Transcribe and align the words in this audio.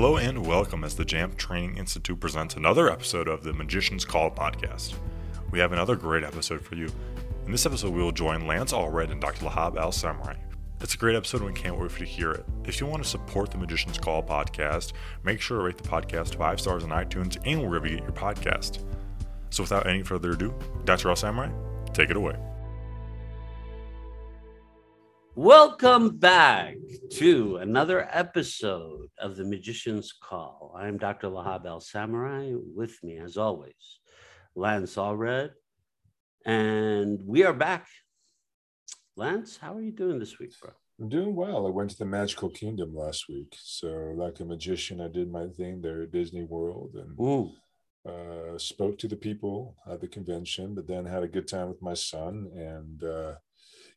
Hello 0.00 0.16
and 0.16 0.46
welcome 0.46 0.84
as 0.84 0.94
the 0.94 1.04
JAMP 1.04 1.36
Training 1.36 1.76
Institute 1.76 2.20
presents 2.20 2.54
another 2.54 2.88
episode 2.88 3.26
of 3.26 3.42
the 3.42 3.52
Magician's 3.52 4.04
Call 4.04 4.30
podcast. 4.30 4.94
We 5.50 5.58
have 5.58 5.72
another 5.72 5.96
great 5.96 6.22
episode 6.22 6.64
for 6.64 6.76
you. 6.76 6.88
In 7.46 7.50
this 7.50 7.66
episode, 7.66 7.92
we 7.92 8.00
will 8.00 8.12
join 8.12 8.46
Lance 8.46 8.72
Allred 8.72 9.10
and 9.10 9.20
Dr. 9.20 9.44
Lahab 9.44 9.76
Al-Samarrai. 9.76 10.36
It's 10.80 10.94
a 10.94 10.98
great 10.98 11.16
episode 11.16 11.40
and 11.40 11.52
we 11.52 11.60
can't 11.60 11.76
wait 11.76 11.90
for 11.90 11.98
you 11.98 12.06
to 12.06 12.12
hear 12.12 12.30
it. 12.30 12.44
If 12.62 12.80
you 12.80 12.86
want 12.86 13.02
to 13.02 13.08
support 13.08 13.50
the 13.50 13.58
Magician's 13.58 13.98
Call 13.98 14.22
podcast, 14.22 14.92
make 15.24 15.40
sure 15.40 15.58
to 15.58 15.64
rate 15.64 15.78
the 15.78 15.88
podcast 15.88 16.36
five 16.36 16.60
stars 16.60 16.84
on 16.84 16.90
iTunes 16.90 17.36
and 17.44 17.68
wherever 17.68 17.88
you 17.88 17.96
get 17.96 18.04
your 18.04 18.12
podcast. 18.12 18.84
So 19.50 19.64
without 19.64 19.88
any 19.88 20.04
further 20.04 20.30
ado, 20.30 20.54
Dr. 20.84 21.08
Al-Samarrai, 21.08 21.50
take 21.92 22.10
it 22.10 22.16
away. 22.16 22.36
Welcome 25.40 26.16
back 26.16 26.74
to 27.12 27.58
another 27.58 28.08
episode 28.10 29.06
of 29.20 29.36
The 29.36 29.44
Magician's 29.44 30.12
Call. 30.12 30.74
I'm 30.76 30.98
Dr. 30.98 31.28
Lahab 31.28 31.64
El 31.64 31.80
Samarrai. 31.80 32.56
With 32.56 32.98
me, 33.04 33.18
as 33.18 33.36
always, 33.36 34.00
Lance 34.56 34.96
Allred. 34.96 35.50
And 36.44 37.22
we 37.24 37.44
are 37.44 37.52
back. 37.52 37.86
Lance, 39.14 39.56
how 39.56 39.76
are 39.76 39.80
you 39.80 39.92
doing 39.92 40.18
this 40.18 40.40
week, 40.40 40.50
bro? 40.60 40.72
I'm 41.00 41.08
doing 41.08 41.36
well. 41.36 41.68
I 41.68 41.70
went 41.70 41.90
to 41.90 41.98
the 41.98 42.04
Magical 42.04 42.50
Kingdom 42.50 42.92
last 42.92 43.28
week. 43.28 43.54
So, 43.62 43.86
like 44.16 44.40
a 44.40 44.44
magician, 44.44 45.00
I 45.00 45.06
did 45.06 45.30
my 45.30 45.46
thing 45.56 45.80
there 45.80 46.02
at 46.02 46.10
Disney 46.10 46.42
World 46.42 46.96
and 46.96 47.52
uh, 48.04 48.58
spoke 48.58 48.98
to 48.98 49.06
the 49.06 49.14
people 49.14 49.76
at 49.88 50.00
the 50.00 50.08
convention, 50.08 50.74
but 50.74 50.88
then 50.88 51.06
had 51.06 51.22
a 51.22 51.28
good 51.28 51.46
time 51.46 51.68
with 51.68 51.80
my 51.80 51.94
son. 51.94 52.50
And 52.56 53.04
uh, 53.04 53.34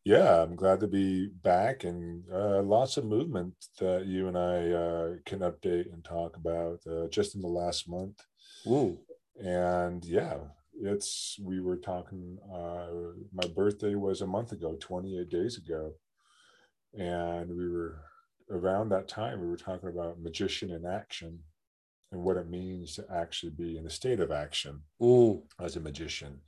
yeah, 0.04 0.42
I'm 0.42 0.56
glad 0.56 0.80
to 0.80 0.88
be 0.88 1.28
back 1.28 1.84
and 1.84 2.24
uh, 2.34 2.62
lots 2.64 2.98
of 2.98 3.06
movement 3.06 3.54
that 3.80 4.06
you 4.06 4.28
and 4.28 4.38
I 4.38 4.72
uh, 4.72 5.10
can 5.26 5.40
update 5.40 5.94
and 5.94 6.04
talk 6.04 6.38
about 6.38 6.80
uh, 6.88 7.08
just 7.08 7.36
in 7.36 7.42
the 7.42 7.48
last 7.48 7.88
month. 7.88 8.20
Ooh. 8.66 8.98
And 9.40 10.04
yeah, 10.04 10.38
it's 10.80 11.38
we 11.42 11.60
were 11.60 11.78
talking. 11.78 12.38
Uh, 12.52 13.14
my 13.32 13.48
birthday 13.56 13.96
was 13.96 14.22
a 14.22 14.28
month 14.28 14.52
ago, 14.52 14.76
28 14.80 15.30
days 15.30 15.58
ago, 15.58 15.94
and 16.98 17.50
we 17.50 17.70
were 17.70 18.02
around 18.50 18.90
that 18.90 19.08
time. 19.08 19.40
We 19.40 19.48
were 19.48 19.58
talking 19.58 19.90
about 19.90 20.20
magician 20.20 20.72
in 20.72 20.86
action 20.86 21.40
and 22.12 22.24
what 22.24 22.38
it 22.38 22.50
means 22.50 22.96
to 22.96 23.06
actually 23.14 23.52
be 23.52 23.78
in 23.78 23.86
a 23.86 23.90
state 23.90 24.20
of 24.20 24.32
action 24.32 24.82
Ooh. 25.02 25.44
as 25.60 25.76
a 25.76 25.80
magician 25.80 26.42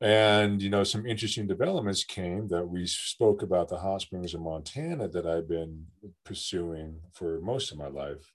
and 0.00 0.60
you 0.60 0.70
know 0.70 0.84
some 0.84 1.06
interesting 1.06 1.46
developments 1.46 2.04
came 2.04 2.48
that 2.48 2.66
we 2.66 2.86
spoke 2.86 3.42
about 3.42 3.68
the 3.68 3.78
hot 3.78 4.00
springs 4.00 4.34
of 4.34 4.40
montana 4.40 5.08
that 5.08 5.26
i've 5.26 5.48
been 5.48 5.84
pursuing 6.24 6.98
for 7.12 7.40
most 7.40 7.70
of 7.72 7.78
my 7.78 7.88
life. 7.88 8.32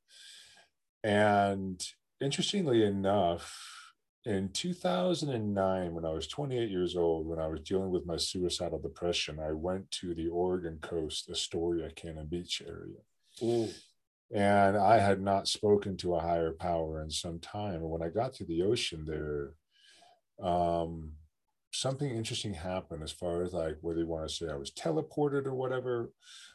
And 1.04 1.82
interestingly 2.20 2.84
enough 2.84 3.56
in 4.26 4.50
2009 4.50 5.94
when 5.94 6.06
i 6.06 6.10
was 6.10 6.28
28 6.28 6.70
years 6.70 6.98
old 6.98 7.26
when 7.26 7.40
i 7.40 7.48
was 7.48 7.62
dealing 7.62 7.90
with 7.90 8.06
my 8.06 8.18
suicidal 8.18 8.78
depression 8.78 9.40
i 9.40 9.54
went 9.54 9.90
to 9.92 10.14
the 10.14 10.28
oregon 10.28 10.78
coast 10.82 11.30
astoria 11.30 11.90
cannon 11.92 12.28
beach 12.28 12.62
area. 12.68 13.00
Ooh. 13.42 13.70
and 14.34 14.76
i 14.76 14.98
had 15.00 15.22
not 15.22 15.48
spoken 15.48 15.96
to 15.96 16.16
a 16.16 16.20
higher 16.20 16.52
power 16.52 17.02
in 17.02 17.10
some 17.10 17.40
time. 17.40 17.76
And 17.76 17.90
when 17.90 18.04
i 18.04 18.10
got 18.10 18.34
to 18.36 18.44
the 18.44 18.64
ocean 18.64 19.06
there 19.06 19.54
um, 20.46 21.14
something 21.72 22.10
interesting 22.10 22.54
happened 22.54 23.04
as 23.04 23.12
far 23.12 23.44
as 23.44 23.54
like 23.54 23.78
whether 23.82 24.00
you 24.00 24.08
want 24.08 24.28
to 24.28 24.34
say 24.34 24.48
I 24.52 24.56
was 24.56 24.72
teleported 24.72 25.46
or 25.46 25.54
whatever, 25.54 26.12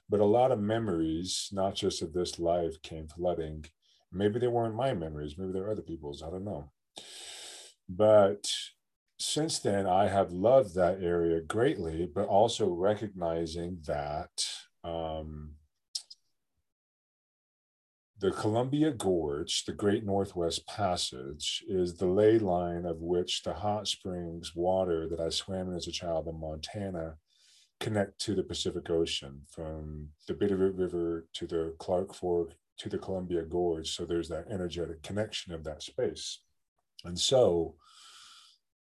but 0.08 0.20
a 0.20 0.24
lot 0.24 0.52
of 0.52 0.60
memories, 0.60 1.48
not 1.52 1.74
just 1.74 2.02
of 2.02 2.12
this 2.12 2.38
life, 2.38 2.80
came 2.82 3.08
flooding. 3.08 3.64
Maybe 4.12 4.38
they 4.38 4.48
weren't 4.48 4.76
my 4.76 4.94
memories, 4.94 5.36
maybe 5.38 5.52
they're 5.52 5.70
other 5.70 5.82
people's, 5.82 6.22
I 6.22 6.30
don't 6.30 6.44
know. 6.44 6.70
But 7.88 8.46
since 9.18 9.58
then, 9.58 9.86
I 9.86 10.08
have 10.08 10.32
loved 10.32 10.74
that 10.74 11.02
area 11.02 11.40
greatly, 11.40 12.08
but 12.12 12.26
also 12.26 12.68
recognizing 12.68 13.78
that 13.86 14.30
um, 14.82 15.52
the 18.24 18.30
Columbia 18.30 18.90
Gorge, 18.90 19.66
the 19.66 19.72
Great 19.74 20.02
Northwest 20.02 20.66
Passage, 20.66 21.62
is 21.68 21.98
the 21.98 22.06
ley 22.06 22.38
line 22.38 22.86
of 22.86 23.02
which 23.02 23.42
the 23.42 23.52
hot 23.52 23.86
springs 23.86 24.56
water 24.56 25.06
that 25.10 25.20
I 25.20 25.28
swam 25.28 25.68
in 25.68 25.76
as 25.76 25.88
a 25.88 25.92
child 25.92 26.26
in 26.26 26.40
Montana 26.40 27.16
connect 27.80 28.18
to 28.20 28.34
the 28.34 28.42
Pacific 28.42 28.88
Ocean 28.88 29.42
from 29.50 30.08
the 30.26 30.32
Bitterroot 30.32 30.78
River 30.78 31.26
to 31.34 31.46
the 31.46 31.74
Clark 31.78 32.14
Fork 32.14 32.52
to 32.78 32.88
the 32.88 32.96
Columbia 32.96 33.42
Gorge. 33.42 33.94
So 33.94 34.06
there's 34.06 34.30
that 34.30 34.46
energetic 34.50 35.02
connection 35.02 35.52
of 35.52 35.62
that 35.64 35.82
space. 35.82 36.40
And 37.04 37.18
so 37.18 37.74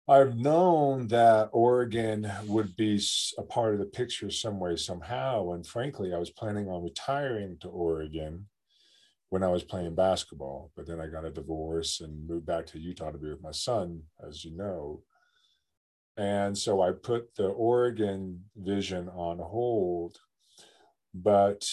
I've 0.06 0.36
known 0.36 1.08
that 1.08 1.48
Oregon 1.54 2.30
would 2.46 2.76
be 2.76 3.02
a 3.38 3.44
part 3.44 3.72
of 3.74 3.80
the 3.80 3.86
picture 3.86 4.32
some 4.32 4.60
way, 4.60 4.76
somehow. 4.76 5.54
And 5.54 5.66
frankly, 5.66 6.14
I 6.14 6.18
was 6.18 6.30
planning 6.30 6.68
on 6.68 6.84
retiring 6.84 7.56
to 7.62 7.70
Oregon 7.70 8.48
when 9.30 9.44
I 9.44 9.48
was 9.48 9.64
playing 9.64 9.96
basketball. 9.96 10.72
But 10.76 10.88
then 10.88 11.00
I 11.00 11.08
got 11.08 11.26
a 11.26 11.32
divorce 11.32 12.02
and 12.02 12.28
moved 12.28 12.46
back 12.46 12.66
to 12.68 12.80
Utah 12.80 13.12
to 13.12 13.18
be 13.18 13.30
with 13.30 13.42
my 13.42 13.52
son, 13.52 14.02
as 14.28 14.44
you 14.44 14.56
know. 14.56 15.04
And 16.18 16.58
so 16.58 16.82
I 16.82 16.92
put 16.92 17.36
the 17.36 17.48
Oregon 17.48 18.44
vision 18.58 19.08
on 19.10 19.40
hold. 19.40 20.18
But 21.14 21.66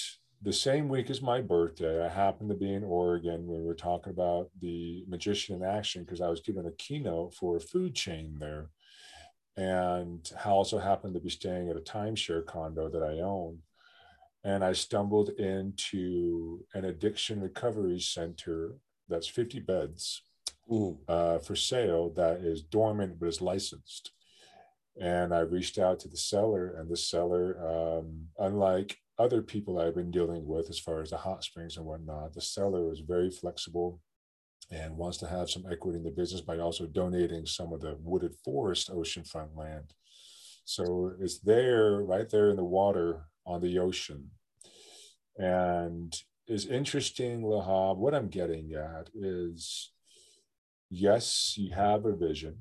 the 0.43 0.53
same 0.53 0.89
week 0.89 1.11
as 1.11 1.23
my 1.23 1.41
birthday, 1.41 2.05
I 2.05 2.09
happened 2.09 2.51
to 2.51 2.57
be 2.57 2.73
in 2.73 2.85
Oregon 2.85 3.47
when 3.47 3.61
we 3.61 3.67
were 3.67 3.75
talking 3.75 4.13
about 4.13 4.51
the 4.61 5.05
magician 5.09 5.57
in 5.57 5.65
action 5.65 6.05
because 6.05 6.21
I 6.21 6.29
was 6.29 6.41
giving 6.41 6.67
a 6.67 6.73
keynote 6.73 7.35
for 7.35 7.57
a 7.57 7.61
food 7.61 7.95
chain 7.95 8.37
there. 8.39 8.71
And 9.57 10.31
I 10.45 10.51
also 10.51 10.79
happened 10.79 11.15
to 11.15 11.21
be 11.21 11.31
staying 11.31 11.71
at 11.71 11.77
a 11.77 11.81
timeshare 11.81 12.45
condo 12.45 12.91
that 12.91 13.03
I 13.03 13.21
own 13.21 13.59
and 14.47 14.65
I 14.65 14.75
stumbled 14.75 15.31
into 15.41 16.65
an 16.73 16.85
addiction 16.85 17.41
recovery 17.41 17.99
center 17.99 18.77
that's 19.09 19.27
50 19.27 19.59
beds 19.59 20.23
uh, 21.09 21.39
for 21.39 21.57
sale 21.57 22.11
that 22.11 22.37
is 22.37 22.63
dormant 22.63 23.19
but 23.19 23.27
is 23.27 23.41
licensed. 23.41 24.13
And 25.01 25.35
I 25.35 25.41
reached 25.41 25.79
out 25.79 25.99
to 26.01 26.09
the 26.09 26.17
seller, 26.17 26.77
and 26.79 26.89
the 26.89 26.97
seller, 26.97 27.59
um, 27.61 28.29
unlike 28.39 28.97
other 29.19 29.43
people 29.43 29.81
I've 29.81 29.97
been 29.97 30.13
dealing 30.13 30.47
with 30.47 30.71
as 30.71 30.79
far 30.79 31.03
as 31.03 31.11
the 31.11 31.17
hot 31.17 31.43
springs 31.43 31.77
and 31.77 31.85
whatnot, 31.85 32.33
the 32.33 32.41
seller 32.41 32.93
is 32.93 33.01
very 33.01 33.31
flexible 33.31 34.01
and 34.71 34.97
wants 34.97 35.19
to 35.19 35.27
have 35.27 35.51
some 35.51 35.65
equity 35.71 35.99
in 35.99 36.05
the 36.05 36.11
business 36.11 36.41
by 36.41 36.59
also 36.59 36.87
donating 36.87 37.47
some 37.47 37.73
of 37.73 37.81
the 37.81 37.97
wooded 38.01 38.35
forest 38.45 38.93
oceanfront 38.95 39.57
land. 39.57 39.93
So 40.65 41.15
it's 41.21 41.41
there, 41.41 42.03
right 42.03 42.29
there 42.29 42.51
in 42.51 42.57
the 42.57 42.65
water 42.65 43.27
on 43.45 43.61
the 43.61 43.79
ocean. 43.79 44.31
And 45.39 46.15
is 46.49 46.67
interesting, 46.67 47.43
Lahab. 47.43 47.97
What 47.97 48.15
I'm 48.15 48.29
getting 48.29 48.73
at 48.75 49.11
is 49.15 49.91
yes, 50.91 51.55
you 51.57 51.73
have 51.75 52.05
a 52.05 52.15
vision, 52.15 52.59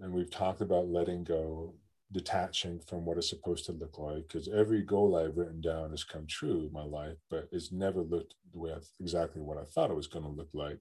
and 0.00 0.12
we've 0.12 0.30
talked 0.30 0.60
about 0.60 0.88
letting 0.88 1.24
go, 1.24 1.74
detaching 2.12 2.80
from 2.86 3.04
what 3.04 3.18
it's 3.18 3.30
supposed 3.30 3.66
to 3.66 3.72
look 3.72 3.98
like, 3.98 4.28
because 4.28 4.48
every 4.48 4.82
goal 4.82 5.16
I've 5.16 5.36
written 5.36 5.60
down 5.60 5.90
has 5.90 6.04
come 6.04 6.26
true 6.26 6.66
in 6.66 6.72
my 6.72 6.84
life, 6.84 7.16
but 7.28 7.48
it's 7.50 7.72
never 7.72 8.02
looked 8.02 8.34
the 8.52 8.58
way 8.58 8.72
I, 8.72 8.78
exactly 9.00 9.42
what 9.42 9.58
I 9.58 9.64
thought 9.64 9.90
it 9.90 9.96
was 9.96 10.06
going 10.06 10.24
to 10.24 10.30
look 10.30 10.50
like. 10.54 10.80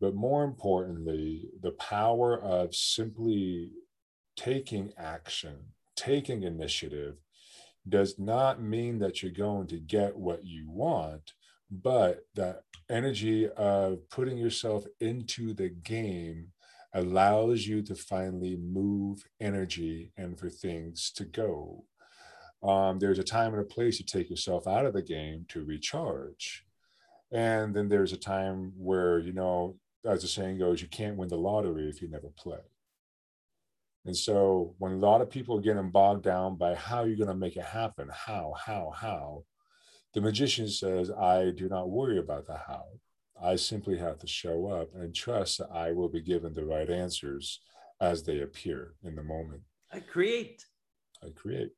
But 0.00 0.14
more 0.14 0.42
importantly, 0.44 1.50
the 1.60 1.72
power 1.72 2.40
of 2.42 2.74
simply 2.74 3.70
taking 4.36 4.92
action, 4.98 5.56
taking 5.96 6.42
initiative, 6.42 7.16
does 7.88 8.18
not 8.18 8.62
mean 8.62 8.98
that 8.98 9.22
you're 9.22 9.32
going 9.32 9.66
to 9.68 9.78
get 9.78 10.16
what 10.16 10.44
you 10.44 10.70
want, 10.70 11.32
but 11.70 12.20
that 12.34 12.62
energy 12.90 13.48
of 13.48 13.98
putting 14.10 14.36
yourself 14.36 14.84
into 15.00 15.54
the 15.54 15.68
game 15.68 16.48
allows 16.94 17.66
you 17.66 17.82
to 17.82 17.94
finally 17.94 18.56
move 18.56 19.24
energy 19.40 20.12
and 20.16 20.38
for 20.38 20.50
things 20.50 21.10
to 21.16 21.24
go. 21.24 21.84
Um, 22.62 22.98
there's 22.98 23.18
a 23.18 23.24
time 23.24 23.54
and 23.54 23.62
a 23.62 23.66
place 23.66 23.96
to 23.96 24.04
take 24.04 24.30
yourself 24.30 24.66
out 24.66 24.86
of 24.86 24.92
the 24.92 25.02
game 25.02 25.46
to 25.48 25.64
recharge. 25.64 26.64
And 27.32 27.74
then 27.74 27.88
there's 27.88 28.12
a 28.12 28.18
time 28.18 28.72
where, 28.76 29.18
you 29.18 29.32
know, 29.32 29.76
as 30.04 30.22
the 30.22 30.28
saying 30.28 30.58
goes, 30.58 30.82
you 30.82 30.88
can't 30.88 31.16
win 31.16 31.28
the 31.28 31.36
lottery 31.36 31.88
if 31.88 32.02
you 32.02 32.08
never 32.08 32.28
play. 32.36 32.58
And 34.04 34.16
so 34.16 34.74
when 34.78 34.92
a 34.92 34.96
lot 34.96 35.20
of 35.20 35.30
people 35.30 35.58
are 35.58 35.62
getting 35.62 35.90
bogged 35.90 36.24
down 36.24 36.56
by 36.56 36.74
how 36.74 37.04
you're 37.04 37.16
going 37.16 37.28
to 37.28 37.34
make 37.34 37.56
it 37.56 37.64
happen, 37.64 38.08
how, 38.12 38.54
how, 38.58 38.92
how, 38.94 39.44
the 40.14 40.20
magician 40.20 40.68
says, 40.68 41.10
I 41.10 41.50
do 41.50 41.68
not 41.68 41.90
worry 41.90 42.18
about 42.18 42.46
the 42.46 42.56
how. 42.56 42.84
I 43.40 43.56
simply 43.56 43.98
have 43.98 44.18
to 44.18 44.26
show 44.26 44.66
up 44.66 44.90
and 44.94 45.14
trust 45.14 45.58
that 45.58 45.70
I 45.72 45.92
will 45.92 46.08
be 46.08 46.20
given 46.20 46.52
the 46.52 46.64
right 46.64 46.88
answers 46.88 47.60
as 48.00 48.22
they 48.22 48.40
appear 48.40 48.94
in 49.04 49.14
the 49.14 49.22
moment. 49.22 49.62
I 49.92 50.00
create. 50.00 50.64
I 51.22 51.28
create. 51.30 51.70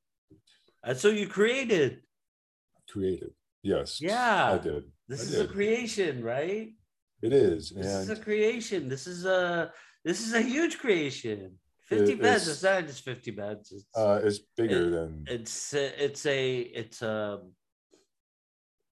And 0.82 0.96
so 0.96 1.08
you 1.08 1.28
created. 1.28 2.00
Created. 2.88 3.30
Yes. 3.62 4.00
Yeah. 4.00 4.52
I 4.52 4.58
did. 4.58 4.84
This 5.08 5.20
I 5.20 5.24
is 5.24 5.40
a 5.40 5.48
creation, 5.48 6.22
right? 6.22 6.70
It 7.22 7.32
is. 7.32 7.70
This 7.70 7.86
and 7.86 8.10
is 8.10 8.18
a 8.18 8.22
creation. 8.22 8.88
This 8.88 9.06
is 9.06 9.24
a 9.24 9.72
this 10.04 10.20
is 10.20 10.34
a 10.34 10.42
huge 10.42 10.78
creation. 10.78 11.58
50 11.86 12.12
It 12.12 12.22
beds. 12.22 12.48
It's 12.48 12.62
not 12.62 12.86
just 12.86 13.04
50 13.04 13.30
beds. 13.32 13.72
It's 13.72 13.96
uh, 13.96 14.20
it's 14.24 14.38
bigger 14.56 14.86
It- 14.86 14.90
than 14.90 15.24
it's 15.28 15.74
a, 15.74 16.04
it's 16.04 16.26
a 16.26 16.58
it's 16.60 17.02
a 17.02 17.40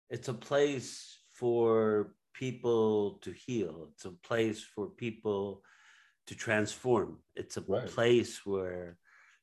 it's 0.10 0.28
a 0.28 0.34
place 0.34 1.18
for 1.34 2.14
people 2.34 3.20
to 3.22 3.32
heal. 3.32 3.90
It's 3.94 4.06
a 4.06 4.12
place 4.12 4.64
for 4.64 4.88
people 4.88 5.64
to 6.28 6.36
transform. 6.36 7.20
It's 7.36 7.58
a 7.58 7.62
Right. 7.68 7.88
place 7.88 8.46
where 8.46 8.98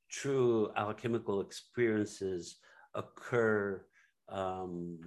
true 0.08 0.72
alchemical 0.76 1.40
experiences 1.40 2.56
occur 2.94 3.84
um, 4.28 4.98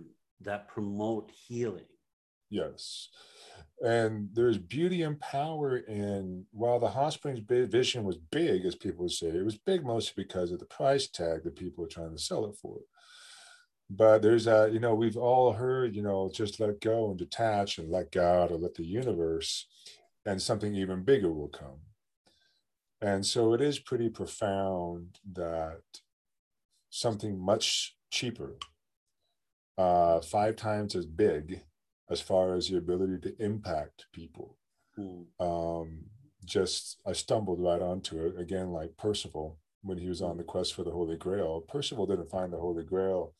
that 0.42 0.68
promote 0.70 1.32
healing. 1.32 1.88
Yes. 2.50 3.10
And 3.82 4.30
there's 4.34 4.58
beauty 4.58 5.04
and 5.04 5.20
power 5.20 5.78
in, 5.78 6.46
while 6.52 6.80
the 6.80 6.90
hot 6.90 7.14
springs 7.14 7.40
vision 7.48 8.04
was 8.04 8.18
big, 8.18 8.66
as 8.66 8.76
people 8.76 9.04
would 9.04 9.12
say, 9.12 9.28
it 9.28 9.46
was 9.46 9.58
big 9.58 9.86
mostly 9.86 10.24
because 10.24 10.52
of 10.52 10.60
the 10.60 10.66
price 10.66 11.08
tag 11.08 11.44
that 11.44 11.56
people 11.56 11.84
were 11.84 11.90
trying 11.90 12.12
to 12.12 12.22
sell 12.22 12.46
it 12.46 12.56
for. 12.62 12.80
But 13.90 14.22
there's 14.22 14.48
a, 14.48 14.70
you 14.72 14.80
know, 14.80 14.94
we've 14.96 15.18
all 15.18 15.54
heard, 15.54 15.96
you 15.96 16.02
know, 16.02 16.30
just 16.34 16.60
let 16.60 16.82
go 16.82 17.10
and 17.10 17.18
detach 17.18 17.78
and 17.78 17.90
let 17.90 18.12
God 18.12 18.52
or 18.52 18.58
let 18.58 18.76
the 18.76 18.86
universe, 18.86 19.68
and 20.26 20.42
something 20.42 20.76
even 20.76 21.04
bigger 21.04 21.32
will 21.32 21.48
come. 21.48 21.80
And 23.02 23.26
so 23.26 23.54
it 23.54 23.62
is 23.62 23.80
pretty 23.80 24.10
profound 24.10 25.20
that 25.34 25.82
something 26.90 27.40
much 27.40 27.96
cheaper, 28.12 28.58
uh, 29.78 30.20
five 30.20 30.58
times 30.58 30.96
as 30.96 31.06
big, 31.06 31.62
as 32.10 32.22
far 32.22 32.56
as 32.56 32.68
the 32.68 32.78
ability 32.78 33.20
to 33.20 33.44
impact 33.44 34.06
people. 34.14 34.58
Um, 35.40 36.06
just 36.46 37.00
I 37.06 37.14
stumbled 37.14 37.62
right 37.62 37.82
onto 37.82 38.26
it 38.26 38.40
again, 38.40 38.72
like 38.72 38.98
Percival 38.98 39.60
when 39.82 39.98
he 39.98 40.10
was 40.10 40.22
on 40.22 40.38
the 40.38 40.44
quest 40.44 40.74
for 40.74 40.84
the 40.84 40.92
Holy 40.92 41.16
Grail. 41.16 41.62
Percival 41.62 42.06
didn't 42.06 42.30
find 42.30 42.52
the 42.52 42.58
Holy 42.58 42.84
Grail 42.84 43.34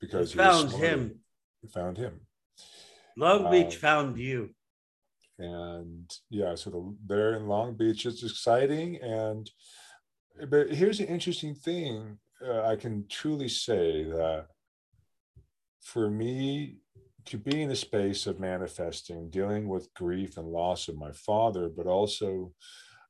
because 0.00 0.30
It 0.30 0.32
he 0.32 0.38
found 0.38 0.70
him. 0.72 1.20
He 1.62 1.68
found 1.68 1.96
him, 1.96 2.20
Long 3.16 3.50
Beach 3.50 3.74
Um, 3.74 3.80
found 3.80 4.18
you. 4.18 4.54
and 5.38 6.10
yeah, 6.30 6.54
so 6.56 6.70
the, 6.70 6.96
there 7.06 7.34
in 7.36 7.46
Long 7.46 7.74
Beach 7.76 8.04
is 8.06 8.22
exciting. 8.22 8.96
And 9.02 9.50
but 10.50 10.70
here's 10.70 11.00
an 11.00 11.06
interesting 11.06 11.54
thing: 11.54 12.18
uh, 12.46 12.62
I 12.62 12.76
can 12.76 13.06
truly 13.08 13.48
say 13.48 14.04
that 14.04 14.46
for 15.80 16.10
me 16.10 16.78
to 17.30 17.38
be 17.38 17.62
in 17.62 17.70
a 17.70 17.76
space 17.76 18.26
of 18.26 18.40
manifesting, 18.40 19.30
dealing 19.30 19.68
with 19.68 19.92
grief 19.94 20.36
and 20.36 20.48
loss 20.48 20.88
of 20.88 20.96
my 20.96 21.12
father, 21.12 21.68
but 21.68 21.86
also 21.86 22.52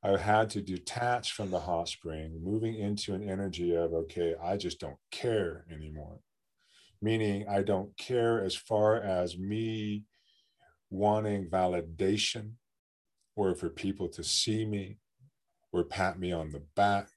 I 0.03 0.17
had 0.17 0.49
to 0.51 0.61
detach 0.61 1.33
from 1.33 1.51
the 1.51 1.59
hot 1.59 1.89
spring, 1.89 2.39
moving 2.41 2.75
into 2.75 3.13
an 3.13 3.27
energy 3.27 3.75
of, 3.75 3.93
okay, 3.93 4.35
I 4.41 4.57
just 4.57 4.79
don't 4.79 4.97
care 5.11 5.65
anymore. 5.71 6.19
Meaning, 7.01 7.45
I 7.49 7.63
don't 7.63 7.95
care 7.97 8.43
as 8.43 8.55
far 8.55 9.01
as 9.01 9.37
me 9.37 10.03
wanting 10.89 11.49
validation 11.49 12.53
or 13.35 13.55
for 13.55 13.69
people 13.69 14.09
to 14.09 14.23
see 14.23 14.65
me 14.65 14.97
or 15.71 15.83
pat 15.83 16.19
me 16.19 16.31
on 16.31 16.51
the 16.51 16.63
back. 16.75 17.07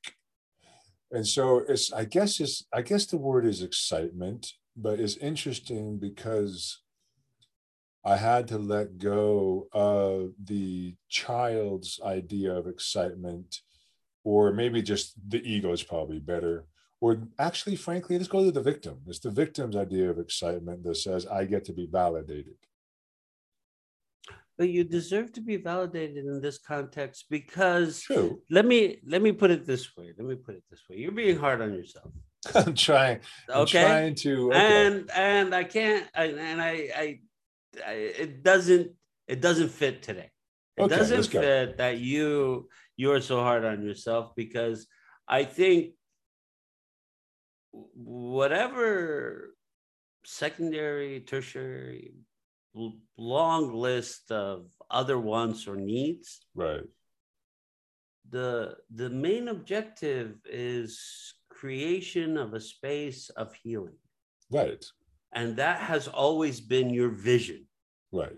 And 1.11 1.27
so 1.27 1.59
it's, 1.69 1.93
I 1.93 2.05
guess 2.05 2.41
it's, 2.41 2.65
I 2.73 2.83
guess 2.83 3.07
the 3.07 3.17
word 3.17 3.45
is 3.45 3.63
excitement, 3.63 4.53
but 4.77 5.01
it's 5.01 5.17
interesting 5.17 5.99
because 5.99 6.83
I 8.05 8.17
had 8.17 8.49
to 8.49 8.59
let 8.59 8.99
go 8.99 9.69
of 9.73 10.33
the 10.43 10.97
child's 11.09 12.01
idea 12.05 12.53
of 12.55 12.67
excitement, 12.67 13.61
or 14.25 14.53
maybe 14.53 14.83
just 14.83 15.15
the 15.29 15.41
ego 15.49 15.73
is 15.73 15.83
probably 15.83 16.19
better. 16.19 16.67
Or 17.01 17.23
actually, 17.39 17.77
frankly, 17.77 18.17
let's 18.17 18.29
go 18.29 18.45
to 18.45 18.53
the 18.53 18.63
victim. 18.63 18.99
It's 19.07 19.19
the 19.21 19.31
victim's 19.31 19.77
idea 19.77 20.11
of 20.11 20.19
excitement 20.19 20.85
that 20.85 20.97
says, 20.97 21.27
I 21.27 21.45
get 21.45 21.65
to 21.67 21.73
be 21.73 21.87
validated. 21.91 22.55
But 24.59 24.69
you 24.69 24.85
deserve 24.85 25.33
to 25.33 25.41
be 25.41 25.57
validated 25.57 26.25
in 26.27 26.41
this 26.41 26.59
context 26.59 27.27
because 27.31 28.01
True. 28.03 28.41
let 28.51 28.67
me 28.67 28.99
let 29.07 29.23
me 29.23 29.33
put 29.33 29.51
it 29.51 29.67
this 29.67 29.97
way. 29.97 30.13
Let 30.17 30.27
me 30.27 30.37
put 30.37 30.55
it 30.57 30.63
this 30.71 30.83
way. 30.89 30.99
You're 30.99 31.11
being 31.11 31.39
hard 31.39 31.63
on 31.63 31.73
yourself. 31.73 32.13
I'm 32.55 32.75
trying. 32.75 33.21
I'm 33.53 33.63
Okay. 33.63 33.83
trying 33.83 34.15
to. 34.17 34.53
okay. 34.53 34.87
and 34.87 35.11
and 35.15 35.55
I 35.55 35.65
can't 35.65 36.07
I, 36.15 36.25
and 36.27 36.61
I 36.63 36.73
I 36.95 37.21
it 37.75 38.43
doesn't 38.43 38.93
it 39.29 39.41
doesn't 39.41 39.69
fit 39.71 40.03
today. 40.03 40.31
It 40.77 40.83
Okay, 40.83 40.97
doesn't 40.97 41.27
fit 41.27 41.79
that 41.79 41.99
you 41.99 42.69
you're 42.97 43.21
so 43.21 43.41
hard 43.41 43.65
on 43.65 43.83
yourself 43.83 44.35
because 44.37 44.87
I 45.29 45.45
think 45.45 45.95
whatever 47.73 49.55
secondary, 50.25 51.21
tertiary, 51.21 52.15
long 53.17 53.75
list 53.75 54.31
of 54.31 54.67
other 54.91 55.19
wants 55.19 55.67
or 55.67 55.77
needs, 55.77 56.41
right. 56.55 56.85
the 58.31 58.77
the 58.95 59.11
main 59.11 59.49
objective 59.49 60.37
is 60.45 61.35
creation 61.51 62.37
of 62.37 62.55
a 62.55 62.61
space 62.61 63.31
of 63.31 63.55
healing 63.55 63.97
Right. 64.51 64.85
And 65.33 65.57
that 65.57 65.79
has 65.81 66.09
always 66.09 66.61
been 66.61 66.91
your 66.91 67.09
vision 67.09 67.67
Right. 68.13 68.37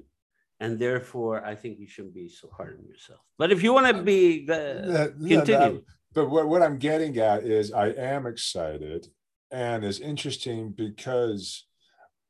and 0.61 0.79
therefore 0.79 1.45
i 1.45 1.55
think 1.55 1.79
you 1.79 1.87
shouldn't 1.89 2.15
be 2.15 2.29
so 2.29 2.49
hard 2.57 2.79
on 2.79 2.87
yourself 2.87 3.21
but 3.39 3.51
if 3.53 3.63
you 3.63 3.73
want 3.73 3.89
to 3.97 4.03
be 4.03 4.47
uh, 4.49 4.55
That- 4.55 5.15
yeah, 5.19 5.37
continue 5.39 5.77
that- 5.79 5.85
but 6.15 6.31
what, 6.31 6.47
what 6.47 6.63
I'm 6.63 6.79
getting 6.79 7.19
at 7.19 7.43
is 7.43 7.73
I 7.73 7.89
am 7.89 8.25
excited 8.25 9.09
and 9.51 9.85
it's 9.85 9.99
interesting 9.99 10.71
because 10.71 11.67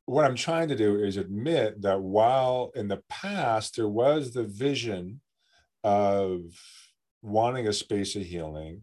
what 0.07 0.25
I'm 0.25 0.35
trying 0.35 0.69
to 0.69 0.75
do 0.75 0.95
is 1.03 1.17
admit 1.17 1.83
that 1.83 2.01
while 2.01 2.71
in 2.73 2.87
the 2.87 3.03
past 3.09 3.75
there 3.75 3.87
was 3.87 4.33
the 4.33 4.43
vision 4.43 5.21
of 5.83 6.41
wanting 7.21 7.67
a 7.67 7.73
space 7.73 8.15
of 8.15 8.23
healing, 8.23 8.81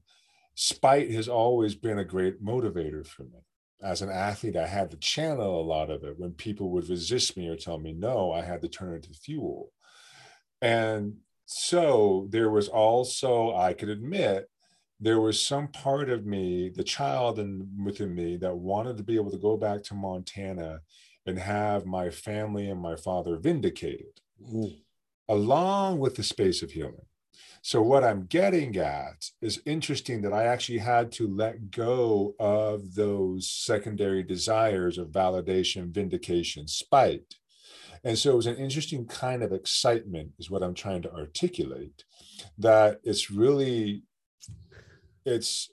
spite 0.54 1.11
has 1.11 1.28
always 1.28 1.75
been 1.75 1.99
a 1.99 2.04
great 2.04 2.40
motivator 2.45 3.04
for 3.04 3.25
me. 3.25 3.40
As 3.83 4.01
an 4.01 4.11
athlete, 4.11 4.57
I 4.57 4.67
had 4.67 4.91
to 4.93 4.97
channel 4.97 5.61
a 5.61 5.62
lot 5.62 5.91
of 5.91 6.05
it. 6.05 6.19
When 6.19 6.33
people 6.33 6.71
would 6.71 6.89
resist 6.89 7.37
me 7.37 7.49
or 7.49 7.57
tell 7.57 7.79
me 7.79 7.93
no, 7.93 8.31
I 8.31 8.43
had 8.43 8.62
to 8.62 8.69
turn 8.69 8.95
it 8.95 9.03
to 9.05 9.12
fuel. 9.12 9.73
And 10.61 11.17
so 11.47 12.29
there 12.31 12.49
was 12.49 12.69
also, 12.69 13.55
I 13.57 13.73
could 13.73 13.89
admit, 13.89 14.49
there 15.01 15.21
was 15.21 15.45
some 15.45 15.67
part 15.67 16.09
of 16.11 16.25
me, 16.25 16.69
the 16.69 16.85
child 16.85 17.41
in, 17.41 17.69
within 17.85 18.15
me, 18.15 18.37
that 18.37 18.57
wanted 18.57 18.97
to 18.99 19.03
be 19.03 19.17
able 19.17 19.33
to 19.33 19.39
go 19.39 19.57
back 19.57 19.83
to 19.85 19.95
Montana 19.95 20.81
and 21.27 21.39
have 21.39 21.85
my 21.85 22.09
family 22.09 22.71
and 22.71 22.81
my 22.81 22.95
father 22.95 23.37
vindicated, 23.37 24.21
along 25.29 25.99
with 25.99 26.15
the 26.15 26.23
space 26.23 26.62
of 26.62 26.71
healing. 26.71 27.07
So, 27.62 27.81
what 27.81 28.03
I'm 28.03 28.27
getting 28.27 28.77
at 28.77 29.31
is 29.41 29.62
interesting 29.65 30.23
that 30.23 30.33
I 30.33 30.45
actually 30.45 30.79
had 30.79 31.12
to 31.12 31.29
let 31.29 31.71
go 31.71 32.35
of 32.41 32.95
those 32.95 33.49
secondary 33.51 34.23
desires 34.23 34.99
of 34.99 35.09
validation, 35.09 35.91
vindication, 35.91 36.67
spite. 36.67 37.35
And 38.05 38.19
so 38.19 38.33
it 38.33 38.37
was 38.37 38.47
an 38.47 38.57
interesting 38.57 39.07
kind 39.07 39.45
of 39.45 39.53
excitement, 39.53 40.33
is 40.39 40.51
what 40.51 40.62
I'm 40.62 40.75
trying 40.75 41.03
to 41.03 41.12
articulate. 41.12 42.05
That 42.59 43.01
it's 43.05 43.31
really, 43.31 44.03
it's 45.25 45.71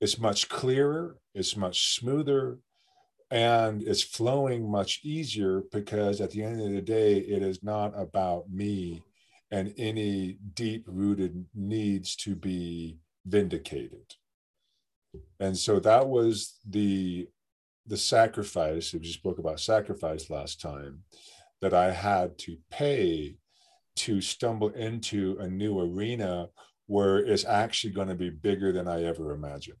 it's 0.00 0.18
much 0.18 0.48
clearer, 0.48 1.18
it's 1.34 1.56
much 1.56 1.94
smoother, 1.94 2.58
and 3.30 3.82
it's 3.82 4.02
flowing 4.02 4.70
much 4.70 5.00
easier 5.04 5.62
because 5.72 6.20
at 6.20 6.30
the 6.30 6.42
end 6.42 6.60
of 6.60 6.72
the 6.72 6.82
day, 6.82 7.18
it 7.18 7.42
is 7.42 7.62
not 7.62 7.92
about 7.96 8.50
me 8.50 9.02
and 9.50 9.72
any 9.78 10.38
deep 10.54 10.84
rooted 10.86 11.46
needs 11.54 12.14
to 12.16 12.34
be 12.34 12.98
vindicated. 13.26 14.14
And 15.40 15.56
so 15.56 15.80
that 15.80 16.08
was 16.08 16.58
the 16.68 17.28
the 17.86 17.96
sacrifice. 17.96 18.92
We 18.92 19.00
just 19.00 19.14
spoke 19.18 19.38
about 19.38 19.60
sacrifice 19.60 20.28
last 20.28 20.60
time 20.60 21.04
that 21.62 21.72
I 21.72 21.90
had 21.90 22.36
to 22.40 22.58
pay 22.70 23.36
to 23.96 24.20
stumble 24.20 24.68
into 24.70 25.38
a 25.40 25.48
new 25.48 25.80
arena 25.80 26.48
where 26.86 27.18
it's 27.18 27.44
actually 27.46 27.92
going 27.94 28.08
to 28.08 28.14
be 28.14 28.30
bigger 28.30 28.72
than 28.72 28.86
I 28.88 29.04
ever 29.04 29.32
imagined. 29.32 29.78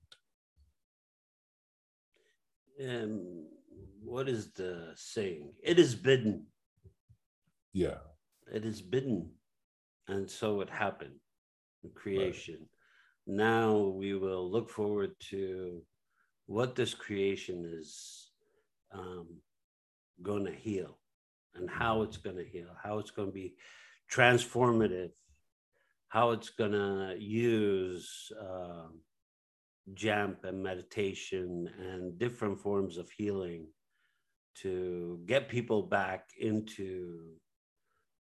um, 2.80 3.46
what 4.04 4.28
is 4.28 4.52
the 4.52 4.92
saying 4.94 5.52
it 5.62 5.78
is 5.78 5.94
bidden 5.94 6.46
Yeah. 7.72 7.98
it 8.52 8.64
is 8.64 8.80
bidden 8.80 9.30
and 10.08 10.30
so 10.30 10.60
it 10.60 10.70
happened 10.70 11.20
in 11.84 11.90
creation. 11.90 12.68
Now 13.26 13.76
we 13.76 14.14
will 14.14 14.50
look 14.50 14.70
forward 14.70 15.12
to 15.30 15.82
what 16.46 16.74
this 16.74 16.94
creation 16.94 17.70
is 17.78 18.30
um, 18.92 19.26
going 20.22 20.46
to 20.46 20.52
heal 20.52 20.98
and 21.54 21.68
how 21.68 22.02
it's 22.02 22.16
going 22.16 22.36
to 22.36 22.44
heal, 22.44 22.68
how 22.82 22.98
it's 22.98 23.10
going 23.10 23.28
to 23.28 23.34
be 23.34 23.54
transformative, 24.10 25.10
how 26.08 26.30
it's 26.30 26.48
going 26.50 26.72
to 26.72 27.14
use 27.18 28.32
uh, 28.40 28.86
JAMP 29.94 30.44
and 30.44 30.62
meditation 30.62 31.68
and 31.78 32.18
different 32.18 32.60
forms 32.60 32.96
of 32.96 33.10
healing 33.10 33.66
to 34.62 35.20
get 35.26 35.48
people 35.48 35.82
back 35.82 36.28
into 36.40 37.34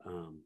um, 0.05 0.41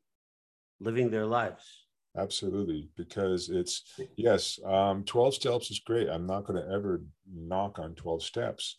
living 0.79 1.09
their 1.09 1.25
lives. 1.25 1.85
Absolutely 2.17 2.89
because 2.95 3.49
it's 3.49 3.83
yes 4.15 4.57
um 4.65 5.03
12 5.03 5.35
steps 5.35 5.69
is 5.69 5.79
great. 5.79 6.09
I'm 6.09 6.25
not 6.25 6.45
going 6.45 6.61
to 6.61 6.71
ever 6.71 7.01
knock 7.29 7.77
on 7.77 7.93
12 7.95 8.23
steps. 8.23 8.77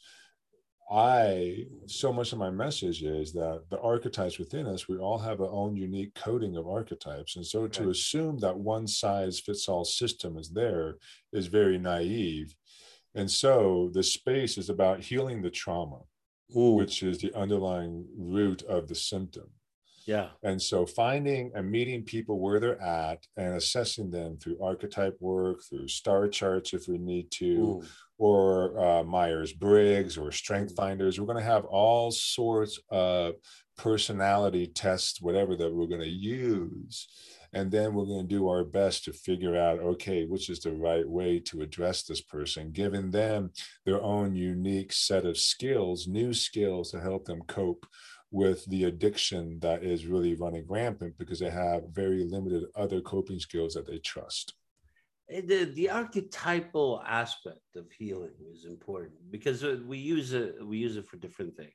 I 0.90 1.66
so 1.86 2.12
much 2.12 2.32
of 2.32 2.38
my 2.38 2.50
message 2.50 3.02
is 3.02 3.32
that 3.32 3.64
the 3.68 3.80
archetypes 3.80 4.38
within 4.38 4.66
us 4.66 4.88
we 4.88 4.96
all 4.96 5.18
have 5.18 5.40
our 5.40 5.50
own 5.50 5.76
unique 5.76 6.14
coding 6.14 6.56
of 6.56 6.66
archetypes. 6.66 7.36
And 7.36 7.44
so 7.44 7.66
to 7.66 7.90
assume 7.90 8.38
that 8.38 8.56
one 8.56 8.86
size 8.86 9.40
fits 9.40 9.68
all 9.68 9.84
system 9.84 10.38
is 10.38 10.48
there 10.48 10.96
is 11.32 11.46
very 11.46 11.76
naive. 11.76 12.54
And 13.14 13.30
so 13.30 13.90
the 13.92 14.02
space 14.02 14.56
is 14.56 14.70
about 14.70 15.00
healing 15.00 15.42
the 15.42 15.50
trauma 15.50 16.00
Ooh. 16.56 16.72
which 16.72 17.02
is 17.02 17.18
the 17.18 17.34
underlying 17.34 18.06
root 18.16 18.62
of 18.62 18.88
the 18.88 18.94
symptom 18.94 19.50
yeah. 20.06 20.28
And 20.44 20.62
so 20.62 20.86
finding 20.86 21.50
and 21.54 21.68
meeting 21.68 22.04
people 22.04 22.38
where 22.38 22.60
they're 22.60 22.80
at 22.80 23.26
and 23.36 23.56
assessing 23.56 24.10
them 24.10 24.38
through 24.38 24.62
archetype 24.62 25.16
work, 25.20 25.62
through 25.68 25.88
star 25.88 26.28
charts 26.28 26.72
if 26.72 26.86
we 26.86 26.96
need 26.96 27.30
to, 27.32 27.46
Ooh. 27.46 27.82
or 28.16 28.78
uh, 28.78 29.02
Myers 29.02 29.52
Briggs 29.52 30.16
or 30.16 30.30
Strength 30.30 30.74
Finders. 30.76 31.18
We're 31.18 31.26
going 31.26 31.38
to 31.38 31.44
have 31.44 31.64
all 31.64 32.12
sorts 32.12 32.78
of 32.88 33.34
personality 33.76 34.68
tests, 34.68 35.20
whatever 35.20 35.56
that 35.56 35.74
we're 35.74 35.86
going 35.86 36.00
to 36.00 36.08
use. 36.08 37.08
And 37.52 37.70
then 37.70 37.94
we're 37.94 38.04
going 38.04 38.28
to 38.28 38.34
do 38.34 38.48
our 38.48 38.64
best 38.64 39.04
to 39.04 39.12
figure 39.12 39.56
out, 39.56 39.80
okay, 39.80 40.24
which 40.24 40.50
is 40.50 40.60
the 40.60 40.72
right 40.72 41.08
way 41.08 41.40
to 41.46 41.62
address 41.62 42.02
this 42.02 42.20
person, 42.20 42.70
giving 42.70 43.10
them 43.10 43.50
their 43.84 44.02
own 44.02 44.36
unique 44.36 44.92
set 44.92 45.24
of 45.24 45.38
skills, 45.38 46.06
new 46.06 46.32
skills 46.34 46.90
to 46.90 47.00
help 47.00 47.24
them 47.24 47.40
cope 47.46 47.86
with 48.30 48.64
the 48.66 48.84
addiction 48.84 49.58
that 49.60 49.82
is 49.84 50.06
really 50.06 50.34
running 50.34 50.64
rampant 50.68 51.16
because 51.18 51.38
they 51.38 51.50
have 51.50 51.84
very 51.92 52.24
limited 52.24 52.64
other 52.74 53.00
coping 53.00 53.38
skills 53.38 53.74
that 53.74 53.86
they 53.86 53.98
trust. 53.98 54.54
Eh, 55.30 55.42
the, 55.44 55.64
the 55.74 55.90
archetypal 55.90 57.02
aspect 57.06 57.76
of 57.76 57.90
healing 57.92 58.34
is 58.52 58.64
important 58.64 59.14
because 59.30 59.64
uh, 59.64 59.76
we 59.86 59.98
use 59.98 60.32
it 60.32 60.56
we 60.64 60.78
use 60.78 60.96
it 60.96 61.06
for 61.06 61.16
different 61.16 61.56
things. 61.56 61.72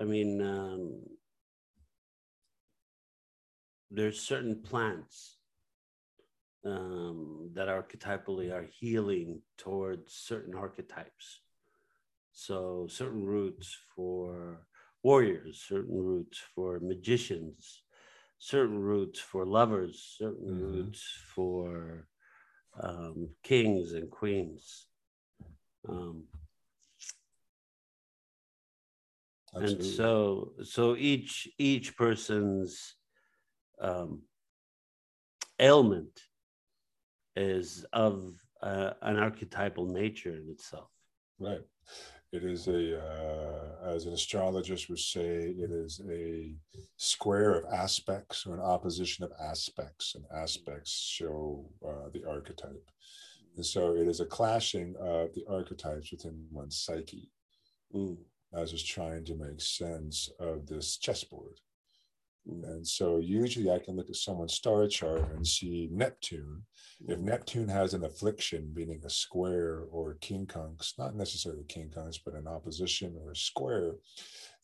I 0.00 0.04
mean, 0.04 0.40
um, 0.42 1.02
there's 3.90 4.20
certain 4.20 4.62
plants 4.62 5.38
um, 6.64 7.50
that 7.54 7.68
archetypally 7.68 8.52
are 8.52 8.68
healing 8.78 9.42
towards 9.56 10.14
certain 10.14 10.54
archetypes. 10.54 11.40
So 12.32 12.86
certain 12.88 13.24
roots 13.24 13.76
for 13.96 14.66
warriors, 15.02 15.64
certain 15.66 15.96
roots 15.96 16.40
for 16.54 16.80
magicians, 16.80 17.82
certain 18.38 18.78
roots 18.78 19.20
for 19.20 19.46
lovers, 19.46 20.16
certain 20.18 20.48
mm-hmm. 20.48 20.72
roots 20.72 21.04
for 21.34 22.06
um, 22.80 23.30
kings 23.42 23.92
and 23.92 24.10
queens. 24.10 24.86
Um, 25.88 26.24
and 29.54 29.82
so, 29.82 30.52
so 30.62 30.94
each 30.96 31.48
each 31.58 31.96
person's 31.96 32.94
um, 33.80 34.22
ailment 35.58 36.20
is 37.34 37.84
of 37.92 38.34
uh, 38.62 38.90
an 39.02 39.16
archetypal 39.16 39.86
nature 39.86 40.34
in 40.34 40.48
itself. 40.50 40.90
Right. 41.38 41.62
It 42.30 42.44
is 42.44 42.68
a, 42.68 42.98
uh, 43.00 43.90
as 43.94 44.04
an 44.04 44.12
astrologist 44.12 44.90
would 44.90 44.98
say, 44.98 45.54
it 45.58 45.70
is 45.70 46.00
a 46.10 46.54
square 46.96 47.54
of 47.54 47.64
aspects 47.72 48.46
or 48.46 48.54
an 48.54 48.60
opposition 48.60 49.24
of 49.24 49.32
aspects, 49.40 50.14
and 50.14 50.24
aspects 50.34 50.92
show 50.92 51.64
uh, 51.86 52.10
the 52.12 52.28
archetype. 52.28 52.90
And 53.56 53.64
so 53.64 53.96
it 53.96 54.06
is 54.06 54.20
a 54.20 54.26
clashing 54.26 54.94
of 55.00 55.32
the 55.34 55.44
archetypes 55.48 56.12
within 56.12 56.46
one's 56.52 56.78
psyche 56.78 57.30
mm. 57.94 58.16
as 58.54 58.72
is 58.72 58.82
trying 58.82 59.24
to 59.24 59.34
make 59.34 59.60
sense 59.60 60.30
of 60.38 60.66
this 60.66 60.96
chessboard. 60.98 61.60
And 62.48 62.86
so 62.86 63.18
usually 63.18 63.70
I 63.70 63.78
can 63.78 63.96
look 63.96 64.08
at 64.08 64.16
someone's 64.16 64.54
star 64.54 64.86
chart 64.88 65.30
and 65.34 65.46
see 65.46 65.88
Neptune. 65.92 66.62
If 67.06 67.18
mm-hmm. 67.18 67.26
Neptune 67.26 67.68
has 67.68 67.92
an 67.94 68.04
affliction, 68.04 68.72
meaning 68.74 69.02
a 69.04 69.10
square 69.10 69.84
or 69.90 70.14
King 70.20 70.46
quincunx, 70.46 70.98
not 70.98 71.14
necessarily 71.14 71.64
King 71.64 71.90
quincunx, 71.94 72.18
but 72.24 72.34
an 72.34 72.46
opposition 72.46 73.16
or 73.22 73.32
a 73.32 73.36
square, 73.36 73.92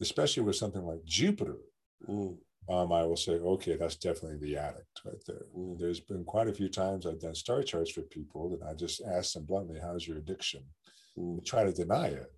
especially 0.01 0.43
with 0.45 0.57
something 0.57 0.83
like 0.83 1.05
Jupiter, 1.05 1.59
mm. 2.09 2.37
um, 2.71 2.93
I 2.93 3.05
will 3.05 3.19
say, 3.19 3.33
okay, 3.33 3.77
that's 3.77 3.97
definitely 3.97 4.39
the 4.39 4.57
addict 4.57 5.01
right 5.05 5.23
there. 5.27 5.45
Mm. 5.57 5.79
There's 5.79 6.01
been 6.01 6.25
quite 6.25 6.49
a 6.49 6.55
few 6.55 6.71
times 6.71 7.07
I've 7.07 7.21
done 7.21 7.35
star 7.35 7.63
charts 7.63 7.91
for 7.91 8.03
people 8.03 8.55
and 8.55 8.69
I 8.69 8.75
just 8.75 9.03
ask 9.03 9.35
them 9.35 9.45
bluntly, 9.45 9.79
how's 9.81 10.09
your 10.09 10.19
addiction? 10.19 10.63
Mm. 11.19 11.37
They 11.37 11.45
try 11.45 11.65
to 11.65 11.73
deny 11.73 12.09
it. 12.09 12.33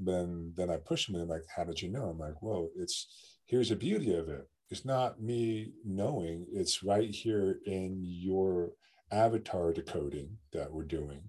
then 0.00 0.52
then 0.56 0.70
I 0.70 0.76
push 0.78 1.06
them 1.06 1.16
and 1.16 1.28
they're 1.28 1.36
like, 1.36 1.46
how 1.54 1.64
did 1.64 1.82
you 1.82 1.90
know? 1.90 2.04
I'm 2.04 2.18
like, 2.18 2.40
well, 2.42 2.70
it's 2.76 3.08
here's 3.48 3.70
the 3.70 3.76
beauty 3.76 4.14
of 4.14 4.28
it 4.28 4.48
it's 4.70 4.84
not 4.84 5.20
me 5.20 5.72
knowing 5.84 6.46
it's 6.52 6.82
right 6.82 7.10
here 7.10 7.58
in 7.66 8.00
your 8.02 8.70
avatar 9.10 9.72
decoding 9.72 10.28
that 10.52 10.72
we're 10.72 10.84
doing 10.84 11.22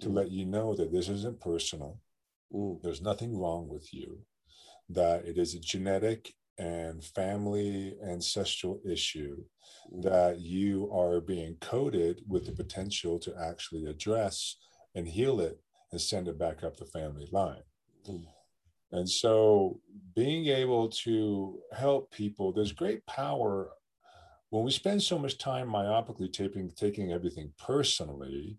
to 0.00 0.08
mm. 0.08 0.14
let 0.14 0.30
you 0.30 0.44
know 0.44 0.74
that 0.74 0.92
this 0.92 1.08
isn't 1.08 1.40
personal 1.40 1.98
mm. 2.54 2.80
there's 2.82 3.00
nothing 3.00 3.38
wrong 3.38 3.68
with 3.68 3.92
you 3.94 4.18
that 4.88 5.24
it 5.24 5.38
is 5.38 5.54
a 5.54 5.60
genetic 5.60 6.34
and 6.58 7.02
family 7.02 7.94
ancestral 8.06 8.80
issue 8.88 9.36
mm. 9.92 10.02
that 10.02 10.40
you 10.40 10.90
are 10.92 11.20
being 11.20 11.56
coded 11.60 12.20
with 12.28 12.44
the 12.46 12.52
potential 12.52 13.18
to 13.18 13.32
actually 13.40 13.86
address 13.86 14.56
and 14.94 15.08
heal 15.08 15.40
it 15.40 15.58
and 15.90 16.00
send 16.00 16.28
it 16.28 16.38
back 16.38 16.64
up 16.64 16.76
the 16.76 16.86
family 16.86 17.28
line. 17.30 17.62
And 18.90 19.08
so 19.08 19.80
being 20.14 20.46
able 20.46 20.88
to 20.88 21.58
help 21.72 22.10
people, 22.10 22.52
there's 22.52 22.72
great 22.72 23.04
power 23.06 23.70
when 24.50 24.64
we 24.64 24.70
spend 24.70 25.02
so 25.02 25.18
much 25.18 25.38
time 25.38 25.68
myopically 25.68 26.30
taping, 26.30 26.70
taking 26.76 27.12
everything 27.12 27.52
personally. 27.58 28.58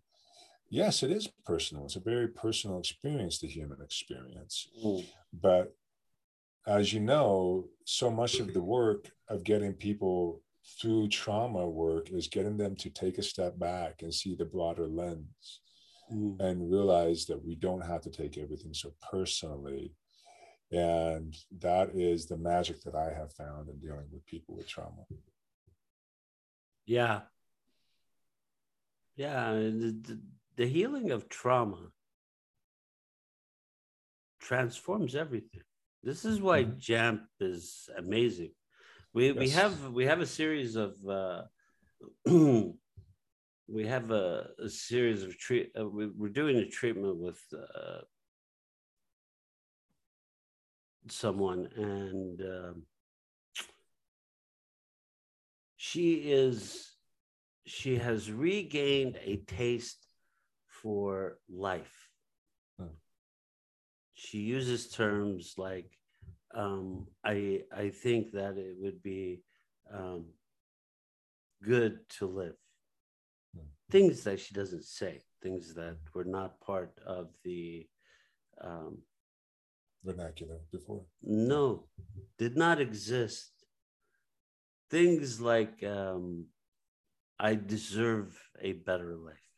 Yes, 0.70 1.04
it 1.04 1.12
is 1.12 1.30
personal. 1.46 1.86
It's 1.86 1.96
a 1.96 2.00
very 2.00 2.28
personal 2.28 2.80
experience, 2.80 3.40
the 3.40 3.48
human 3.48 3.80
experience. 3.82 4.70
Mm. 4.84 5.06
But 5.34 5.76
as 6.66 6.94
you 6.94 7.00
know, 7.00 7.66
so 7.86 8.10
much 8.10 8.40
of 8.40 8.54
the 8.54 8.64
work 8.64 9.12
of 9.30 9.44
getting 9.44 9.74
people 9.74 10.42
through 10.82 11.10
trauma 11.10 11.70
work 11.70 12.10
is 12.10 12.28
getting 12.28 12.58
them 12.58 12.76
to 12.78 12.90
take 12.90 13.18
a 13.18 13.24
step 13.24 13.60
back 13.60 14.02
and 14.02 14.14
see 14.14 14.34
the 14.34 14.46
broader 14.46 14.88
lens 14.88 15.62
mm. 16.12 16.40
and 16.40 16.72
realize 16.72 17.26
that 17.26 17.46
we 17.46 17.56
don't 17.56 17.86
have 17.86 18.02
to 18.02 18.10
take 18.10 18.38
everything 18.38 18.74
so 18.74 18.94
personally 19.12 19.94
and 20.74 21.36
that 21.60 21.92
is 21.94 22.26
the 22.26 22.38
magic 22.38 22.82
that 22.82 22.96
I 22.96 23.14
have 23.14 23.32
found 23.34 23.70
in 23.70 23.78
dealing 23.78 24.08
with 24.12 24.26
people 24.26 24.56
with 24.56 24.68
trauma. 24.68 25.06
Yeah. 26.88 27.22
Yeah. 29.16 29.52
The, 29.54 30.20
the, 30.56 30.66
healing 30.66 31.12
of 31.12 31.30
trauma 31.30 31.90
transforms 34.42 35.16
everything. 35.16 35.62
This 36.02 36.26
is 36.26 36.42
why 36.42 36.64
mm-hmm. 36.64 36.80
JAMP 36.80 37.22
is 37.40 37.88
amazing. 37.96 38.52
We, 39.14 39.28
yes. 39.28 39.38
we 39.38 39.50
have 39.50 39.92
we 39.92 40.06
have 40.06 40.22
a 40.22 40.26
series 40.26 40.76
of 40.76 40.96
uh, 41.08 41.44
we 42.26 43.86
have 43.86 44.10
a, 44.10 44.48
a 44.60 44.70
series 44.70 45.22
of 45.22 45.38
treat. 45.38 45.72
Uh, 45.80 45.88
we, 45.88 46.06
are 46.06 46.30
doing 46.30 46.58
a 46.58 46.68
treatment 46.68 47.18
with 47.18 47.40
uh, 47.54 48.00
someone 51.08 51.68
and 51.76 52.42
um, 52.42 52.84
she 55.76 56.14
is 56.32 56.92
she 57.66 57.98
has 57.98 58.32
regained 58.32 59.18
a 59.24 59.38
taste 59.48 60.08
for 60.68 61.38
life 61.50 62.10
hmm. 62.80 62.88
she 64.14 64.40
uses 64.40 64.90
terms 64.90 65.56
like 65.58 65.92
um, 66.56 67.06
i 67.24 67.62
i 67.76 67.90
think 67.90 68.32
that 68.32 68.58
it 68.58 68.76
would 68.80 69.02
be 69.04 69.42
um, 69.94 70.26
good 71.64 72.00
to 72.10 72.26
live 72.26 72.56
hmm. 73.56 73.66
things 73.92 74.24
that 74.24 74.40
she 74.40 74.54
doesn't 74.54 74.86
say 74.86 75.20
things 75.42 75.74
that 75.74 75.98
were 76.14 76.24
not 76.24 76.60
part 76.62 76.98
of 77.06 77.28
the 77.44 77.86
um, 78.62 78.98
vernacular 80.04 80.60
before. 80.72 81.06
No, 81.22 81.88
did 82.38 82.56
not 82.58 82.80
exist. 82.80 83.52
Things 84.90 85.42
like 85.42 85.84
um, 85.84 86.48
I 87.40 87.56
deserve 87.56 88.38
a 88.62 88.74
better 88.74 89.16
life. 89.16 89.50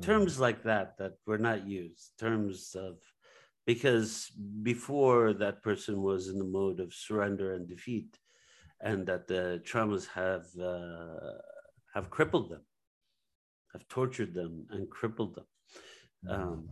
Mhm. 0.00 0.04
Terms 0.04 0.40
like 0.40 0.62
that 0.64 0.98
that 0.98 1.14
were 1.26 1.38
not 1.38 1.66
used. 1.66 2.18
Terms 2.18 2.74
of 2.74 2.98
because 3.64 4.30
before 4.62 5.32
that 5.34 5.62
person 5.62 6.02
was 6.02 6.28
in 6.28 6.38
the 6.38 6.44
mode 6.58 6.80
of 6.80 6.92
surrender 6.92 7.54
and 7.54 7.68
defeat, 7.68 8.18
and 8.80 9.06
that 9.06 9.28
the 9.28 9.62
traumas 9.64 10.06
have 10.08 10.46
uh, 10.58 11.38
have 11.94 12.10
crippled 12.10 12.50
them, 12.50 12.64
have 13.72 13.86
tortured 13.88 14.34
them 14.34 14.66
and 14.70 14.90
crippled 14.90 15.34
them. 15.36 15.46
Um, 16.28 16.68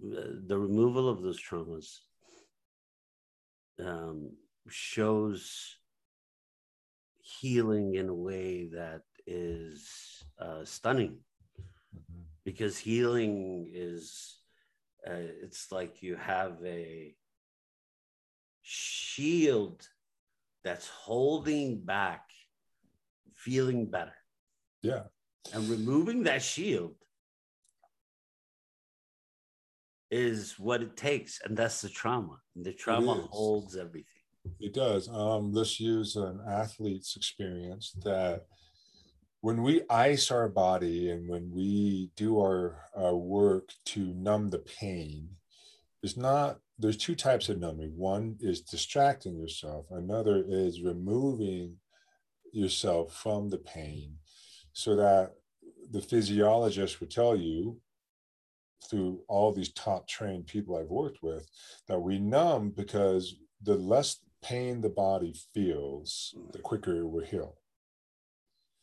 the 0.00 0.58
removal 0.58 1.08
of 1.08 1.22
those 1.22 1.40
traumas 1.42 2.00
um, 3.78 4.30
shows 4.68 5.76
healing 7.18 7.94
in 7.94 8.08
a 8.08 8.14
way 8.14 8.68
that 8.72 9.02
is 9.26 10.22
uh, 10.38 10.64
stunning 10.64 11.18
Mhm. 11.94 12.24
because 12.44 12.78
healing 12.78 13.70
is 13.72 14.38
uh, 15.06 15.12
it's 15.42 15.70
like 15.72 16.02
you 16.02 16.16
have 16.16 16.58
a 16.64 17.14
shield 18.62 19.86
that's 20.64 20.88
holding 20.88 21.80
back 21.80 22.24
feeling 23.34 23.86
better 23.86 24.16
Yeah. 24.82 25.04
and 25.52 25.68
removing 25.68 26.24
that 26.24 26.42
shield 26.42 26.96
is 30.10 30.58
what 30.58 30.82
it 30.82 30.96
takes 30.96 31.40
and 31.44 31.56
that's 31.56 31.80
the 31.80 31.88
trauma 31.88 32.36
and 32.54 32.64
the 32.64 32.72
trauma 32.72 33.14
holds 33.30 33.76
everything 33.76 34.22
It 34.60 34.74
does. 34.74 35.08
Um, 35.08 35.52
let's 35.52 35.80
use 35.80 36.16
an 36.16 36.40
athlete's 36.48 37.16
experience 37.16 37.92
that 38.04 38.46
when 39.40 39.62
we 39.62 39.82
ice 39.90 40.30
our 40.30 40.48
body 40.48 41.10
and 41.10 41.28
when 41.28 41.50
we 41.52 42.10
do 42.16 42.38
our, 42.40 42.84
our 42.96 43.16
work 43.16 43.70
to 43.86 44.12
numb 44.14 44.50
the 44.50 44.58
pain, 44.58 45.28
it's 46.02 46.16
not, 46.16 46.58
there's 46.78 46.96
two 46.96 47.14
types 47.14 47.48
of 47.48 47.58
numbing. 47.58 47.92
One 47.96 48.36
is 48.40 48.60
distracting 48.62 49.36
yourself, 49.36 49.86
another 49.90 50.44
is 50.46 50.82
removing 50.82 51.76
yourself 52.52 53.14
from 53.14 53.48
the 53.50 53.58
pain 53.58 54.16
so 54.72 54.96
that 54.96 55.32
the 55.90 56.00
physiologist 56.00 57.00
would 57.00 57.10
tell 57.10 57.36
you 57.36 57.80
through 58.88 59.20
all 59.28 59.52
these 59.52 59.72
top 59.72 60.06
trained 60.08 60.46
people 60.46 60.76
I've 60.76 60.88
worked 60.88 61.22
with 61.22 61.48
that 61.88 61.98
we 61.98 62.18
numb 62.18 62.70
because 62.70 63.36
the 63.62 63.74
less 63.76 64.20
pain 64.42 64.80
the 64.80 64.88
body 64.88 65.34
feels, 65.54 66.34
the 66.52 66.58
quicker 66.58 66.98
it 66.98 67.08
will 67.08 67.24
heal. 67.24 67.56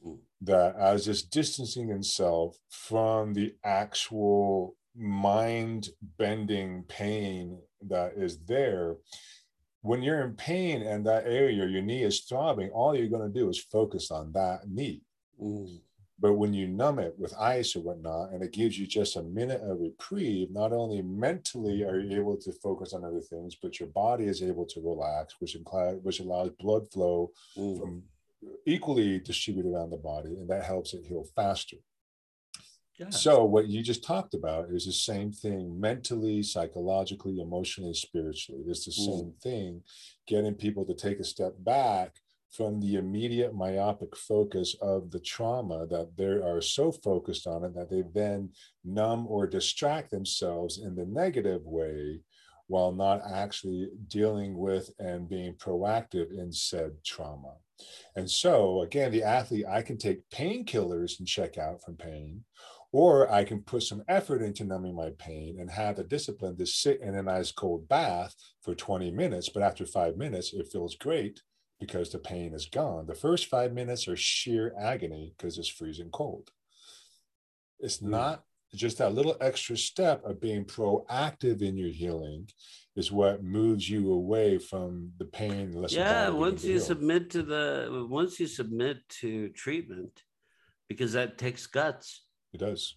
Mm. 0.06 0.18
That 0.42 0.76
as 0.76 1.08
it's 1.08 1.22
distancing 1.22 1.90
itself 1.90 2.58
from 2.70 3.34
the 3.34 3.56
actual 3.64 4.76
mind 4.96 5.90
bending 6.18 6.84
pain 6.84 7.60
that 7.88 8.14
is 8.18 8.40
there, 8.46 8.98
when 9.82 10.02
you're 10.02 10.22
in 10.22 10.34
pain 10.34 10.82
and 10.82 11.06
that 11.06 11.26
area, 11.26 11.66
your 11.66 11.82
knee 11.82 12.04
is 12.04 12.22
throbbing, 12.22 12.70
all 12.72 12.96
you're 12.96 13.08
going 13.08 13.32
to 13.32 13.40
do 13.40 13.50
is 13.50 13.60
focus 13.60 14.12
on 14.12 14.32
that 14.34 14.70
knee. 14.70 15.02
Mm. 15.42 15.80
But 16.20 16.34
when 16.34 16.54
you 16.54 16.68
numb 16.68 17.00
it 17.00 17.16
with 17.18 17.34
ice 17.38 17.76
or 17.76 17.82
whatnot, 17.82 18.32
and 18.32 18.44
it 18.44 18.52
gives 18.54 18.78
you 18.78 18.86
just 18.88 19.16
a 19.16 19.24
minute 19.24 19.62
of 19.62 19.80
reprieve, 19.80 20.52
not 20.52 20.72
only 20.72 21.02
mentally 21.02 21.84
are 21.84 22.00
you 22.00 22.18
able 22.20 22.38
to 22.38 22.52
focus 22.54 22.94
on 22.94 23.04
other 23.04 23.20
things, 23.20 23.56
but 23.56 23.80
your 23.80 23.90
body 23.90 24.26
is 24.26 24.42
able 24.44 24.66
to 24.68 24.80
relax, 24.82 25.36
which, 25.40 25.58
incli- 25.58 26.02
which 26.04 26.20
allows 26.20 26.52
blood 26.60 26.90
flow 26.92 27.32
Mm. 27.58 27.80
from 27.80 28.04
equally 28.66 29.20
distributed 29.20 29.72
around 29.72 29.90
the 29.90 29.98
body, 29.98 30.36
and 30.36 30.50
that 30.50 30.64
helps 30.66 30.94
it 30.94 31.06
heal 31.06 31.24
faster. 31.36 31.78
Yeah. 33.00 33.10
So, 33.10 33.44
what 33.44 33.68
you 33.68 33.82
just 33.82 34.04
talked 34.04 34.36
about 34.36 34.70
is 34.70 34.86
the 34.86 34.92
same 34.94 35.32
thing 35.32 35.80
mentally, 35.80 36.44
psychologically, 36.44 37.40
emotionally, 37.40 37.96
spiritually. 37.96 38.64
It's 38.68 38.86
the 38.86 38.92
Mm. 38.92 39.06
same 39.20 39.32
thing, 39.42 39.84
getting 40.28 40.54
people 40.54 40.86
to 40.86 40.94
take 40.94 41.20
a 41.20 41.24
step 41.24 41.56
back 41.58 42.18
from 42.54 42.80
the 42.80 42.96
immediate 42.96 43.56
myopic 43.56 44.16
focus 44.16 44.76
of 44.80 45.10
the 45.10 45.20
trauma 45.20 45.88
that 45.88 46.16
they 46.16 46.26
are 46.26 46.62
so 46.62 46.92
focused 46.92 47.48
on 47.48 47.64
it 47.64 47.74
that 47.74 47.90
they 47.90 48.04
then 48.14 48.52
numb 48.86 49.26
or 49.28 49.48
distract 49.48 50.12
themselves 50.12 50.78
in 50.78 50.96
the 50.96 51.06
negative 51.06 51.66
way 51.66 52.20
while 52.68 52.92
not 52.92 53.22
actually 53.30 53.90
dealing 54.08 54.56
with 54.56 54.90
and 55.00 55.28
being 55.28 55.54
proactive 55.56 56.32
in 56.32 56.52
said 56.52 56.92
trauma. 57.04 57.56
And 58.16 58.30
so, 58.30 58.84
again, 58.84 59.12
the 59.12 59.24
athlete, 59.24 59.66
I 59.68 59.82
can 59.82 59.98
take 59.98 60.30
painkillers 60.30 61.20
and 61.20 61.28
check 61.28 61.58
out 61.58 61.82
from 61.82 61.98
pain, 61.98 62.44
or 62.92 63.30
I 63.32 63.44
can 63.44 63.62
put 63.64 63.84
some 63.84 64.04
effort 64.08 64.44
into 64.44 64.64
numbing 64.64 64.96
my 64.96 65.10
pain 65.18 65.58
and 65.60 65.70
have 65.72 65.96
the 65.96 66.04
discipline 66.04 66.56
to 66.58 66.66
sit 66.68 67.02
in 67.02 67.16
an 67.16 67.28
ice 67.28 67.52
cold 67.52 67.90
bath 67.90 68.36
for 68.62 68.76
20 68.76 69.10
minutes. 69.12 69.50
But 69.50 69.64
after 69.64 69.86
five 69.86 70.18
minutes, 70.18 70.54
it 70.54 70.68
feels 70.72 70.96
great 70.96 71.42
because 71.86 72.10
the 72.12 72.20
pain 72.20 72.54
is 72.54 72.66
gone. 72.66 73.06
The 73.06 73.14
first 73.26 73.48
five 73.48 73.74
minutes 73.74 74.08
are 74.08 74.16
sheer 74.16 74.74
agony 74.80 75.34
because 75.36 75.58
it's 75.58 75.68
freezing 75.68 76.10
cold. 76.12 76.50
It's 77.80 77.98
Mm. 78.00 78.10
not 78.20 78.46
just 78.74 78.98
that 79.00 79.14
little 79.14 79.36
extra 79.42 79.76
step 79.78 80.24
of 80.24 80.40
being 80.40 80.64
proactive 80.66 81.62
in 81.62 81.76
your 81.78 81.90
healing 82.02 82.48
is 82.96 83.12
what 83.12 83.44
moves 83.44 83.90
you 83.90 84.12
away 84.14 84.58
from 84.58 85.12
the 85.18 85.26
pain. 85.26 85.66
yeah 85.90 86.30
once 86.30 86.64
you 86.64 86.80
submit 86.80 87.30
to 87.30 87.44
the 87.44 88.08
once 88.10 88.40
you 88.40 88.48
submit 88.48 88.98
to 89.22 89.50
treatment 89.50 90.24
because 90.90 91.12
that 91.14 91.38
takes 91.38 91.68
guts 91.68 92.26
it 92.54 92.60
does. 92.68 92.96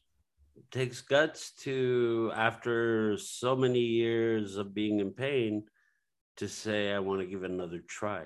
it 0.61 0.71
takes 0.71 1.01
guts 1.03 1.41
to 1.65 2.31
after 2.49 3.19
so 3.19 3.51
many 3.57 3.81
years 3.81 4.57
of 4.57 4.73
being 4.81 5.01
in 5.01 5.11
pain 5.13 5.53
to 6.41 6.47
say 6.49 6.93
i 6.93 6.99
want 6.99 7.21
to 7.21 7.27
give 7.27 7.43
it 7.45 7.51
another 7.51 7.81
try 7.99 8.23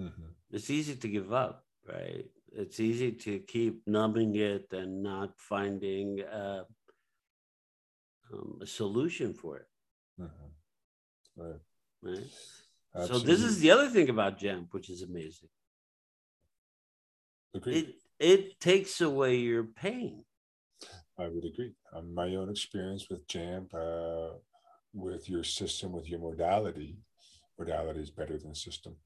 Mhm. 0.00 0.34
it's 0.50 0.70
easy 0.70 0.96
to 0.96 1.08
give 1.08 1.32
up 1.32 1.64
right 1.86 2.26
it's 2.52 2.80
easy 2.80 3.12
to 3.12 3.38
keep 3.40 3.86
numbing 3.86 4.34
it 4.34 4.72
and 4.72 5.02
not 5.02 5.38
finding 5.38 6.20
uh, 6.22 6.64
um, 8.32 8.58
a 8.62 8.66
solution 8.66 9.34
for 9.34 9.58
it 9.58 9.68
Mhm. 10.18 10.50
Right. 11.36 11.60
right 12.02 12.30
so 13.06 13.18
this 13.18 13.42
is 13.42 13.60
the 13.60 13.70
other 13.70 13.88
thing 13.88 14.08
about 14.08 14.38
jamp 14.38 14.72
which 14.74 14.90
is 14.90 15.02
amazing 15.02 15.48
Agreed. 17.54 17.76
it 17.76 17.94
it 18.18 18.60
takes 18.60 19.00
away 19.00 19.36
your 19.36 19.64
pain 19.64 20.24
I 21.18 21.28
would 21.28 21.44
agree. 21.44 21.74
On 21.92 22.14
my 22.14 22.34
own 22.36 22.48
experience 22.48 23.10
with 23.10 23.26
JAMP, 23.28 23.74
uh, 23.74 24.30
with 24.94 25.28
your 25.28 25.44
system, 25.44 25.92
with 25.92 26.08
your 26.08 26.18
modality, 26.18 26.96
modality 27.58 28.00
is 28.00 28.10
better 28.10 28.38
than 28.38 28.54
system. 28.54 28.96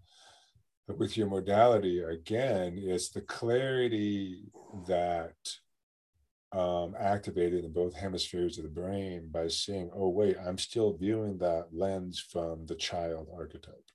With 0.87 1.17
your 1.17 1.29
modality, 1.29 2.01
again, 2.03 2.75
it's 2.77 3.09
the 3.09 3.23
clarity 3.23 4.43
that 4.87 5.35
um, 6.53 6.95
activated 6.99 7.65
in 7.65 7.73
both 7.73 7.97
hemispheres 7.97 8.59
of 8.59 8.65
the 8.65 8.71
brain 8.71 9.29
by 9.31 9.49
seeing, 9.49 9.91
oh, 9.95 10.11
wait, 10.11 10.37
I'm 10.47 10.59
still 10.59 10.97
viewing 10.97 11.39
that 11.39 11.69
lens 11.73 12.21
from 12.21 12.67
the 12.67 12.75
child 12.75 13.29
archetype. 13.35 13.91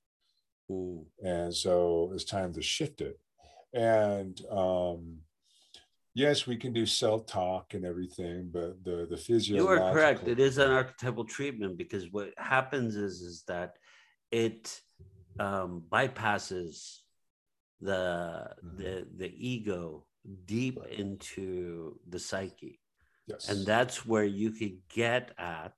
Mm. 0.69 1.05
And 1.23 1.53
so 1.53 2.11
it's 2.13 2.25
time 2.25 2.53
to 2.53 2.61
shift 2.61 3.01
it. 3.01 3.19
And 3.73 4.39
um, 4.51 5.19
yes, 6.13 6.47
we 6.47 6.57
can 6.57 6.73
do 6.73 6.85
self 6.85 7.25
talk 7.25 7.73
and 7.73 7.85
everything, 7.85 8.49
but 8.51 8.83
the 8.83 9.07
the 9.09 9.43
You 9.43 9.67
are 9.67 9.93
correct. 9.93 10.27
It 10.27 10.39
is 10.39 10.57
an 10.57 10.71
archetypal 10.71 11.25
treatment 11.25 11.77
because 11.77 12.11
what 12.11 12.33
happens 12.37 12.95
is 12.95 13.21
is 13.21 13.43
that 13.47 13.75
it 14.31 14.81
um, 15.39 15.83
bypasses 15.89 16.99
the 17.81 18.55
the 18.77 19.07
the 19.15 19.31
ego 19.37 20.05
deep 20.45 20.77
into 20.91 21.97
the 22.09 22.19
psyche, 22.19 22.79
Yes. 23.27 23.47
and 23.49 23.65
that's 23.65 24.05
where 24.05 24.25
you 24.25 24.51
could 24.51 24.77
get 24.89 25.31
at 25.37 25.75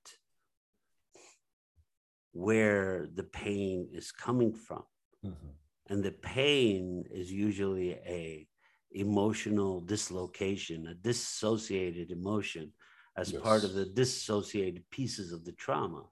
where 2.32 3.06
the 3.14 3.24
pain 3.24 3.88
is 3.92 4.10
coming 4.10 4.52
from, 4.54 4.84
Mhm. 5.24 5.54
and 5.86 6.02
the 6.02 6.12
pain 6.12 7.04
is 7.10 7.30
usually 7.30 7.92
a 7.92 8.48
emotional 8.90 9.80
dislocation, 9.80 10.86
a 10.88 10.94
dissociated 10.94 12.10
emotion 12.10 12.72
as 13.16 13.32
part 13.32 13.64
of 13.64 13.72
the 13.72 13.86
dissociated 13.86 14.88
pieces 14.90 15.32
of 15.32 15.44
the 15.44 15.52
trauma 15.52 16.10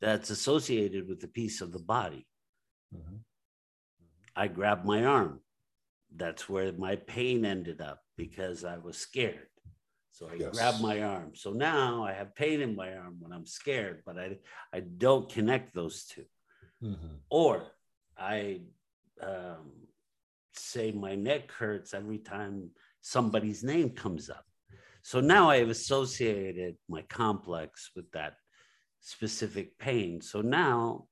that's 0.00 0.30
associated 0.30 1.08
with 1.08 1.20
the 1.20 1.28
piece 1.28 1.60
of 1.62 1.72
the 1.72 1.78
body. 1.78 2.27
Mhm. 2.92 3.24
I 4.36 4.48
grabbed 4.48 4.84
my 4.84 5.04
arm. 5.04 5.42
That's 6.14 6.48
where 6.48 6.72
my 6.72 6.96
pain 6.96 7.44
ended 7.44 7.80
up 7.80 8.04
because 8.16 8.64
I 8.64 8.78
was 8.78 8.96
scared. 8.96 9.48
So 10.10 10.28
I 10.28 10.38
Yes. 10.38 10.52
grab 10.52 10.80
my 10.80 11.02
arm. 11.02 11.34
So 11.34 11.52
now 11.52 12.02
I 12.02 12.12
have 12.12 12.34
pain 12.34 12.60
in 12.60 12.74
my 12.74 12.96
arm 12.96 13.16
when 13.20 13.32
I'm 13.32 13.46
scared, 13.46 14.02
but 14.06 14.18
I 14.18 14.38
I 14.72 14.80
don't 14.80 15.28
connect 15.28 15.74
those 15.74 16.04
two. 16.06 16.26
Mhm. 16.82 17.20
Or 17.30 17.72
I 18.16 18.62
um, 19.20 19.88
say 20.54 20.92
my 20.92 21.14
neck 21.14 21.50
hurts 21.52 21.94
every 21.94 22.18
time 22.18 22.70
somebody's 23.00 23.62
name 23.64 23.90
comes 23.90 24.30
up. 24.30 24.44
So 25.02 25.20
now 25.20 25.50
I 25.50 25.58
have 25.58 25.70
associated 25.70 26.76
my 26.88 27.02
complex 27.02 27.90
with 27.94 28.10
that 28.12 28.36
specific 29.00 29.78
pain. 29.78 30.20
So 30.20 30.40
now, 30.42 31.07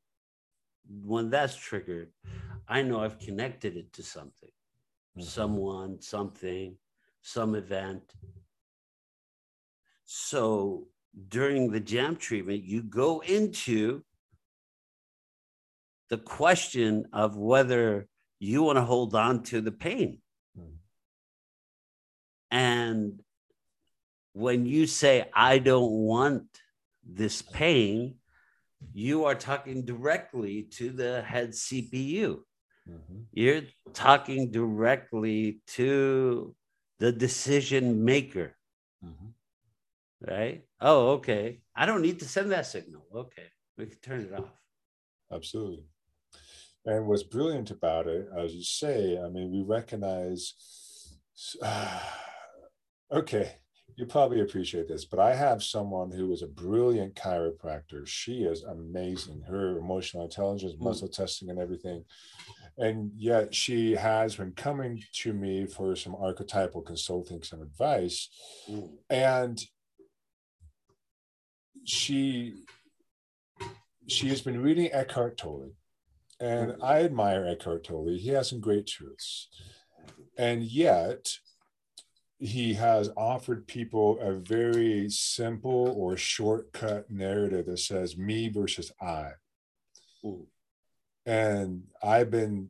when 0.88 1.30
that's 1.30 1.56
triggered, 1.56 2.12
I 2.68 2.82
know 2.82 3.00
I've 3.00 3.18
connected 3.18 3.76
it 3.76 3.92
to 3.94 4.02
something, 4.02 4.52
Mhm. 5.16 5.22
someone, 5.22 6.00
something, 6.00 6.78
some 7.22 7.54
event. 7.54 8.14
So 10.04 10.88
during 11.28 11.70
the 11.70 11.80
JAMP 11.80 12.20
treatment, 12.20 12.62
you 12.64 12.82
go 12.82 13.20
into 13.20 14.04
the 16.08 16.18
question 16.18 17.06
of 17.12 17.36
whether 17.36 18.08
you 18.38 18.62
want 18.62 18.76
to 18.76 18.84
hold 18.84 19.14
on 19.14 19.42
to 19.44 19.60
the 19.60 19.72
pain. 19.72 20.22
Mhm. 20.56 20.78
And 22.50 23.24
when 24.32 24.66
you 24.66 24.86
say, 24.86 25.30
I 25.34 25.58
don't 25.58 25.90
want 25.90 26.60
this 27.02 27.42
pain, 27.42 28.20
you 28.92 29.24
are 29.24 29.34
talking 29.34 29.84
directly 29.84 30.64
to 30.78 30.90
the 30.90 31.22
head 31.22 31.50
CPU. 31.50 32.44
Mhm. 32.88 33.26
You're 33.32 33.62
talking 33.92 34.50
directly 34.50 35.60
to 35.78 36.54
the 36.98 37.12
decision 37.12 38.04
maker, 38.04 38.56
Mhm. 39.04 39.34
right? 40.20 40.66
Oh, 40.80 41.12
okay. 41.14 41.60
I 41.74 41.86
don't 41.86 42.02
need 42.02 42.20
to 42.20 42.28
send 42.28 42.50
that 42.52 42.66
signal. 42.66 43.06
Okay. 43.12 43.50
We 43.76 43.86
can 43.86 43.98
turn 43.98 44.20
it 44.22 44.32
off. 44.32 44.50
Absolutely. 45.30 45.86
And 46.86 47.06
what's 47.08 47.24
brilliant 47.24 47.70
about 47.70 48.06
it, 48.06 48.28
as 48.36 48.54
you 48.54 48.62
say, 48.62 49.18
I 49.18 49.28
mean, 49.28 49.50
we 49.50 49.62
recognize. 49.62 50.54
okay, 53.10 53.58
you 53.94 54.04
probably 54.04 54.40
appreciate 54.40 54.88
this, 54.88 55.04
but 55.04 55.18
I 55.20 55.34
have 55.34 55.62
someone 55.62 56.10
who 56.10 56.32
is 56.32 56.42
a 56.42 56.46
brilliant 56.48 57.14
chiropractor. 57.14 58.06
She 58.06 58.42
is 58.42 58.62
amazing. 58.64 59.42
Her 59.42 59.78
emotional 59.78 60.24
intelligence, 60.24 60.74
Mm. 60.74 60.80
muscle 60.80 61.08
testing, 61.08 61.48
and 61.48 61.58
everything. 61.58 62.04
And 62.76 63.12
yet, 63.16 63.54
she 63.54 63.92
has 63.92 64.36
been 64.36 64.52
coming 64.52 65.02
to 65.22 65.32
me 65.32 65.64
for 65.66 65.96
some 65.96 66.14
archetypal 66.14 66.82
consulting, 66.82 67.42
some 67.42 67.62
advice. 67.62 68.28
Mm. 68.68 68.98
and 69.08 69.64
she 71.84 72.64
she 74.08 74.28
has 74.28 74.40
been 74.40 74.60
reading 74.60 74.90
Eckhart 74.92 75.36
Tolle, 75.36 75.72
and 76.40 76.76
I 76.82 77.02
admire 77.02 77.44
Eckhart 77.46 77.84
Tolle. 77.84 78.16
He 78.18 78.28
has 78.30 78.48
some 78.50 78.60
great 78.60 78.86
truths, 78.86 79.48
and 80.36 80.62
yet 80.64 81.38
he 82.38 82.74
has 82.74 83.10
offered 83.16 83.66
people 83.66 84.18
a 84.20 84.32
very 84.32 85.08
simple 85.08 85.94
or 85.96 86.16
shortcut 86.16 87.10
narrative 87.10 87.66
that 87.66 87.78
says 87.78 88.16
me 88.16 88.48
versus 88.48 88.92
I. 89.00 89.30
Mm. 90.24 90.46
And 91.24 91.82
I've 92.02 92.30
been 92.30 92.68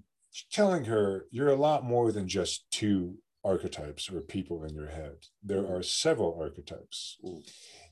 telling 0.53 0.85
her, 0.85 1.27
you're 1.31 1.49
a 1.49 1.57
lot 1.57 1.85
more 1.85 2.13
than 2.13 2.29
just 2.29 2.71
two 2.71 3.19
archetypes 3.45 4.11
or 4.11 4.21
people 4.21 4.65
in 4.65 4.75
your 4.75 4.89
head. 4.89 5.17
There 5.43 5.67
are 5.67 5.83
several 5.83 6.39
archetypes. 6.41 7.17
Mm. 7.25 7.51